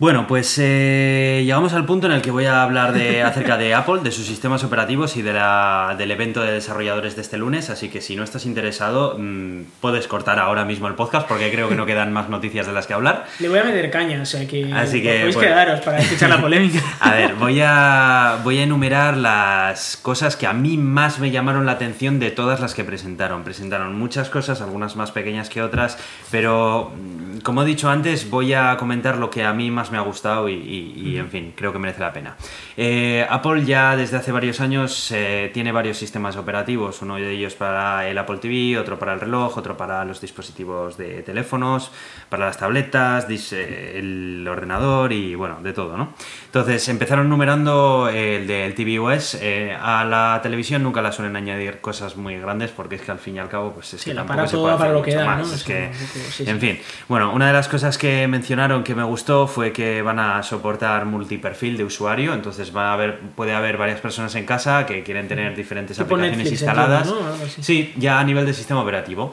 [0.00, 3.74] Bueno, pues eh, llegamos al punto en el que voy a hablar de, acerca de
[3.74, 7.68] Apple, de sus sistemas operativos y de la, del evento de desarrolladores de este lunes,
[7.68, 11.68] así que si no estás interesado, mm, puedes cortar ahora mismo el podcast porque creo
[11.68, 13.26] que no quedan más noticias de las que hablar.
[13.40, 15.50] Le voy a meter caña, o sea que, Así que, podéis bueno.
[15.50, 16.80] quedaros para escuchar la polémica.
[17.00, 21.66] A ver, voy a, voy a enumerar las cosas que a mí más me llamaron
[21.66, 23.44] la atención de todas las que presentaron.
[23.44, 25.98] Presentaron muchas cosas, algunas más pequeñas que otras,
[26.30, 29.98] pero mm, como he dicho antes, voy a comentar lo que a mí más me
[29.98, 32.36] ha gustado y, y- y, en fin, creo que merece la pena.
[32.76, 37.54] Eh, Apple ya desde hace varios años eh, tiene varios sistemas operativos, uno de ellos
[37.54, 41.90] para el Apple TV, otro para el reloj, otro para los dispositivos de teléfonos,
[42.28, 46.14] para las tabletas, dis- eh, el ordenador y bueno, de todo, ¿no?
[46.46, 49.38] Entonces empezaron numerando el del tvOS.
[49.80, 53.36] a la televisión nunca la suelen añadir cosas muy grandes porque es que al fin
[53.36, 55.14] y al cabo pues es Sí, que tampoco para se puede para hacer lo que
[55.14, 55.48] da, más.
[55.48, 55.54] ¿no?
[55.54, 56.50] Es que, sí, sí.
[56.50, 60.18] en fin, bueno, una de las cosas que mencionaron que me gustó fue que van
[60.18, 64.86] a soportar multiperfil de usuario, entonces va a haber, puede haber varias personas en casa
[64.86, 67.14] que quieren tener diferentes Tipo aplicaciones Netflix, instaladas.
[67.60, 69.32] Sí, ya a nivel de sistema operativo.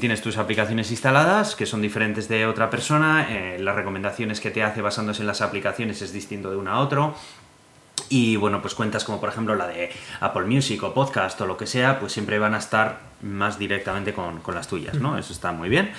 [0.00, 4.62] Tienes tus aplicaciones instaladas que son diferentes de otra persona, eh, las recomendaciones que te
[4.62, 7.14] hace basándose en las aplicaciones es distinto de una a otro.
[8.08, 9.90] Y bueno, pues cuentas como por ejemplo la de
[10.20, 14.12] Apple Music o podcast o lo que sea, pues siempre van a estar más directamente
[14.12, 15.16] con, con las tuyas, ¿no?
[15.16, 15.90] Eso está muy bien.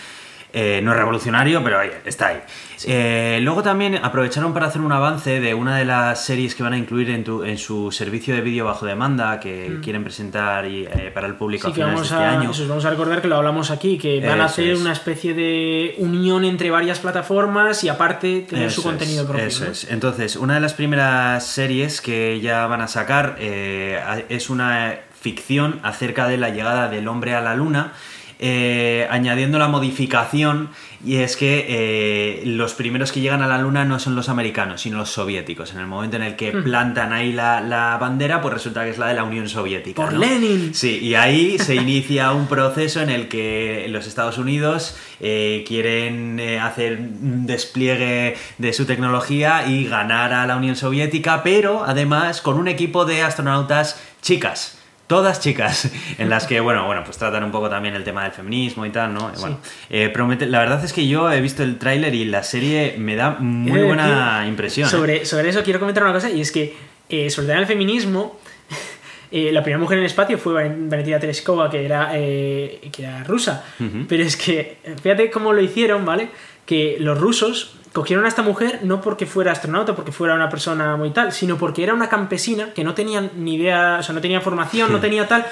[0.57, 2.37] Eh, no es revolucionario, pero está ahí.
[2.85, 6.71] Eh, luego también aprovecharon para hacer un avance de una de las series que van
[6.71, 10.85] a incluir en, tu- en su servicio de vídeo bajo demanda que quieren presentar y,
[10.85, 12.51] eh, para el público Sí, a que finales vamos de este a, año.
[12.51, 14.79] eso, vamos a recordar que lo hablamos aquí, que van a hacer es.
[14.79, 19.45] una especie de unión entre varias plataformas y aparte tener su contenido es, propio.
[19.45, 19.71] Eso ¿no?
[19.71, 19.91] es.
[19.91, 23.99] Entonces, una de las primeras series que ya van a sacar eh,
[24.29, 27.91] es una ficción acerca de la llegada del hombre a la luna.
[28.39, 30.69] Eh, añadiendo la modificación
[31.05, 34.81] y es que eh, los primeros que llegan a la luna no son los americanos
[34.81, 38.53] sino los soviéticos en el momento en el que plantan ahí la, la bandera pues
[38.53, 40.19] resulta que es la de la Unión Soviética Por ¿no?
[40.19, 40.73] Lenin.
[40.73, 46.39] Sí, y ahí se inicia un proceso en el que los Estados Unidos eh, quieren
[46.39, 52.41] eh, hacer un despliegue de su tecnología y ganar a la Unión Soviética, pero además
[52.41, 54.77] con un equipo de astronautas chicas.
[55.07, 58.31] Todas chicas, en las que, bueno, bueno, pues tratan un poco también el tema del
[58.31, 59.31] feminismo y tal, ¿no?
[59.39, 59.59] Bueno,
[59.89, 63.15] eh, promete, la verdad es que yo he visto el tráiler y la serie me
[63.15, 64.87] da muy de buena impresión.
[64.87, 64.91] ¿eh?
[64.91, 66.75] Sobre, sobre eso quiero comentar una cosa, y es que
[67.09, 68.39] eh, sobre el tema del feminismo,
[69.31, 73.03] eh, la primera mujer en el espacio fue Val- Valentina Tereskova, que era, eh, que
[73.03, 73.63] era rusa.
[74.09, 76.29] Pero es que, eh, fíjate cómo lo hicieron, ¿vale?
[76.65, 80.97] Que los rusos cogieron a esta mujer no porque fuera astronauta, porque fuera una persona
[80.97, 84.19] muy tal, sino porque era una campesina que no tenía ni idea, o sea, no
[84.19, 85.45] tenía formación, no tenía tal.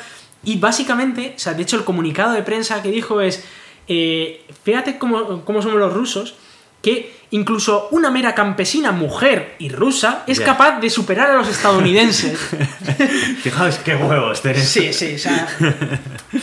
[0.43, 3.45] Y básicamente, o sea, de hecho, el comunicado de prensa que dijo es:
[3.87, 6.35] eh, fíjate cómo, cómo somos los rusos,
[6.81, 12.39] que incluso una mera campesina mujer y rusa es capaz de superar a los estadounidenses.
[13.41, 14.69] Fijaos qué huevos tenés.
[14.69, 15.47] Sí, sí, o sea.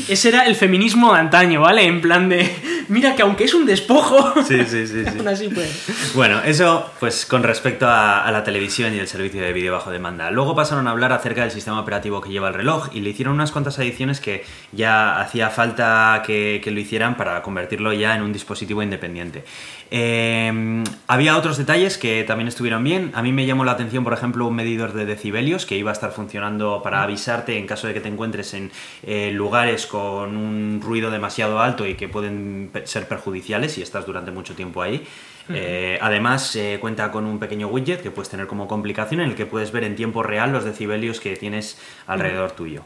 [0.09, 1.85] Ese era el feminismo de antaño, ¿vale?
[1.85, 2.85] En plan de.
[2.89, 4.35] Mira que aunque es un despojo.
[4.51, 5.19] Sí, sí, sí, sí.
[5.19, 6.13] aún así, pues.
[6.15, 9.93] Bueno, eso pues con respecto a, a la televisión y el servicio de vídeo bajo
[9.93, 10.31] demanda.
[10.33, 13.35] Luego pasaron a hablar acerca del sistema operativo que lleva el reloj y le hicieron
[13.35, 18.23] unas cuantas adiciones que ya hacía falta que, que lo hicieran para convertirlo ya en
[18.23, 19.45] un dispositivo independiente.
[19.93, 23.11] Eh, había otros detalles que también estuvieron bien.
[23.15, 25.93] A mí me llamó la atención, por ejemplo, un medidor de decibelios que iba a
[25.93, 28.71] estar funcionando para avisarte en caso de que te encuentres en
[29.03, 34.31] eh, lugares con un ruido demasiado alto y que pueden ser perjudiciales si estás durante
[34.31, 35.07] mucho tiempo ahí.
[35.53, 39.35] Eh, además, eh, cuenta con un pequeño widget que puedes tener como complicación en el
[39.35, 42.85] que puedes ver en tiempo real los decibelios que tienes alrededor tuyo.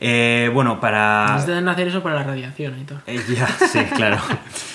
[0.00, 1.34] Eh, bueno, para...
[1.34, 3.00] Necesitan hacer eso para la radiación y todo.
[3.06, 4.18] Ya, sí, claro.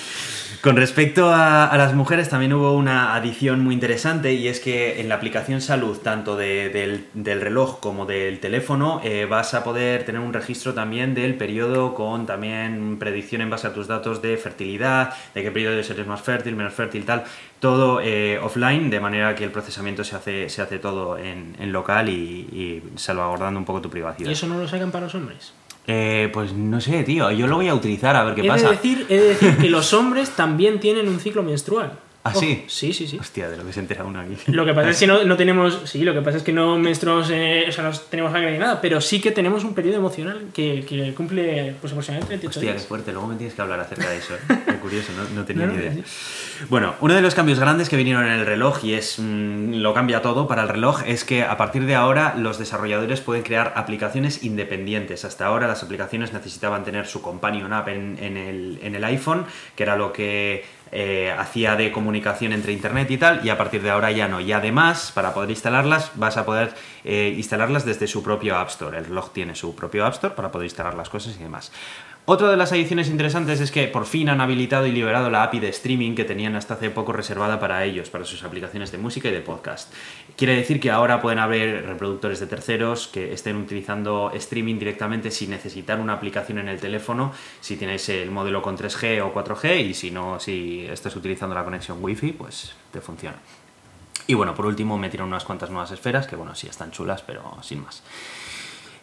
[0.61, 5.07] Con respecto a, las mujeres, también hubo una adición muy interesante y es que en
[5.07, 10.03] la aplicación salud, tanto de- del, del reloj como del teléfono, eh, vas a poder
[10.03, 14.35] tener un registro también del periodo con también predicción en base a tus datos de
[14.35, 17.23] fertilidad, de qué periodo eres más fértil, menos fértil, tal.
[17.61, 21.71] Todo eh, offline, de manera que el procesamiento se hace, se hace todo en, en
[21.71, 24.29] local y, y salvaguardando un poco tu privacidad.
[24.29, 25.53] ¿Y eso no lo sacan para los hombres?
[25.91, 27.31] Eh, pues no sé, tío.
[27.31, 28.69] Yo lo voy a utilizar a ver qué he, pasa.
[28.69, 31.93] De decir, he de decir que los hombres también tienen un ciclo menstrual.
[32.23, 32.65] ¿Ah, sí?
[32.67, 33.17] Sí, sí, sí.
[33.17, 34.35] Hostia, de lo que se entera uno aquí.
[34.47, 35.81] Lo que pasa es que no, no tenemos.
[35.85, 37.29] Sí, lo que pasa es que no menstruamos.
[37.31, 40.47] eh, o sea, no tenemos sangre ni nada, pero sí que tenemos un periodo emocional
[40.53, 43.11] que, que cumple pues aproximadamente 38 Hostia, qué fuerte.
[43.13, 44.33] Luego me tienes que hablar acerca de eso.
[44.49, 44.59] ¿eh?
[44.65, 45.93] Qué curioso, no, no tenía No, ni idea.
[46.69, 49.93] Bueno, uno de los cambios grandes que vinieron en el reloj, y es mm, lo
[49.93, 53.73] cambia todo para el reloj, es que a partir de ahora los desarrolladores pueden crear
[53.77, 55.23] aplicaciones independientes.
[55.23, 59.45] Hasta ahora las aplicaciones necesitaban tener su companion app en, en el, en el iPhone,
[59.77, 63.81] que era lo que eh, hacía de comunicación entre internet y tal, y a partir
[63.81, 64.39] de ahora ya no.
[64.39, 68.97] Y además, para poder instalarlas, vas a poder eh, instalarlas desde su propio App Store.
[68.97, 71.71] El reloj tiene su propio App Store para poder instalar las cosas y demás.
[72.31, 75.59] Otra de las adiciones interesantes es que por fin han habilitado y liberado la API
[75.61, 79.29] de streaming que tenían hasta hace poco reservada para ellos, para sus aplicaciones de música
[79.29, 79.91] y de podcast.
[80.39, 85.49] Quiere decir que ahora pueden haber reproductores de terceros que estén utilizando streaming directamente sin
[85.49, 89.93] necesitar una aplicación en el teléfono, si tienes el modelo con 3G o 4G y
[89.93, 93.35] si no, si estás utilizando la conexión Wi-Fi, pues te funciona.
[94.27, 97.57] Y bueno, por último metieron unas cuantas nuevas esferas que bueno, sí están chulas, pero
[97.61, 98.01] sin más.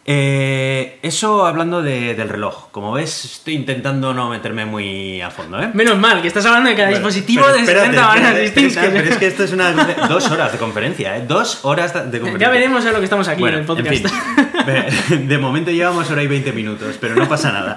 [0.09, 2.69] Eh, eso hablando de- del reloj.
[2.71, 5.69] Como ves, estoy intentando no meterme muy a fondo, ¿eh?
[5.73, 8.85] Menos mal, que estás hablando de cada Bueno, dispositivo de espérate, 60 maneras es distintas.
[8.85, 9.71] que- Pero es que esto es una...
[10.09, 11.25] Dos horas de conferencia, ¿eh?
[11.27, 12.39] Dos horas de conferencia.
[12.47, 13.89] Ya veremos a lo que estamos aquí Bueno, en el podcast.
[15.09, 15.27] fin.
[15.27, 17.75] de momento llevamos hora y 20 minutos, pero no pasa nada.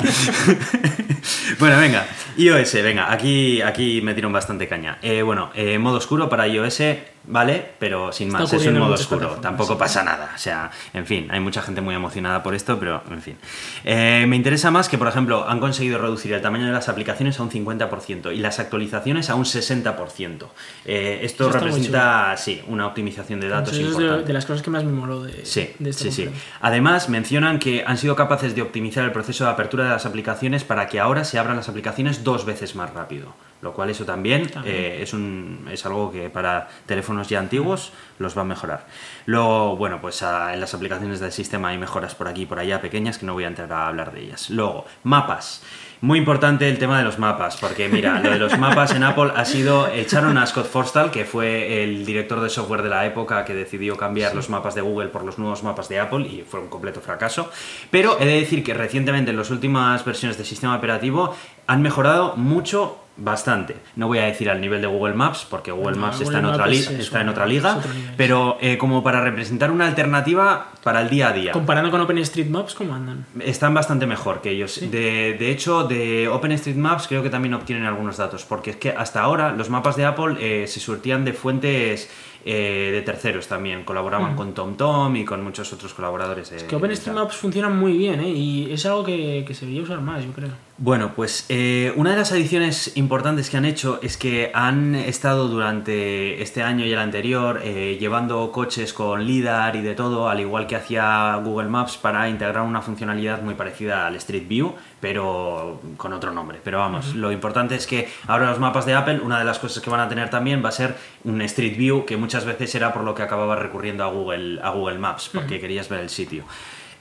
[1.58, 2.06] bueno, venga.
[2.36, 4.98] iOS, venga, aquí, aquí metieron bastante caña.
[5.02, 6.80] Eh, bueno, eh, modo oscuro para iOS,
[7.24, 9.38] vale, pero sin más, es un modo oscuro.
[9.40, 10.32] Tampoco pasa nada.
[10.34, 13.36] O sea, en fin, hay mucha gente muy emocionada por esto, pero en fin.
[13.84, 17.38] Eh, me interesa más que, por ejemplo, han conseguido reducir el tamaño de las aplicaciones
[17.38, 20.46] a un 50% y las actualizaciones a un 60%.
[20.84, 24.20] Eh, esto representa, sí, una optimización de datos Eso es importante.
[24.20, 26.28] de, de las cosas que más me moló de, Sí, de esta sí, sí.
[26.60, 30.64] Además, mencionan que han sido capaces de optimizar el proceso de apertura de las aplicaciones
[30.64, 33.34] para que ahora se abran las aplicaciones dos veces más rápido.
[33.62, 34.74] Lo cual eso también, También.
[34.74, 38.86] eh, es, un, es algo que para teléfonos ya antiguos los va a mejorar.
[39.26, 42.58] Luego, bueno, pues ah, en las aplicaciones del sistema hay mejoras por aquí y por
[42.58, 44.48] allá pequeñas que no voy a entrar a hablar de ellas.
[44.50, 45.62] Luego, mapas.
[46.02, 49.32] Muy importante el tema de los mapas, porque mira, lo de los mapas en Apple
[49.36, 53.44] ha sido, echaron a Scott Forstall, que fue el director de software de la época
[53.44, 56.60] que decidió cambiar los mapas de Google por los nuevos mapas de Apple y fue
[56.60, 57.50] un completo fracaso.
[57.90, 62.34] Pero he de decir que recientemente en las últimas versiones del sistema operativo han mejorado
[62.34, 63.76] mucho, bastante.
[63.96, 66.38] No voy a decir al nivel de Google Maps, porque Google No, Maps Google está,
[66.38, 67.78] en otra, Maps es eso, está en otra es liga,
[68.16, 71.52] pero eh, como para representar una alternativa para el día a día.
[71.52, 73.26] Comparando con OpenStreetMaps, ¿cómo andan?
[73.40, 74.80] Están bastante mejor que ellos.
[74.80, 79.20] De, de hecho, de OpenStreetMaps creo que también obtienen algunos datos, porque es que hasta
[79.20, 82.10] ahora los mapas de Apple eh, se surtían de fuentes
[82.44, 83.84] eh, de terceros también.
[83.84, 86.50] Colaboraban con TomTom y con muchos otros colaboradores.
[86.50, 88.30] Que OpenStreetMaps funciona muy bien, ¿eh?
[88.30, 90.69] Y es algo que, que se debería usar más, yo creo.
[90.82, 95.46] Bueno, pues eh, una de las adiciones importantes que han hecho es que han estado
[95.46, 100.40] durante este año y el anterior eh, llevando coches con LIDAR y de todo, al
[100.40, 105.82] igual que hacía Google Maps para integrar una funcionalidad muy parecida al Street View, pero
[105.98, 106.58] con otro nombre.
[106.64, 109.82] Pero vamos, lo importante es que ahora los mapas de Apple, una de las cosas
[109.82, 112.90] que van a tener también va a ser un Street View, que muchas veces era
[112.90, 116.44] por lo que acababa recurriendo a Google, a Google Maps, porque querías ver el sitio.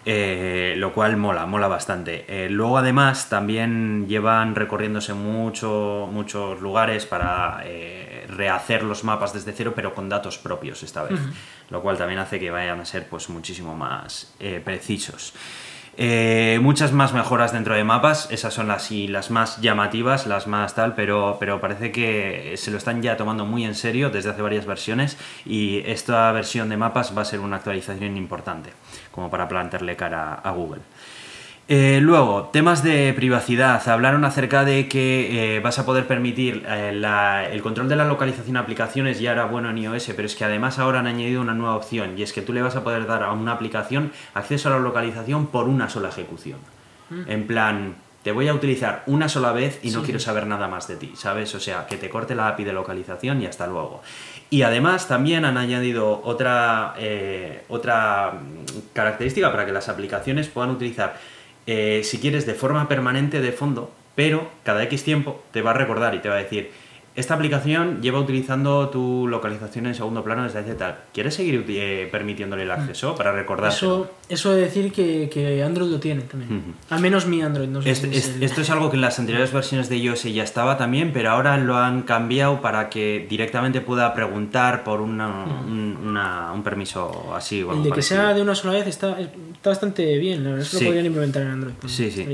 [0.05, 2.25] Eh, lo cual mola, mola bastante.
[2.27, 9.51] Eh, luego además también llevan recorriéndose mucho, muchos lugares para eh, rehacer los mapas desde
[9.51, 11.19] cero, pero con datos propios esta vez.
[11.69, 15.33] Lo cual también hace que vayan a ser pues muchísimo más precisos.
[16.01, 20.47] Eh, muchas más mejoras dentro de mapas, esas son las, y las más llamativas, las
[20.47, 24.29] más tal, pero, pero parece que se lo están ya tomando muy en serio desde
[24.29, 28.69] hace varias versiones y esta versión de mapas va a ser una actualización importante,
[29.19, 30.79] como para plantearle cara a Google.
[31.67, 33.85] Eh, luego, temas de privacidad.
[33.89, 38.05] Hablaron acerca de que eh, vas a poder permitir eh, la- el control de la
[38.05, 41.41] localización a aplicaciones, ya era bueno en iOS, pero es que además ahora han añadido
[41.41, 44.11] una nueva opción y es que tú le vas a poder dar a una aplicación
[44.33, 46.57] acceso a la localización por una sola ejecución.
[47.27, 50.05] En plan, te voy a utilizar una sola vez y no Sí.
[50.05, 51.53] quiero saber nada más de ti, ¿sabes?
[51.55, 54.01] O sea, que te corte la API de localización y hasta luego.
[54.49, 60.71] Y además también han añadido otra, eh, otra mm, característica para que las aplicaciones puedan
[60.71, 61.17] utilizar,
[61.67, 65.75] eh, si quieres, de forma permanente de fondo, pero cada X tiempo te va a
[65.75, 66.71] recordar y te va a decir,
[67.15, 70.99] esta aplicación lleva utilizando tu localización en segundo plano desde hace tal.
[71.13, 73.71] ¿Quieres seguir eh, permitiéndole el acceso para recordar?
[73.71, 76.75] Eso, eso de decir que, Android lo tiene también.
[76.89, 77.67] Al menos mi Android.
[77.67, 81.11] No sé Esto es algo que en las anteriores versiones de iOS ya estaba también,
[81.11, 87.59] pero ahora lo han cambiado para que directamente pueda preguntar por una, un, permiso así.
[87.59, 89.17] el de que sea de una sola vez está,
[89.63, 90.43] bastante bien.
[90.43, 91.73] La verdad es que lo podrían implementar en Android.
[91.87, 92.25] Sí, sí.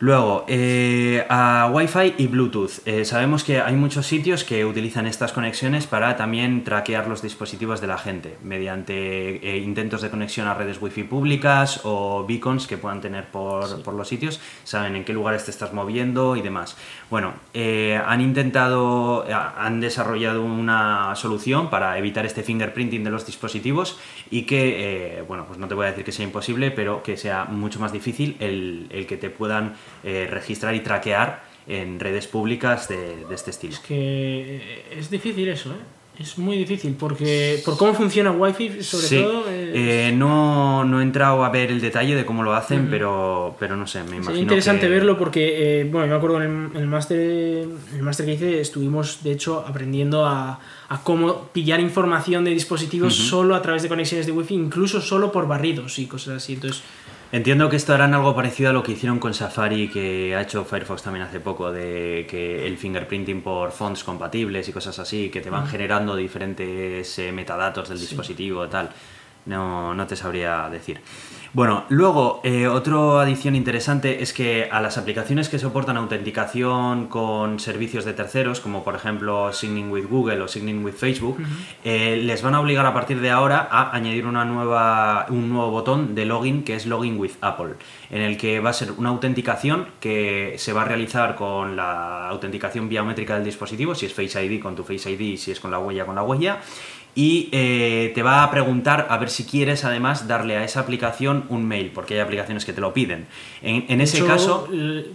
[0.00, 2.86] Luego, eh, a Wi-Fi y Bluetooth.
[2.86, 7.80] Eh, sabemos que hay muchos sitios que utilizan estas conexiones para también traquear los dispositivos
[7.80, 12.78] de la gente mediante eh, intentos de conexión a redes Wi-Fi públicas o beacons que
[12.78, 14.38] puedan tener por, por, los sitios.
[14.62, 16.76] Saben en qué lugares te estás moviendo y demás.
[17.10, 23.98] Bueno, han intentado, han desarrollado una solución para evitar este fingerprinting de los dispositivos
[24.30, 27.46] y que, bueno, pues no te voy a decir que sea imposible, pero que sea
[27.46, 32.88] mucho más difícil el, el que te puedan eh, registrar y traquear en redes públicas
[32.88, 33.74] de, este estilo.
[33.74, 35.98] Es que es difícil eso, ¿eh?
[36.18, 39.44] Es muy difícil porque por cómo funciona Wi-Fi, sobre todo.
[39.48, 43.76] Eh, no, no, he entrado a ver el detalle de cómo lo hacen, pero, pero
[43.76, 44.34] no sé, me imagino.
[44.34, 48.60] Es interesante verlo porque, bueno, yo me acuerdo en el, máster el máster que hice
[48.60, 50.58] estuvimos, de hecho, aprendiendo a,
[50.88, 55.30] a cómo pillar información de dispositivos solo a través de conexiones de Wi-Fi, incluso solo
[55.30, 56.54] por barridos y cosas así.
[56.54, 56.82] Entonces
[57.30, 60.64] Entiendo que esto harán algo parecido a lo que hicieron con Safari, que ha hecho
[60.64, 65.42] Firefox también hace poco, de que el fingerprinting por fonts compatibles y cosas así, que
[65.42, 68.88] te van generando diferentes eh, metadatos del dispositivo y tal.
[69.44, 71.00] No, no te sabría decir.
[71.58, 77.58] Bueno, luego, eh, otra adición interesante es que a las aplicaciones que soportan autenticación con
[77.58, 81.36] servicios de terceros, como por ejemplo Signing with Google o Signing with Facebook,
[81.82, 85.72] eh, les van a obligar a partir de ahora a añadir una nueva, un nuevo
[85.72, 87.74] botón de login que es Login with Apple,
[88.10, 92.28] en el que va a ser una autenticación que se va a realizar con la
[92.28, 95.72] autenticación biométrica del dispositivo, si es Face ID con tu Face ID, si es con
[95.72, 96.60] la huella con la huella,
[97.18, 101.46] y eh, te va a preguntar a ver si quieres además darle a esa aplicación
[101.48, 103.26] un mail, porque hay aplicaciones que te lo piden.
[103.60, 104.68] En, ese caso...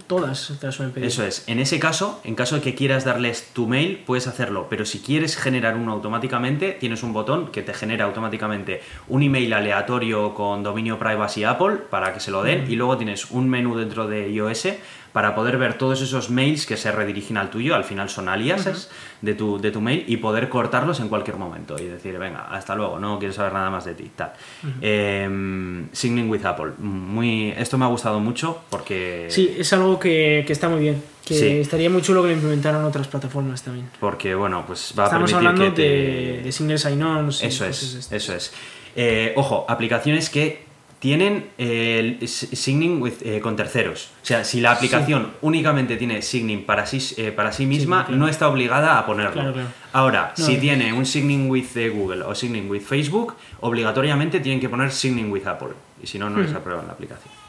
[0.06, 1.08] Todas te suelen pedir.
[1.08, 1.44] Eso es.
[1.46, 4.98] En ese caso, en caso de que quieras darles tu mail, puedes hacerlo, pero si
[4.98, 10.62] quieres generar uno automáticamente, tienes un botón que te genera automáticamente un email aleatorio con
[10.62, 14.28] dominio privacy Apple para que se lo den y luego tienes un menú dentro de
[14.28, 14.66] iOS
[15.14, 18.90] para poder ver todos esos mails que se redirigen al tuyo, al final son aliases
[19.22, 22.74] de, tu, de tu mail, y poder cortarlos en cualquier momento y decir, venga, hasta
[22.74, 24.10] luego, no quiero saber nada más de ti.
[24.16, 24.32] Tal.
[24.80, 26.72] Em, signing with Apple.
[26.78, 29.28] Muy, esto me ha gustado mucho porque...
[29.30, 31.00] Sí, es algo que, está muy bien.
[31.24, 33.88] Que estaría muy chulo que lo implementaran otras plataformas también.
[34.00, 37.40] Porque, bueno, pues va a permitir hablando de, de single sign-ons.
[37.40, 38.52] Eso es, eso es.
[38.96, 40.64] Eh, ojo, aplicaciones que
[41.04, 44.08] tienen el signing eh, con terceros.
[44.22, 48.26] O sea, si la aplicación únicamente tiene signing para sí, eh, para sí misma, no
[48.26, 49.52] está obligada a ponerlo.
[49.92, 54.70] Ahora, si tiene un signing with eh, Google o signing with Facebook, obligatoriamente tienen que
[54.70, 55.74] poner signing with Apple.
[56.02, 57.43] Y si no, no les aprueban la aplicación.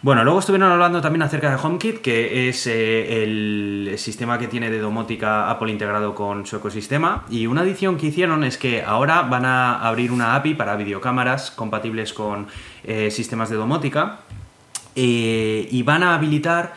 [0.00, 4.70] Bueno, luego estuvieron hablando también acerca de HomeKit, que es eh, el sistema que tiene
[4.70, 7.24] de domótica Apple integrado con su ecosistema.
[7.28, 11.50] Y una adición que hicieron es que ahora van a abrir una API para videocámaras
[11.50, 12.46] compatibles con
[12.84, 14.20] eh, sistemas de domótica
[14.94, 16.74] eh, y van a habilitar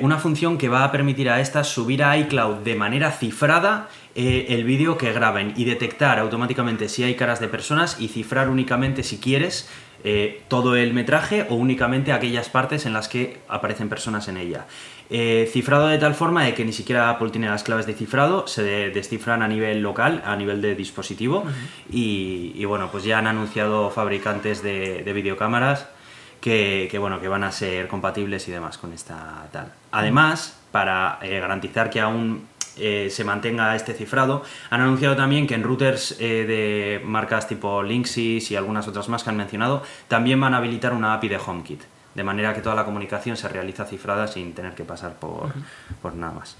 [0.00, 4.64] una función que va a permitir a estas subir a iCloud de manera cifrada el
[4.64, 9.18] vídeo que graben y detectar automáticamente si hay caras de personas y cifrar únicamente si
[9.18, 9.68] quieres
[10.10, 14.64] eh, todo el metraje o únicamente aquellas partes en las que aparecen personas en ella.
[15.10, 18.46] Eh, cifrado de tal forma de que ni siquiera Apple tiene las claves de cifrado,
[18.46, 21.44] se descifran a nivel local, a nivel de dispositivo
[21.90, 25.88] y, bueno, pues ya han anunciado fabricantes de, videocámaras
[26.40, 29.74] que, bueno, que van a ser compatibles y demás con esta tal.
[29.92, 32.46] Además, para eh, garantizar que aún
[32.78, 34.42] eh, se mantenga este cifrado.
[34.70, 39.24] Han anunciado también que en routers eh, de marcas tipo Linksys y algunas otras más
[39.24, 41.82] que han mencionado, también van a habilitar una API de HomeKit,
[42.14, 45.52] de manera que toda la comunicación se realiza cifrada sin tener que pasar por,
[46.02, 46.56] por nada más.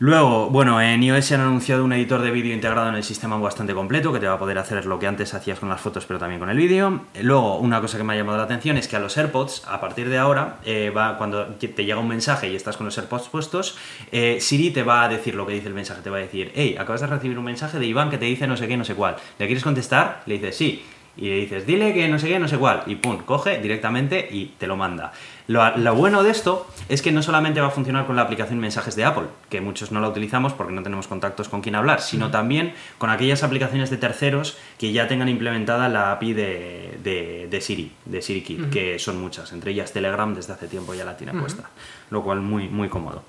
[0.00, 3.74] Luego, bueno, en iOS han anunciado un editor de vídeo integrado en el sistema bastante
[3.74, 6.20] completo que te va a poder hacer lo que antes hacías con las fotos, pero
[6.20, 7.00] también con el vídeo.
[7.20, 9.80] Luego, una cosa que me ha llamado la atención es que a los AirPods, a
[9.80, 13.28] partir de ahora, eh, va, cuando te llega un mensaje y estás con los AirPods
[13.28, 13.76] puestos,
[14.12, 16.00] eh, Siri te va a decir lo que dice el mensaje.
[16.00, 18.46] Te va a decir, hey, acabas de recibir un mensaje de Iván que te dice
[18.46, 19.16] no sé qué, no sé cuál.
[19.36, 20.22] ¿Le quieres contestar?
[20.26, 20.84] Le dices sí
[21.18, 24.28] y le dices, dile que no sé qué, no sé cuál, y pum, coge directamente
[24.30, 25.12] y te lo manda.
[25.48, 28.58] Lo, lo, bueno de esto es que no solamente va a funcionar con la aplicación
[28.60, 32.02] Mensajes de Apple, que muchos no la utilizamos porque no tenemos contactos con quien hablar,
[32.02, 37.48] sino también con aquellas aplicaciones de terceros que ya tengan implementada la API de, de,
[37.50, 41.16] de Siri, de SiriKit, que son muchas, entre ellas Telegram desde hace tiempo ya la
[41.16, 41.70] tiene puesta,
[42.10, 43.22] lo cual muy, muy cómodo.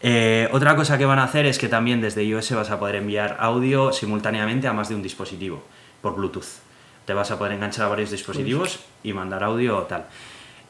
[0.00, 2.96] Eh, otra cosa que van a hacer es que también desde iOS vas a poder
[2.96, 5.62] enviar audio simultáneamente a más de un dispositivo
[6.00, 6.46] por Bluetooth.
[7.04, 10.06] Te vas a poder enganchar a varios dispositivos y mandar audio o tal.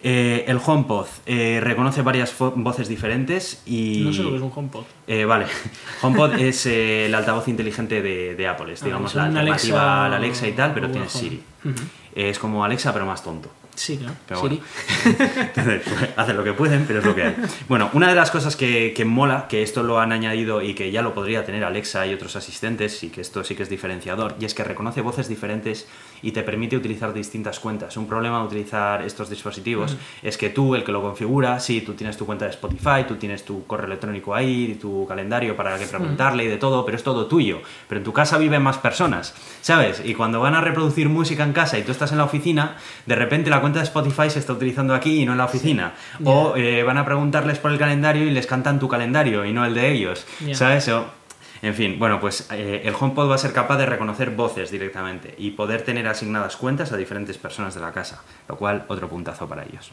[0.01, 4.03] Eh, el HomePod eh, reconoce varias voces diferentes y...
[4.05, 4.85] No sé lo que es un HomePod.
[5.09, 5.47] Eh, vale,
[6.03, 9.51] HomePod es eh, el altavoz inteligente de, de Apple, es Ah, digamos es la alternativa
[9.51, 11.43] Alexa a la Alexa y tal, pero tiene Siri.
[11.65, 11.75] Home.
[11.75, 11.83] Ujú.
[12.15, 13.51] Es como Alexa pero más tonto.
[13.75, 14.15] Sí, claro.
[14.27, 14.61] Pero Siri.
[15.05, 17.37] Entonces, pues, hacen lo que pueden, pero es lo que hay.
[17.69, 20.91] Bueno, una de las cosas que, que mola, que esto lo han añadido y que
[20.91, 24.35] ya lo podría tener Alexa y otros asistentes, y que esto sí que es diferenciador,
[24.41, 25.87] y es que reconoce voces diferentes
[26.23, 27.97] y te permite utilizar distintas cuentas.
[27.97, 31.95] Un problema de utilizar estos dispositivos es que tú, el que lo configura, sí, tú
[31.95, 35.87] tienes tu cuenta de Spotify, tú tienes tu correo electrónico ahí, tu calendario para que
[35.87, 37.61] preguntarle y de todo, pero es todo tuyo.
[37.89, 40.03] Pero en tu casa viven más personas, ¿sabes?
[40.05, 42.77] Y cuando van a reproducir música en casa y tú estás en la oficina,
[43.07, 45.93] de repente la cuenta de Spotify se está utilizando aquí y no en la oficina.
[46.25, 49.65] O eh, van a preguntarles por el calendario y les cantan tu calendario y no
[49.65, 50.27] el de ellos.
[50.55, 50.89] ¿sabes?
[50.89, 51.18] O-
[51.63, 55.35] en fin, bueno, pues eh, el HomePod va a ser capaz de reconocer voces directamente
[55.39, 59.49] y poder tener asignadas cuentas a diferentes personas de la casa, lo cual otro puntazo
[59.49, 59.91] para ellos.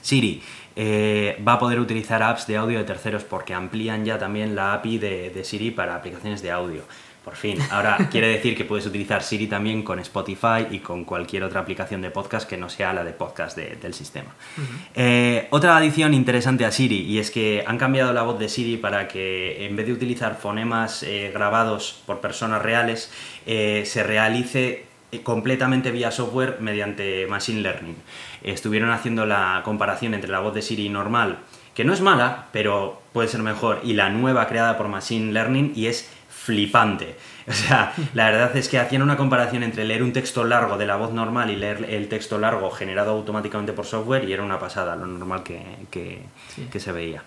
[0.00, 0.42] Siri
[0.74, 4.72] eh, va a poder utilizar apps de audio de terceros porque amplían ya también la
[4.74, 6.82] API de, de Siri para aplicaciones de audio.
[7.24, 11.44] Por fin, ahora quiere decir que puedes utilizar Siri también con Spotify y con cualquier
[11.44, 14.34] otra aplicación de podcast que no sea la de podcast de- del sistema.
[14.96, 18.76] Eh, otra adición interesante a Siri y es que han cambiado la voz de Siri
[18.76, 23.12] para que en vez de utilizar fonemas eh, grabados por personas reales,
[23.46, 24.86] eh, se realice
[25.22, 27.96] completamente vía software mediante Machine Learning.
[28.42, 31.38] Estuvieron haciendo la comparación entre la voz de Siri normal,
[31.74, 35.72] que no es mala, pero puede ser mejor, y la nueva creada por Machine Learning
[35.76, 36.10] y es
[36.44, 37.16] flipante.
[37.48, 40.86] O sea, la verdad es que hacían una comparación entre leer un texto largo de
[40.86, 44.60] la voz normal y leer el texto largo generado automáticamente por software y era una
[44.60, 45.60] pasada, lo normal que,
[45.90, 46.22] que-
[46.54, 46.68] Sí.
[46.70, 47.24] que se veía.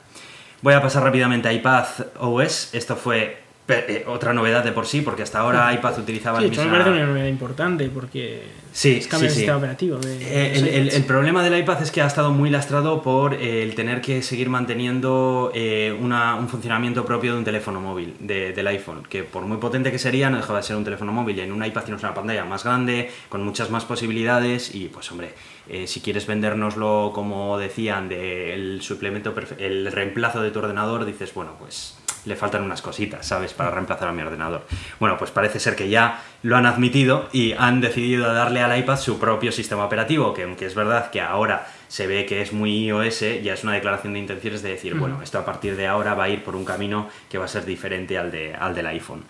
[0.62, 1.86] Voy a pasar rápidamente a iPad
[2.22, 2.74] OS.
[2.74, 6.52] Esto fue eh, otra novedad de por sí, porque hasta ahora iPad utilizaba Sí, el
[6.52, 6.84] esto me mismo...
[6.84, 9.36] parece una novedad importante porque Sí, es cambio sí, de sí.
[9.40, 9.98] sistema operativo.
[9.98, 13.64] de- Eh, de el, problema del iPad es que ha estado muy lastrado por eh,
[13.64, 18.52] el tener que seguir manteniendo eh, una- un funcionamiento propio de un teléfono móvil, de-
[18.54, 21.38] del iPhone, que por muy potente que sería, no dejaba de ser un teléfono móvil.
[21.38, 25.10] Y en un iPad tienes una pantalla más grande, con muchas más posibilidades, y pues
[25.12, 25.34] hombre,
[25.70, 31.54] eh, si quieres vendérnoslo como decían, del suplemento, el reemplazo de tu ordenador, dices, bueno,
[31.58, 33.54] pues le faltan unas cositas, ¿sabes?
[33.54, 34.66] Para reemplazar a mi ordenador.
[35.00, 38.98] Bueno, pues parece ser que ya lo han admitido y han decidido darle al iPad
[38.98, 42.86] su propio sistema operativo, que aunque es verdad que ahora se ve que es muy
[42.88, 46.14] iOS, ya es una declaración de intenciones de decir, bueno, esto a partir de ahora
[46.14, 48.88] va a ir por un camino que va a ser diferente al, de, al del
[48.88, 49.24] iPhone.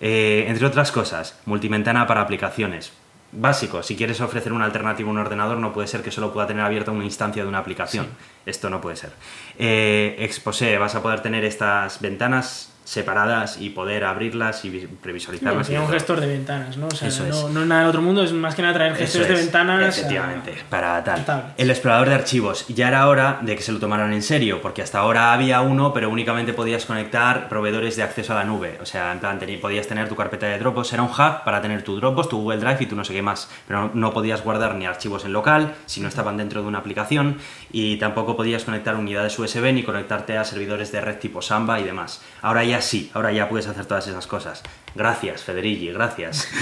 [0.00, 2.92] Eh, entre otras cosas, multiventana para aplicaciones.
[3.32, 6.46] Básico, si quieres ofrecer una alternativa a un ordenador, no puede ser que solo pueda
[6.46, 8.06] tener abierta una instancia de una aplicación.
[8.46, 9.10] Esto no puede ser.
[9.58, 14.88] Eh, Exposé, vas a poder tener estas ventanas separadas y poder abrirlas y vi- Sí,
[15.02, 15.68] previsualizarlas.
[15.68, 15.92] y un todo.
[15.92, 16.86] gestor de ventanas, ¿no?
[16.86, 17.44] O sea, no, es.
[17.52, 19.84] no es nada del otro mundo, es más que nada traer gestores de ventanas.
[19.84, 21.24] a- Efectivamente, para tal.
[21.24, 21.54] tablets.
[21.58, 22.64] El explorador de archivos.
[22.68, 25.92] Ya era hora de que se lo tomaran en serio, porque hasta ahora había uno,
[25.92, 28.78] pero únicamente podías conectar proveedores de acceso a la nube.
[28.80, 31.82] O sea, en plan, podías tener tu carpeta de Dropbox, era un hub para tener
[31.82, 33.50] tu Dropbox, tu Google Drive y tu no sé qué más.
[33.66, 36.78] Pero no, no podías guardar ni archivos en local si no estaban dentro de una
[36.78, 37.38] aplicación
[37.72, 41.84] y tampoco podías conectar unidades USB ni conectarte a servidores de red tipo Samba y
[41.84, 42.22] demás.
[42.42, 44.62] Ahora ya sí, ahora ya puedes hacer todas esas cosas.
[44.94, 46.48] Gracias, Federighi, gracias.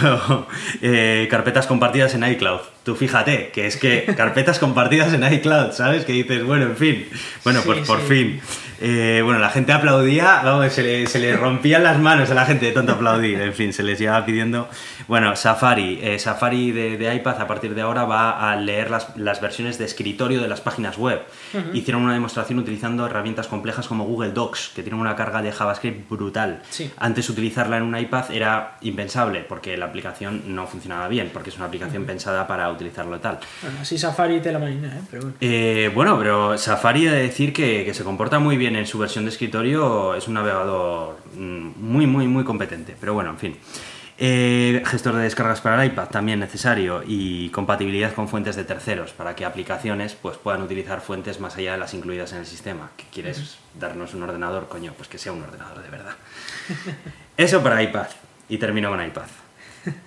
[0.80, 2.60] Eh, carpetas compartidas en iCloud.
[2.84, 6.04] Tú fíjate, que es que carpetas compartidas en iCloud, ¿sabes?
[6.04, 7.08] Que dices, bueno, en fin.
[7.44, 8.06] Bueno, Sí, pues por sí.
[8.06, 8.40] fin.
[8.80, 12.46] Eh, bueno, la gente aplaudía, vamos, se le, se le rompían las manos a la
[12.46, 13.40] gente de tanto aplaudir.
[13.40, 14.68] En fin, se les llevaba pidiendo.
[15.06, 15.98] Bueno, Safari.
[16.02, 19.78] eh, Safari de, de iPad a partir de ahora va a leer las, las versiones
[19.78, 21.22] de escritorio de las páginas web.
[21.72, 26.08] Hicieron una demostración utilizando herramientas complejas como Google Docs, que tienen una carga de JavaScript
[26.08, 26.62] brutal.
[26.70, 26.90] Sí.
[26.98, 31.56] Antes utilizarla en un iPad era impensable porque la aplicación no funcionaba bien, porque es
[31.56, 33.38] una aplicación pensada para utilizarlo tal.
[33.62, 35.00] Bueno, así Safari te la marina, ¿eh?
[35.10, 35.36] Pero bueno.
[35.40, 39.24] Eh, bueno, pero Safari de decir que, que se comporta muy bien en su versión
[39.24, 42.96] de escritorio, es un navegador mm, muy, muy, muy competente.
[42.98, 43.56] Pero bueno, en fin.
[44.20, 49.12] Eh, gestor de descargas para el iPad también necesario y compatibilidad con fuentes de terceros
[49.12, 52.90] para que aplicaciones pues, puedan utilizar fuentes más allá de las incluidas en el sistema.
[52.96, 54.66] ¿Qué quieres darnos un ordenador?
[54.66, 56.16] Coño, pues que sea un ordenador de verdad.
[57.36, 58.08] Eso para iPad.
[58.48, 59.26] Y termino con iPad.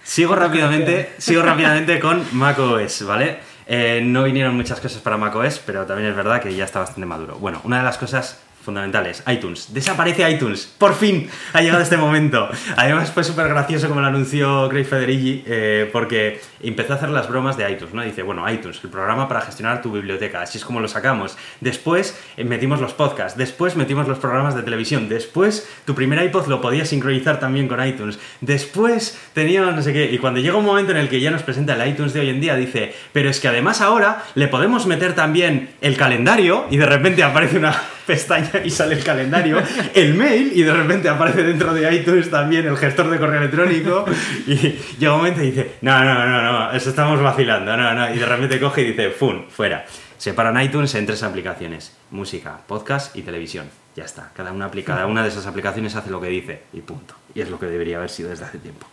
[0.03, 3.39] sigo rápidamente, sigo rápidamente con macOS, ¿vale?
[3.65, 7.05] Eh, no vinieron muchas cosas para macOS, pero también es verdad que ya está bastante
[7.05, 7.37] maduro.
[7.37, 9.73] Bueno, una de las cosas fundamentales, iTunes.
[9.73, 10.73] Desaparece iTunes.
[10.77, 12.49] Por fin ha llegado este momento.
[12.77, 17.27] Además fue súper gracioso como lo anunció Craig Federighi eh, porque empezó a hacer las
[17.27, 18.03] bromas de iTunes, ¿no?
[18.03, 20.41] Dice, bueno, iTunes, el programa para gestionar tu biblioteca.
[20.41, 21.37] Así es como lo sacamos.
[21.59, 23.37] Después eh, metimos los podcasts.
[23.37, 25.09] Después metimos los programas de televisión.
[25.09, 28.19] Después tu primer iPod lo podías sincronizar también con iTunes.
[28.41, 30.11] Después teníamos no sé qué.
[30.11, 32.29] Y cuando llega un momento en el que ya nos presenta el iTunes de hoy
[32.29, 36.77] en día, dice, pero es que además ahora le podemos meter también el calendario y
[36.77, 37.81] de repente aparece una
[38.11, 39.61] pestaña y sale el calendario,
[39.93, 44.05] el mail y de repente aparece dentro de iTunes también el gestor de correo electrónico
[44.47, 44.55] y
[44.99, 48.17] llega un momento y dice, no, no, no, no, eso estamos vacilando, no, no, y
[48.17, 49.47] de repente coge y dice, ¡fum!
[49.49, 49.85] fuera.
[50.17, 53.67] Separan iTunes en tres aplicaciones, música, podcast y televisión.
[53.95, 57.15] Ya está, cada una, cada una de esas aplicaciones hace lo que dice y punto.
[57.33, 58.85] Y es lo que debería haber sido desde hace tiempo.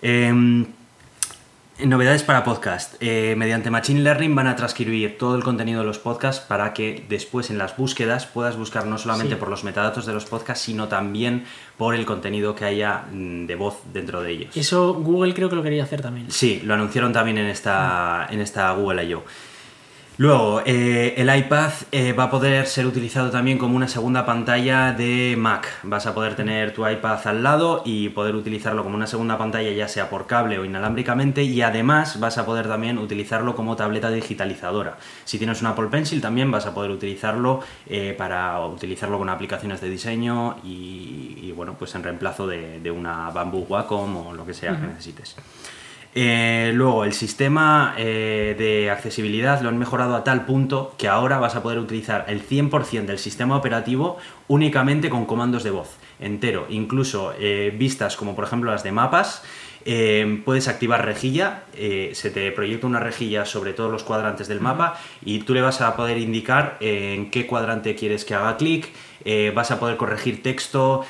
[0.00, 0.64] Eh,
[1.86, 2.94] Novedades para podcast.
[3.00, 7.04] Eh, mediante Machine Learning van a transcribir todo el contenido de los podcasts para que
[7.08, 10.88] después en las búsquedas puedas buscar no solamente por los metadatos de los podcasts, sino
[10.88, 11.44] también
[11.76, 14.56] por el contenido que haya mm, de voz dentro de ellos.
[14.56, 16.30] Eso Google creo que lo quería hacer también.
[16.30, 19.24] Sí, lo anunciaron también en esta, en esta Google I.O.
[20.18, 24.92] Luego, eh, el iPad eh, va a poder ser utilizado también como una segunda pantalla
[24.92, 25.66] de Mac.
[25.84, 29.70] Vas a poder tener tu iPad al lado y poder utilizarlo como una segunda pantalla
[29.72, 34.10] ya sea por cable o inalámbricamente y además vas a poder también utilizarlo como tableta
[34.10, 34.98] digitalizadora.
[35.24, 39.80] Si tienes un Apple Pencil también vas a poder utilizarlo eh, para utilizarlo con aplicaciones
[39.80, 44.78] de diseño y, bueno, pues en reemplazo de, una Bamboo Wacom o lo que sea
[44.78, 45.36] que necesites.
[46.14, 51.38] Eh, luego, el sistema eh, de accesibilidad lo han mejorado a tal punto que ahora
[51.38, 54.18] vas a poder utilizar el 100% del sistema operativo
[54.48, 59.42] únicamente con comandos de voz, entero, incluso eh, vistas como por ejemplo las de mapas.
[60.44, 61.64] puedes activar rejilla,
[62.12, 65.80] se te proyecta una rejilla sobre todos los cuadrantes del mapa y tú le vas
[65.80, 68.92] a poder indicar en qué cuadrante quieres que haga clic,
[69.54, 71.04] vas a poder corregir texto.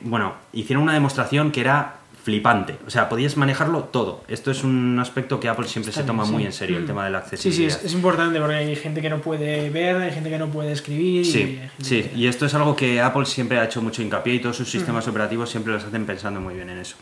[0.00, 2.78] bueno, hicieron una demostración que era flipante.
[2.86, 4.22] O sea, podías manejarlo todo.
[4.28, 6.86] Esto es un aspecto que Apple siempre se toma muy en serio, el mm.
[6.86, 7.74] tema de la accesibilidad.
[7.74, 10.48] Sí, sí, es, importante porque hay gente que no puede ver, hay gente que no
[10.48, 11.26] puede escribir.
[11.26, 14.40] Sí, y sí, y esto es algo que Apple siempre ha hecho mucho hincapié y
[14.40, 16.96] todos sus sistemas operativos siempre los hacen pensando muy bien en eso.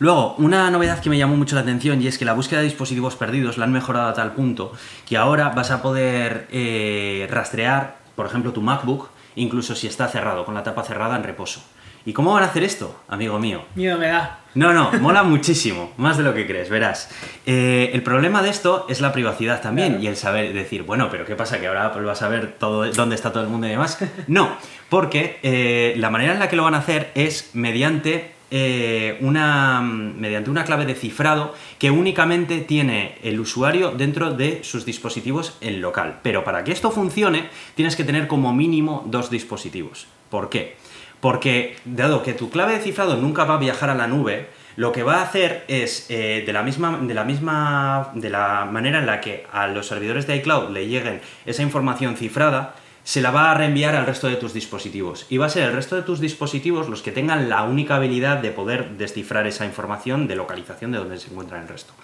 [0.00, 2.64] Luego, una novedad que me llamó mucho la atención y es que la búsqueda de
[2.64, 4.72] dispositivos perdidos la han mejorado a tal punto
[5.06, 10.44] que ahora vas a poder eh, rastrear, por ejemplo, tu MacBook, incluso si está cerrado,
[10.44, 11.62] con la tapa cerrada en reposo.
[12.06, 13.64] ¿Y cómo van a hacer esto, amigo mío?
[13.74, 14.40] Miedo me da.
[14.54, 17.10] No, no, mola muchísimo, más de lo que crees, verás.
[17.46, 21.24] Eh, el problema de esto es la privacidad también y el saber decir, bueno, pero
[21.24, 21.58] ¿qué pasa?
[21.60, 23.98] ¿Que ahora Apple va a saber todo, dónde está todo el mundo y demás?
[24.26, 24.54] No,
[24.90, 29.80] porque eh, la manera en la que lo van a hacer es mediante eh, una,
[29.80, 35.80] mediante una clave de cifrado que únicamente tiene el usuario dentro de sus dispositivos en
[35.80, 36.20] local.
[36.22, 40.06] Pero para que esto funcione, tienes que tener como mínimo dos dispositivos.
[40.30, 40.76] ¿Por qué?
[41.24, 44.92] Porque, dado que tu clave de cifrado nunca va a viajar a la nube, lo
[44.92, 48.98] que va a hacer es, eh, de, la misma, de la misma, de la manera
[48.98, 52.74] en la que a los servidores de iCloud le lleguen esa información cifrada,
[53.04, 55.24] se la va a reenviar al resto de tus dispositivos.
[55.30, 58.36] Y va a ser el resto de tus dispositivos los que tengan la única habilidad
[58.42, 61.94] de poder descifrar esa información de localización de donde se encuentra el resto.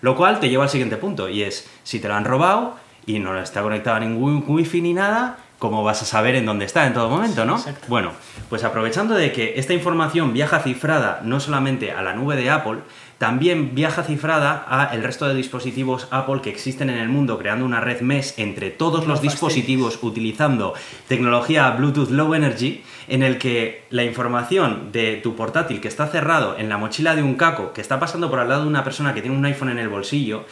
[0.00, 2.74] Lo cual te lleva al siguiente punto, y es, si te lo han robado
[3.06, 6.64] y no está conectado a ningún wifi ni nada, ¿cómo vas a saber en dónde
[6.64, 7.62] está en todo momento, no?
[7.88, 8.12] Bueno,
[8.48, 12.78] pues aprovechando de que esta información viaja cifrada no solamente a la nube de Apple,
[13.18, 17.64] también viaja cifrada a el resto de dispositivos Apple que existen en el mundo, creando
[17.64, 20.74] una red mesh entre todos los dispositivos utilizando
[21.08, 26.56] tecnología Bluetooth Low Energy, en el que la información de tu portátil que está cerrado
[26.58, 29.12] en la mochila de un caco, que está pasando por al lado de una persona
[29.14, 30.44] que tiene un iPhone en el bolsillo,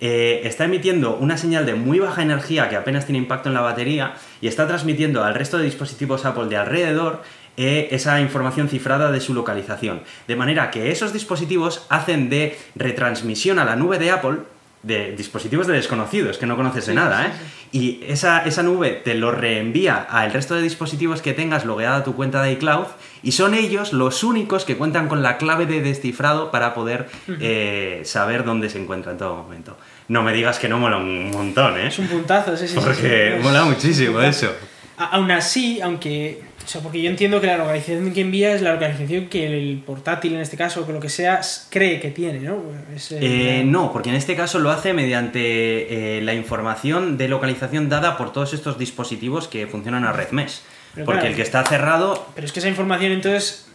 [0.00, 3.60] eh, está emitiendo una señal de muy baja energía que apenas tiene impacto en la
[3.60, 7.22] batería y está transmitiendo al resto de dispositivos Apple de alrededor
[7.56, 10.02] eh, esa información cifrada de su localización.
[10.26, 14.38] De manera que esos dispositivos hacen de retransmisión a la nube de Apple
[14.84, 17.30] de dispositivos de desconocidos que no conoces de nada, ¿eh?
[17.72, 22.04] Y esa, esa, nube te lo reenvía al resto de dispositivos que tengas logueada a
[22.04, 22.86] tu cuenta de iCloud
[23.24, 27.08] y son ellos los únicos que cuentan con la clave de descifrado para poder
[27.40, 29.76] eh, saber dónde se encuentra en todo momento.
[30.06, 31.88] No me digas que no mola un montón, ¿eh?
[31.88, 32.76] Es un puntazo, sí, sí.
[32.76, 34.52] Porque mola muchísimo eso.
[34.96, 38.72] Aún así, aunque o sea, porque yo entiendo que la localización que envía es la
[38.72, 42.40] localización que el portátil, en este caso, o que lo que sea, cree que tiene,
[42.40, 42.62] ¿no?
[43.10, 48.16] Eh, no, porque en este caso lo hace mediante eh, la información de localización dada
[48.16, 50.60] por todos estos dispositivos que funcionan a red mesh.
[51.04, 52.26] porque el que está cerrado...
[52.34, 53.66] Pero es que esa información entonces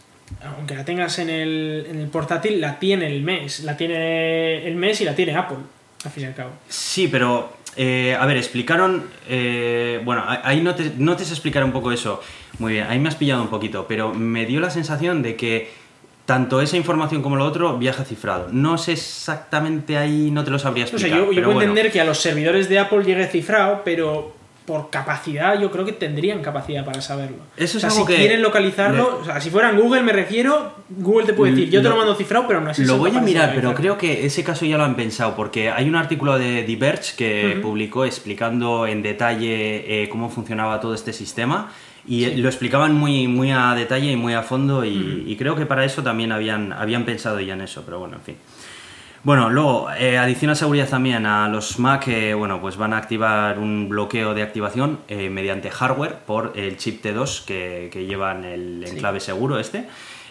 [0.56, 3.60] aunque la tengas en el, en el portátil, la tiene el mes.
[3.60, 5.58] La tiene el mes y la tiene Apple,
[6.04, 6.50] al fin y al cabo.
[6.68, 9.04] Sí, pero eh, a ver, explicaron.
[9.28, 12.20] eh, bueno, ahí no te, no te sé explicar un poco eso.
[12.58, 15.70] Muy bien, ahí me has pillado un poquito, pero me dio la sensación de que
[16.26, 18.48] tanto esa información como lo otro viaja cifrado.
[18.52, 21.10] No sé exactamente ahí, no te lo sabría explicar.
[21.10, 21.70] sé, yo, yo pero puedo bueno.
[21.70, 24.34] entender que a los servidores de Apple llegue cifrado, pero
[24.70, 27.38] por capacidad yo creo que tendrían capacidad para saberlo.
[27.56, 30.02] Eso es o sea, algo si que quieren localizarlo, le- o sea, si fueran Google
[30.02, 32.84] me refiero, Google te puede decir, yo te lo Lo- mando cifrado, pero aún así
[32.84, 35.88] Lo voy a mirar, pero creo que ese caso ya lo han pensado, porque hay
[35.88, 37.62] un artículo de Diverge que Ujú.
[37.62, 41.72] publicó explicando en detalle eh, cómo funcionaba todo este sistema.
[42.06, 42.36] Y Sí.
[42.36, 45.84] lo explicaban muy, muy a detalle y muy a fondo, y, y creo que para
[45.84, 48.36] eso también habían, habían pensado ya en eso, pero bueno, en fin.
[49.22, 53.58] Bueno, luego, eh, adiciona seguridad también a los Mac, eh, bueno, pues van a activar
[53.58, 58.82] un bloqueo de activación eh, mediante hardware por el chip T2 que, que llevan el
[58.86, 58.94] Sí.
[58.94, 59.88] enclave seguro este.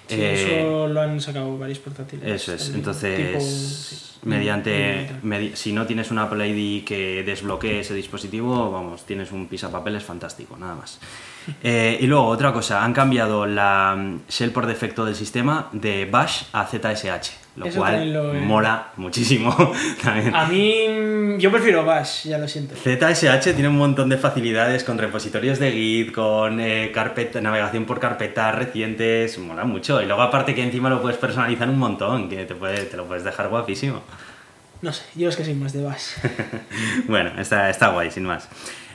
[0.07, 2.25] Sí, Eh, eso lo han sacado varios portátiles.
[2.27, 7.93] eso es, entonces, tipo, mediante, medi- si no tienes una Apple ID que desbloquee ese
[7.93, 10.99] dispositivo, vamos, tienes un pisapapeles fantástico, nada más.
[11.63, 16.05] Eh, y luego, otra cosa, han cambiado la mm, shell por defecto del sistema de
[16.05, 19.55] Bash a ZSH, lo Eso cual lo he- mola muchísimo.
[20.03, 20.33] también.
[20.35, 22.75] A mí, yo prefiero Bash, ya lo siento.
[22.75, 27.99] ZSH tiene un montón de facilidades con repositorios de Git, con eh, carpeta, navegación por
[27.99, 30.01] carpetas recientes, mola mucho.
[30.01, 33.05] Y luego aparte que encima lo puedes personalizar un montón, que te, puede- te lo
[33.05, 34.01] puedes dejar guapísimo.
[34.81, 36.11] No sé, yo es que soy más de Bash.
[37.07, 38.47] bueno, está, está guay, sin más.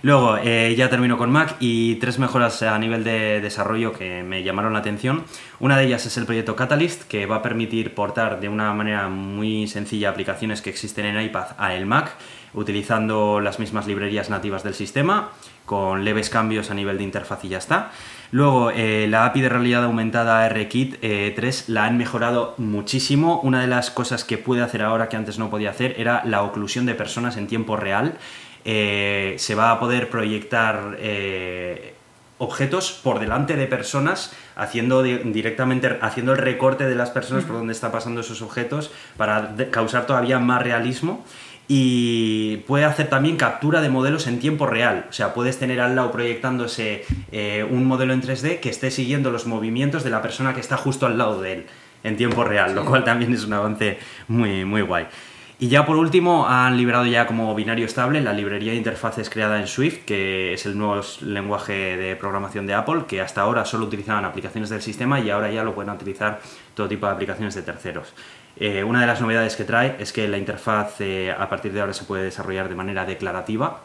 [0.04, 4.42] Luego, eh, ya termino con Mac y tres mejoras a nivel de desarrollo que me
[4.42, 5.24] llamaron la atención.
[5.60, 9.08] Una de ellas es el proyecto Catalyst, que va a permitir portar de una manera
[9.08, 12.16] muy sencilla aplicaciones que existen en iPad a el Mac,
[12.52, 15.30] utilizando las mismas librerías nativas del sistema,
[15.64, 17.90] con leves cambios a nivel de interfaz y ya está.
[18.30, 23.40] Luego, eh, la API de realidad aumentada RKit eh, 3 la han mejorado muchísimo.
[23.42, 26.42] Una de las cosas que puede hacer ahora que antes no podía hacer era la
[26.42, 28.18] oclusión de personas en tiempo real.
[28.64, 31.92] Eh, se va a poder proyectar eh,
[32.38, 37.56] objetos por delante de personas haciendo di- directamente haciendo el recorte de las personas por
[37.56, 41.24] donde está pasando esos objetos para causar todavía más realismo
[41.68, 45.06] y puede hacer también captura de modelos en tiempo real.
[45.08, 49.30] O sea, puedes tener al lado proyectándose eh, un modelo en 3D que esté siguiendo
[49.30, 51.66] los movimientos de la persona que está justo al lado de él
[52.02, 55.06] en tiempo real, lo cual también es un avance muy, muy guay.
[55.58, 59.60] Y ya por último han liberado ya como binario estable la librería de interfaces creada
[59.60, 63.86] en Swift, que es el nuevo lenguaje de programación de Apple, que hasta ahora solo
[63.86, 66.40] utilizaban aplicaciones del sistema y ahora ya lo pueden utilizar
[66.74, 68.14] todo tipo de aplicaciones de terceros.
[68.56, 71.80] Eh, una de las novedades que trae es que la interfaz eh, a partir de
[71.80, 73.80] ahora se puede desarrollar de manera declarativa,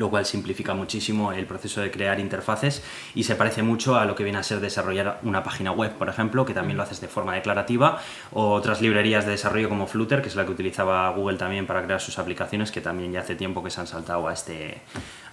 [0.00, 2.82] lo cual simplifica muchísimo el proceso de crear interfaces
[3.14, 6.08] y se parece mucho a lo que viene a ser desarrollar una página web, por
[6.08, 8.00] ejemplo, que también lo haces de forma declarativa,
[8.32, 11.84] o otras librerías de desarrollo como Flutter, que es la que utilizaba Google también para
[11.84, 14.80] crear sus aplicaciones, que también ya hace tiempo que se han saltado a este,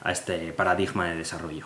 [0.03, 1.65] a este paradigma de desarrollo.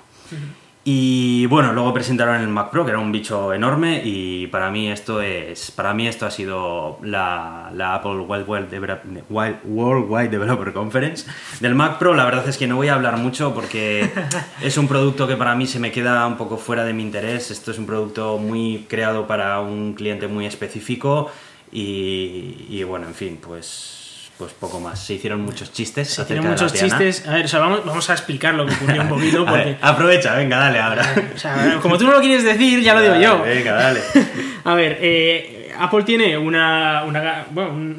[0.84, 4.90] Y bueno, luego presentaron el Mac Pro, que era un bicho enorme, y para mí
[4.90, 5.70] esto es.
[5.70, 11.30] Para mí esto ha sido la, la Apple Worldwide, Develop- Worldwide Developer Conference.
[11.60, 14.10] Del Mac Pro, la verdad es que no voy a hablar mucho porque
[14.64, 17.52] es un producto que para mí se me queda un poco fuera de mi interés.
[17.52, 21.30] Esto es un producto muy creado para un cliente muy específico.
[21.72, 24.01] Y, y bueno, en fin, pues.
[24.42, 24.98] Pues poco más.
[25.06, 26.10] Se hicieron muchos chistes.
[26.10, 27.28] Se la muchos chistes.
[27.28, 30.34] A ver, o sea, vamos, vamos a explicar lo que ocurrió un poquito, ver, aprovecha,
[30.36, 31.32] venga, dale ahora.
[31.36, 33.44] O sea, como tú no lo quieres decir, ya lo digo yo.
[33.44, 34.02] Venga, dale.
[34.64, 37.96] A ver, eh, Apple tiene una, una- bueno, un,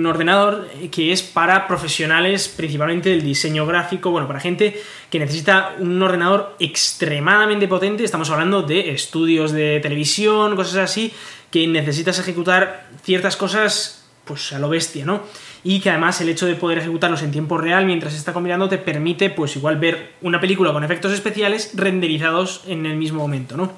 [0.00, 4.76] un ordenador que es para profesionales principalmente del diseño gráfico, bueno, para gente
[5.10, 11.12] que necesita un ordenador extremadamente potente, estamos hablando de estudios de televisión, cosas así,
[11.52, 15.22] que necesitas ejecutar ciertas cosas pues a lo bestia, ¿no?
[15.66, 18.68] Y que además el hecho de poder ejecutarlos en tiempo real mientras se está combinando
[18.68, 23.56] te permite pues igual ver una película con efectos especiales renderizados en el mismo momento,
[23.56, 23.72] ¿no?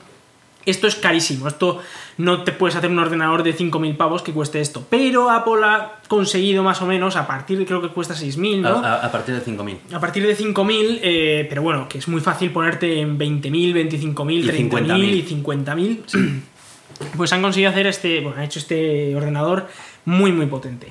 [0.66, 1.80] Esto es carísimo, esto
[2.18, 6.00] no te puedes hacer un ordenador de 5.000 pavos que cueste esto, pero Apple ha
[6.08, 8.68] conseguido más o menos, a partir de creo que cuesta 6.000, ¿no?
[8.84, 9.76] A, a- a partir de 5.000.
[9.94, 14.32] A partir de 5.000, eh, pero bueno, que es muy fácil ponerte en 20.000, 25.000,
[14.32, 15.04] Y 30.000 50.000.
[15.14, 16.40] y 50.000.
[17.16, 19.68] Pues han conseguido hacer este, bueno, han hecho este ordenador
[20.06, 20.88] muy, muy potente.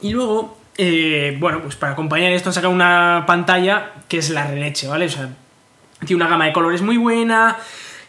[0.00, 4.46] Y luego, eh, bueno, pues para acompañar esto han sacado una pantalla que es la
[4.46, 5.06] releche, ¿vale?
[5.06, 5.28] O sea,
[6.06, 7.56] tiene una gama de colores muy buena.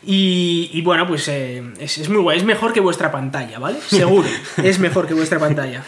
[0.06, 2.38] Y, y bueno, pues eh, es, es muy guay.
[2.38, 3.80] Es mejor que vuestra pantalla, ¿vale?
[3.88, 4.28] Seguro.
[4.64, 5.84] es mejor que vuestra pantalla.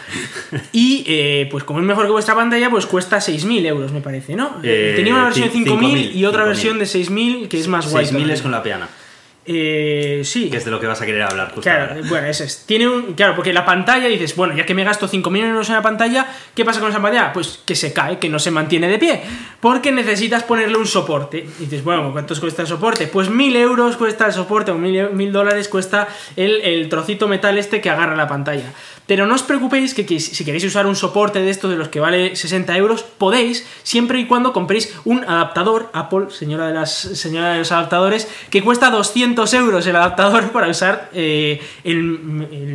[0.71, 4.35] Y eh, pues como es mejor que vuestra pantalla, pues cuesta 6.000 euros, me parece,
[4.35, 4.57] ¿no?
[4.63, 6.47] Eh, Tenía una versión de cin- 5.000 y 5.000, otra 5.000.
[6.47, 8.05] versión de 6.000 que es más guay.
[8.07, 8.89] 6.000 es con la peana.
[9.51, 10.47] Eh, sí.
[10.51, 12.07] Que es de lo que vas a querer hablar justo Claro, ahora.
[12.07, 12.65] bueno, eso es.
[12.67, 13.13] Tiene un.
[13.15, 16.27] Claro, porque la pantalla dices, bueno, ya que me gasto 5.000 euros en la pantalla,
[16.53, 17.34] ¿qué pasa con esa pantalla?
[17.34, 19.21] Pues que se cae, que no se mantiene de pie.
[19.59, 21.47] Porque necesitas ponerle un soporte.
[21.59, 23.07] Y dices, bueno, ¿cuántos cuesta el soporte?
[23.07, 27.57] Pues 1.000 euros cuesta el soporte, o 1.000 1.000 dólares cuesta el, el trocito metal
[27.57, 28.71] este que agarra la pantalla.
[29.10, 31.99] Pero no os preocupéis que, si queréis usar un soporte de estos de los que
[31.99, 37.53] vale 60 euros, podéis, siempre y cuando compréis un adaptador, Apple, señora de, las, señora
[37.53, 41.98] de los adaptadores, que cuesta 200 euros el adaptador para usar eh, el,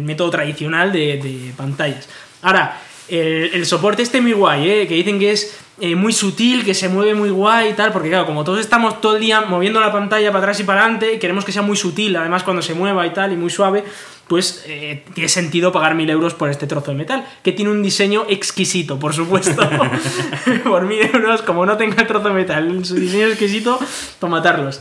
[0.03, 2.09] método tradicional de, pantallas.
[2.43, 4.89] Ahora, el, soporte este muy guay, ¿eh?
[4.89, 8.09] que dicen que es eh, muy sutil, que se mueve muy guay y tal, porque
[8.09, 11.19] claro, como todos estamos todo el día moviendo la pantalla para atrás y para adelante,
[11.21, 13.85] queremos que sea muy sutil, además cuando se mueva y tal, y muy suave,
[14.29, 17.83] pues eh, tiene sentido pagar mil euros por este trozo de metal, que tiene un
[17.83, 19.63] diseño exquisito, por supuesto.
[20.65, 23.79] por mil euros, como no tenga el trozo de metal, su diseño exquisito,
[24.19, 24.81] para matarlos.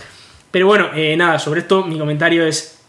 [0.51, 2.79] Pero bueno, eh, nada, sobre esto mi comentario es...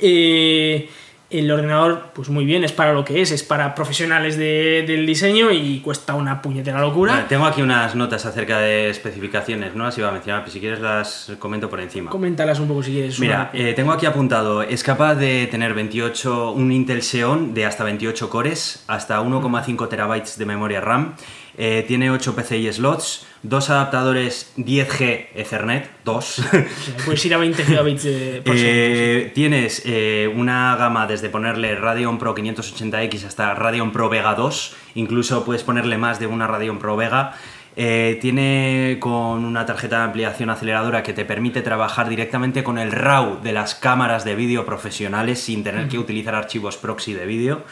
[0.00, 0.88] eh,
[1.28, 5.04] el ordenador, pues muy bien, es para lo que es, es para profesionales de- del
[5.06, 7.14] diseño y cuesta una puñetera locura.
[7.14, 10.60] Vale, tengo aquí unas notas acerca de especificaciones, no las iba a mencionar, pero si
[10.60, 12.10] quieres las comento por encima.
[12.10, 13.18] Coméntalas un poco si quieres.
[13.18, 17.82] Mira, eh, tengo aquí apuntado, es capaz de tener 28, un Intel Xeon de hasta
[17.82, 21.14] 28 cores, hasta 1,5 terabytes de memoria RAM,
[21.58, 26.42] eh, tiene 8 PCI slots, dos adaptadores 10G Ethernet, dos.
[27.04, 28.06] puedes ir a 20 gigabits
[28.44, 28.54] por.
[28.56, 34.76] Eh, tienes eh, una gama desde ponerle Radeon Pro 580X hasta Radeon Pro Vega 2,
[34.96, 37.36] incluso puedes ponerle más de una Radeon Pro Vega.
[37.78, 42.90] Eh, tiene con una tarjeta de ampliación aceleradora que te permite trabajar directamente con el
[42.90, 47.64] RAW de las cámaras de vídeo profesionales sin tener que utilizar archivos proxy de vídeo.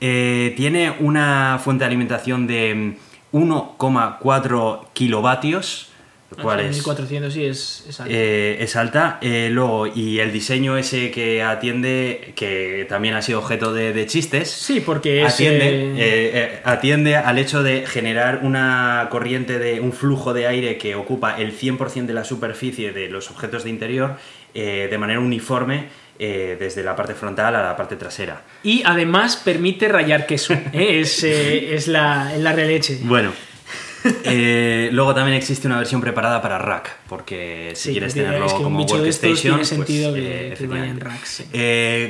[0.00, 2.96] Eh, tiene una fuente de alimentación de
[3.32, 5.88] 1,4 kilovatios,
[6.36, 8.12] lo cual O sea, es 1400 sí es, es alto.
[8.12, 9.18] eh, es alta.
[9.20, 14.06] Eh, luego, y el diseño ese que atiende, que también ha sido objeto de, de
[14.06, 20.34] chistes, sí, porque atiende, eh, atiende al hecho de generar una corriente de un flujo
[20.34, 24.16] de aire que ocupa el 100% de la superficie de los objetos de interior
[24.54, 25.88] de manera uniforme
[26.18, 28.42] eh, desde la parte frontal a la parte trasera.
[28.62, 30.52] Y además permite rayar queso.
[30.72, 31.00] ¿eh?
[31.00, 32.98] Es, eh, es la, es la releche.
[33.02, 33.32] Bueno.
[34.92, 38.58] luego también existe una versión preparada para rack, porque si Sí, quieres tenerlo es que
[38.58, 41.04] un como bicho de estos workstation, tiene sentido pues, que- que vaya en efectivamente.
[41.04, 41.28] racks,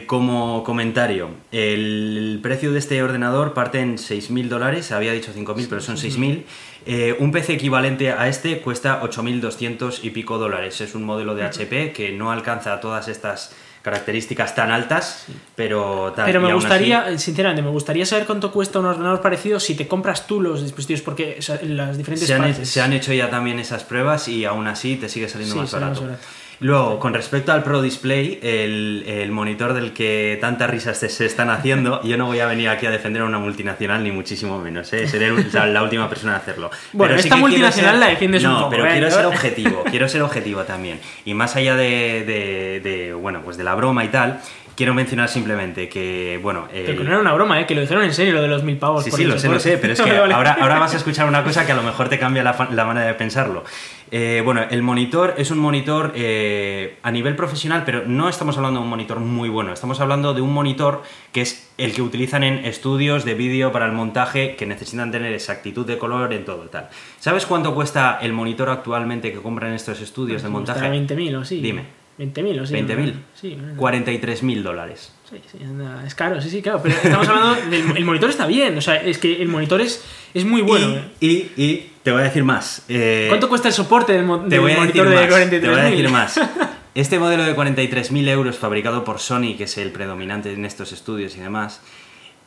[0.01, 0.05] sí.
[0.07, 5.81] Como comentario, el precio de este ordenador parte en 6.000 dólares, había dicho 5.000, pero
[5.81, 6.45] son 6.000.
[6.89, 10.81] Eh, un PC equivalente a este cuesta 8.200 y pico dólares.
[10.81, 16.27] Es un modelo de HP que no alcanza todas estas características tan altas, pero tal.
[16.27, 19.87] Pero me gustaría, así- sinceramente, me gustaría saber cuánto cuesta un ordenador parecido si te
[19.87, 22.69] compras tú los dispositivos, porque o sea, las diferentes Se han, partes.
[22.69, 25.71] se han hecho ya también esas pruebas y aún así te sigue saliendo Sí, más,
[25.71, 26.19] sale más barato.
[26.61, 31.27] Luego, con respecto al Pro Display, el, el monitor del que tantas risas se, se
[31.27, 34.59] están haciendo, yo no voy a venir aquí a defender a una multinacional, ni muchísimo
[34.59, 35.07] menos, ¿eh?
[35.07, 36.71] seré un- la, la última persona a hacerlo.
[36.93, 38.93] Bueno, Pero sí esta quiero multinacional ser- la defiendes un no, poco, pero ¿eh?
[38.93, 40.99] quiero ser objetivo, quiero ser objetivo también.
[41.27, 44.41] Y más allá de, de- de, bueno, pues de la broma y tal,
[44.77, 46.69] quiero mencionar simplemente que, bueno...
[46.73, 47.67] Pero el- que no era una broma, ¿eh?
[47.67, 49.05] que lo dijeron en serio lo de los mil pavos.
[49.05, 50.97] Sí, por sí, lo sé, lo sé, pero es que Vale, ahora, ahora vas a
[50.97, 53.65] escuchar una cosa que a lo mejor te cambia la, la manera de pensarlo.
[54.11, 58.81] Eh, bueno, el monitor es un monitor eh, a nivel profesional, pero no estamos hablando
[58.81, 61.03] de un monitor muy bueno, estamos hablando de un monitor
[61.33, 65.33] que es el que utilizan en estudios de vídeo para el montaje que necesitan tener
[65.33, 66.89] exactitud de color en todo tal.
[67.19, 70.81] ¿Sabes cuánto cuesta el monitor actualmente que compran estos estudios de montaje?
[70.81, 71.61] Costará 20.000 o sí.
[71.61, 72.07] Dime.
[72.19, 72.75] 20.000 o sí.
[72.75, 73.15] 20.000.
[73.35, 73.83] Sí, bueno.
[73.83, 75.13] 43.000 dólares.
[75.29, 76.81] Sí, sí, anda, es caro, sí, sí, claro.
[76.83, 80.03] Pero estamos hablando del el monitor está bien, o sea, es que el monitor es,
[80.33, 80.95] es muy bueno.
[80.95, 81.03] ¿eh?
[81.21, 82.83] y, y, y te voy a decir más.
[82.89, 85.61] eh, ¿Cuánto cuesta el soporte del, mo- del monitor de más, 43.000?
[85.61, 86.41] te voy a decir más.
[86.95, 91.37] Este modelo de 43.000 euros fabricado por Sony, que es el predominante en estos estudios
[91.37, 91.81] y demás,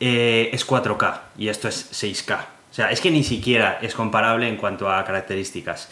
[0.00, 2.38] eh, es 4K y esto es 6K.
[2.70, 5.90] O sea, es que ni siquiera es comparable en cuanto a características.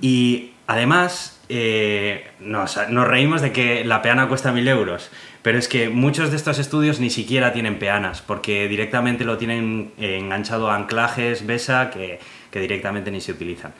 [0.00, 5.10] Y además, eh, nos, nos reímos de que la peana cuesta 1.000 euros,
[5.42, 9.92] pero es que muchos de estos estudios ni siquiera tienen peanas, porque directamente lo tienen
[9.98, 13.72] enganchado a anclajes, BESA, que, que directamente ni se utilizan.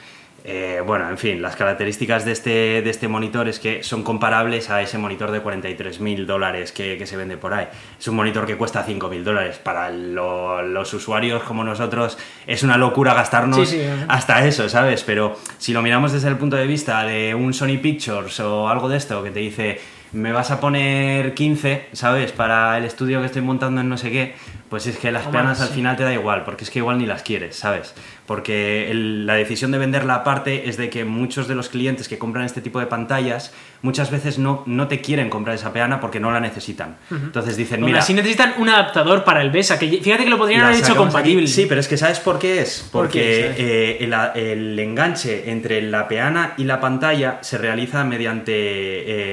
[0.44, 2.50] Eh, bueno, en fin, las características de este,
[2.80, 7.06] de este monitor es que son comparables a ese monitor de 43.000 dólares que, que
[7.06, 7.66] se vende por ahí.
[7.98, 9.58] Es un monitor que cuesta 5.000 dólares.
[9.58, 12.16] Para lo- los usuarios como nosotros
[12.46, 14.04] es una locura gastarnos Sí, sí, ¿eh?
[14.08, 15.02] hasta eso, ¿sabes?
[15.02, 18.88] Pero si lo miramos desde el punto de vista de un Sony Pictures o algo
[18.88, 19.80] de esto que te dice,
[20.12, 22.30] me vas a poner 15, ¿sabes?
[22.32, 24.34] Para el estudio que estoy montando en no sé qué,
[24.70, 25.74] Pues es que las O peanas más, al sí.
[25.74, 27.94] final te da igual, porque es que igual ni las quieres, ¿sabes?
[28.28, 32.18] Porque el- la decisión de venderla aparte es de que muchos de los clientes que
[32.18, 36.20] compran este tipo de pantallas muchas veces no, no te quieren comprar esa peana porque
[36.20, 36.96] no la necesitan.
[37.10, 40.60] Entonces dicen, mira, así necesitan un adaptador para el BESA, que fíjate que lo podrían
[40.62, 41.44] haber hecho compatible.
[41.44, 41.52] aquí.
[41.52, 42.86] Sí, pero es que ¿sabes por qué es?
[42.92, 48.52] ¿Por Porque eh, el, el enganche entre la peana y la pantalla se realiza mediante,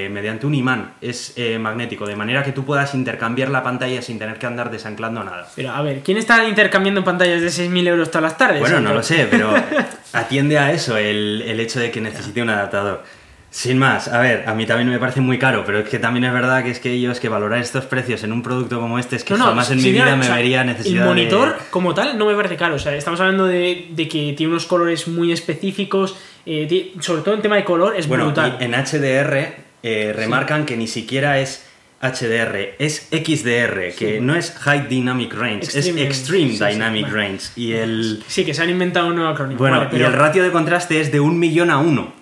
[0.05, 0.93] eh, mediante un imán.
[1.01, 4.72] Es eh, magnético, de manera que tú puedas intercambiar la pantalla sin tener que andar
[4.72, 5.47] desanclando nada.
[5.55, 8.59] Pero a ver, ¿quién está intercambiando pantallas de 6.000 euros todas las tardes?
[8.61, 9.53] Bueno, no lo sé, pero
[10.13, 13.03] atiende a eso el, el hecho de que necesite un adaptador.
[13.51, 16.25] Sin más, a ver, a mí también me parece muy caro, pero es que también
[16.25, 19.15] es verdad que es que ellos que valorar estos precios en un producto como este
[19.15, 21.53] es que No, no, jamás en mi vida o me sea, vería necesidad El monitor,
[21.57, 21.65] de...
[21.69, 22.75] como tal, no me parece caro.
[22.75, 26.17] O sea, estamos hablando de, de que tiene unos colores muy específicos.
[26.45, 28.57] eh, sobre todo en tema de color, es Bueno, brutal.
[28.59, 29.53] y en HDR
[29.83, 31.65] eh, remarcan que ni siquiera es
[32.01, 37.07] HDR, es XDR, que no es High Dynamic Range, Extreme, es Extreme sí, Dynamic.
[37.11, 37.39] Range.
[37.55, 39.57] Y el, Sí, que se han inventado un nuevo acrónimo.
[39.57, 42.13] bueno, Vale, y el ratio de contraste es de un millón a uno.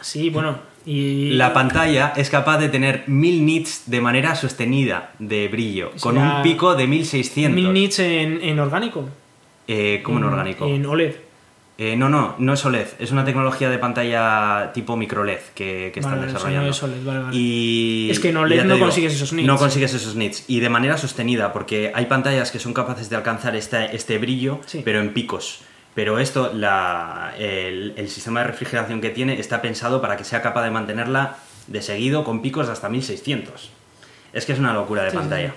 [0.00, 0.58] Sí, bueno.
[0.86, 1.32] Y...
[1.32, 6.42] La pantalla es capaz de tener 1000 nits de manera sostenida de brillo, con un
[6.42, 7.54] pico de 1600.
[7.54, 9.08] 1000 nits en, en orgánico.
[9.66, 10.66] Eh, ¿Cómo en En- orgánico?
[10.66, 11.12] En OLED.
[11.80, 15.92] Eh, no, no, no es OLED, es una tecnología de pantalla tipo micro LED que,
[15.94, 16.70] que están eso no desarrollando.
[16.70, 17.36] es OLED, vale, vale.
[17.36, 19.46] Y, Es que en OLED no consigues esos nits.
[19.46, 20.44] No consigues esos nits.
[20.48, 24.58] Y de manera sostenida, porque hay pantallas que son capaces de alcanzar este, este brillo,
[24.66, 24.82] Sí.
[24.84, 25.60] pero en picos.
[25.94, 30.42] Pero esto, la, el, el sistema de refrigeración que tiene está pensado para que sea
[30.42, 31.36] capaz de mantenerla
[31.68, 33.70] de seguido con picos de hasta 1600.
[34.32, 35.48] Es que es una locura de sí, pantalla.
[35.50, 35.54] sí.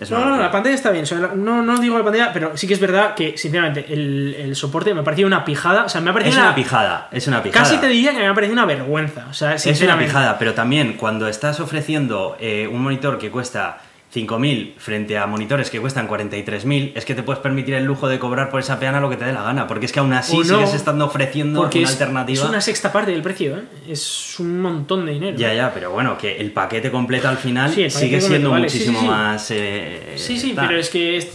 [0.00, 1.04] Es No, no, no, la pantalla está bien.
[1.04, 3.84] o sea, la- no, no digo la pantalla, pero sí que es verdad que, sinceramente,
[3.92, 5.84] el, el soporte me ha parecido una pijada.
[5.84, 7.62] O sea, me ha parecido Es una pijada, es una pijada.
[7.64, 9.26] Casi te diría que me ha parecido una vergüenza.
[9.30, 13.78] O sea, Es una pijada, pero también cuando estás ofreciendo eh, un monitor que cuesta
[14.12, 18.18] 5.000 frente a monitores que cuestan 43.000, es que te puedes permitir el lujo de
[18.18, 20.36] cobrar por esa peana lo que te dé la gana, porque es que aún así
[20.38, 22.42] no, sigues estando ofreciendo Porque una es, alternativa.
[22.44, 23.62] es una sexta parte del precio, ¿eh?
[23.88, 25.36] Es un montón de dinero.
[25.38, 28.98] Ya, ya, pero bueno, que el paquete completo al final Sí, sigue siendo vale, muchísimo
[28.98, 29.08] sí, sí.
[29.10, 29.50] más...
[29.52, 30.66] eh, Sí, sí, tal.
[30.66, 31.30] pero es que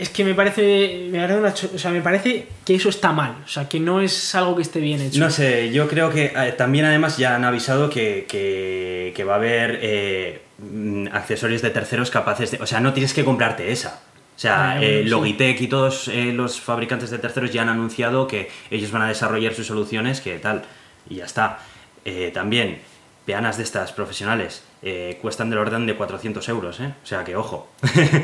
[0.00, 3.36] es, que me parece, me parece una o sea, me parece que eso está mal,
[3.44, 5.18] o sea, que no es algo que esté bien hecho.
[5.20, 9.34] No sé, yo creo que eh, también además ya han avisado que, que- que va
[9.34, 12.58] a haber eh, mm, accesorios de terceros capaces de...
[12.62, 14.00] O sea, no tienes que comprarte esa.
[14.36, 15.08] O sea, Ah, bueno, eh, sí.
[15.10, 19.52] Logitech y todos los fabricantes de terceros ya han anunciado que ellos van a desarrollar
[19.54, 20.62] sus soluciones, que tal,
[21.10, 21.58] y ya está.
[22.32, 22.78] También,
[23.26, 26.94] peanas de estas profesionales eh, cuestan del orden de 400 euros, ¿eh?
[27.02, 27.68] O sea, que ojo.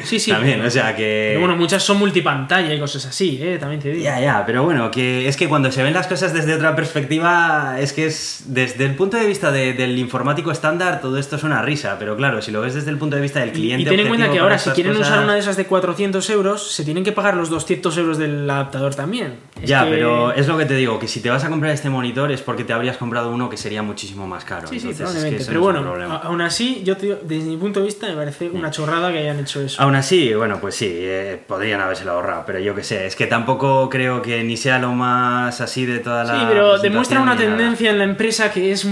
[0.05, 0.31] Sí, sí.
[0.33, 1.29] también, o sea, que...
[1.35, 3.59] Pero bueno, muchas son multipantalla y cosas así, ¿eh?
[3.59, 4.03] También te digo.
[4.05, 7.77] Ya, ya, pero bueno, que es que cuando se ven las cosas desde otra perspectiva,
[7.79, 11.43] es que es desde el punto de vista de- del informático estándar, todo esto es
[11.45, 13.83] una risa, pero claro, si lo ves desde el punto de vista del Y- cliente.
[13.83, 16.29] y ten en cuenta que ahora, si quieren cosas- usar una de esas de 400
[16.31, 19.35] euros, se tienen que pagar los 200 euros del adaptador también.
[19.61, 21.73] Es Ya, que- pero es lo que te digo, que si te vas a comprar
[21.73, 24.67] este monitor es porque te habrías comprado uno que sería muchísimo más caro.
[24.69, 27.81] Sí, sí, Entonces, es que Pero bueno, a- aún así, yo te desde mi punto
[27.81, 29.83] de vista, me parece una chorrada que hayan hecho eso.
[29.83, 33.27] Aún así, bueno, pues sí, eh, podrían habérselo ahorrado, pero yo qué sé, es que
[33.27, 36.39] tampoco creo que ni sea lo más así de toda la.
[36.41, 38.87] Sí, pero demuestra una tendencia en la empresa que es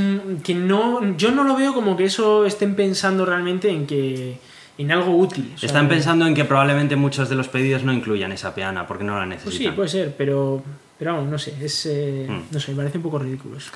[0.44, 4.38] que no yo no lo veo como que eso estén pensando realmente en que
[4.76, 5.52] en algo útil.
[5.54, 8.86] o sea, Están pensando en que probablemente muchos de los pedidos no incluyan esa peana
[8.86, 9.74] porque no la Pues sí, necesitan.
[9.76, 10.62] puede ser, pero
[10.98, 12.40] pero vamos, no sé, es eh, Mm.
[12.52, 13.56] no sé, me parece un poco ridículo.
[13.56, 13.70] eso.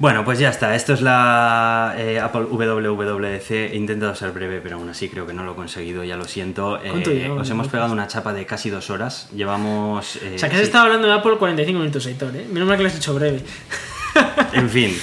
[0.00, 0.74] Bueno, pues ya está.
[0.74, 3.50] Esto es la eh, Apple WWDC.
[3.50, 6.02] He intentado ser breve, pero aún así creo que no lo he conseguido.
[6.04, 6.80] Ya lo siento.
[6.82, 9.28] Eh, os hemos pegado una chapa de casi dos horas.
[9.34, 10.16] Llevamos.
[10.16, 10.66] eh, O sea, que has sí.
[10.68, 12.46] estado hablando de Apple 45 minutos, Aitor, ¿eh?
[12.50, 13.42] Menos mal que lo has hecho breve.
[14.54, 14.96] En fin.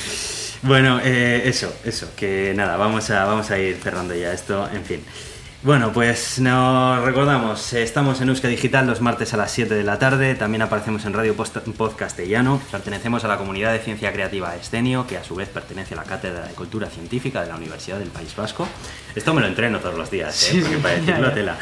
[0.64, 2.10] Bueno, eh, eso, eso.
[2.18, 4.68] Que nada, vamos a, vamos a ir cerrando ya esto.
[4.74, 5.02] En fin.
[5.63, 9.97] Bueno, pues nos recordamos, estamos en Euska Digital los martes a las 7 de la
[9.97, 15.07] tarde, también aparecemos en Radio Post Podcastellano, pertenecemos a la comunidad de ciencia creativa Escenio,
[15.07, 18.09] que a su vez pertenece a la Cátedra de Cultura Científica de la Universidad del
[18.09, 18.67] País Vasco.
[19.15, 20.59] Esto me lo entreno todos los días, ¿eh?
[20.61, 21.34] Porque para decirlo ya.
[21.34, 21.57] tela.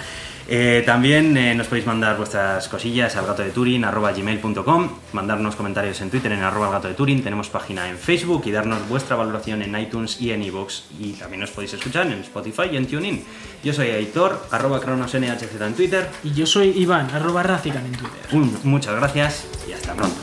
[0.48, 5.56] Eh, también eh, nos podéis mandar vuestras cosillas al gato de Turing arroba gmail.com, mandarnos
[5.56, 9.16] comentarios en Twitter en arroba gato de Turing, tenemos página en Facebook y darnos vuestra
[9.16, 12.86] valoración en iTunes y en iVoox y también nos podéis escuchar en Spotify y en
[12.86, 13.24] TuneIn.
[13.64, 16.08] Yo soy Aitor, arroba cronosnhz en Twitter.
[16.24, 18.20] Y yo soy Iván, arroba Razican en Twitter.
[18.34, 20.16] Un- muchas gracias y hasta pronto.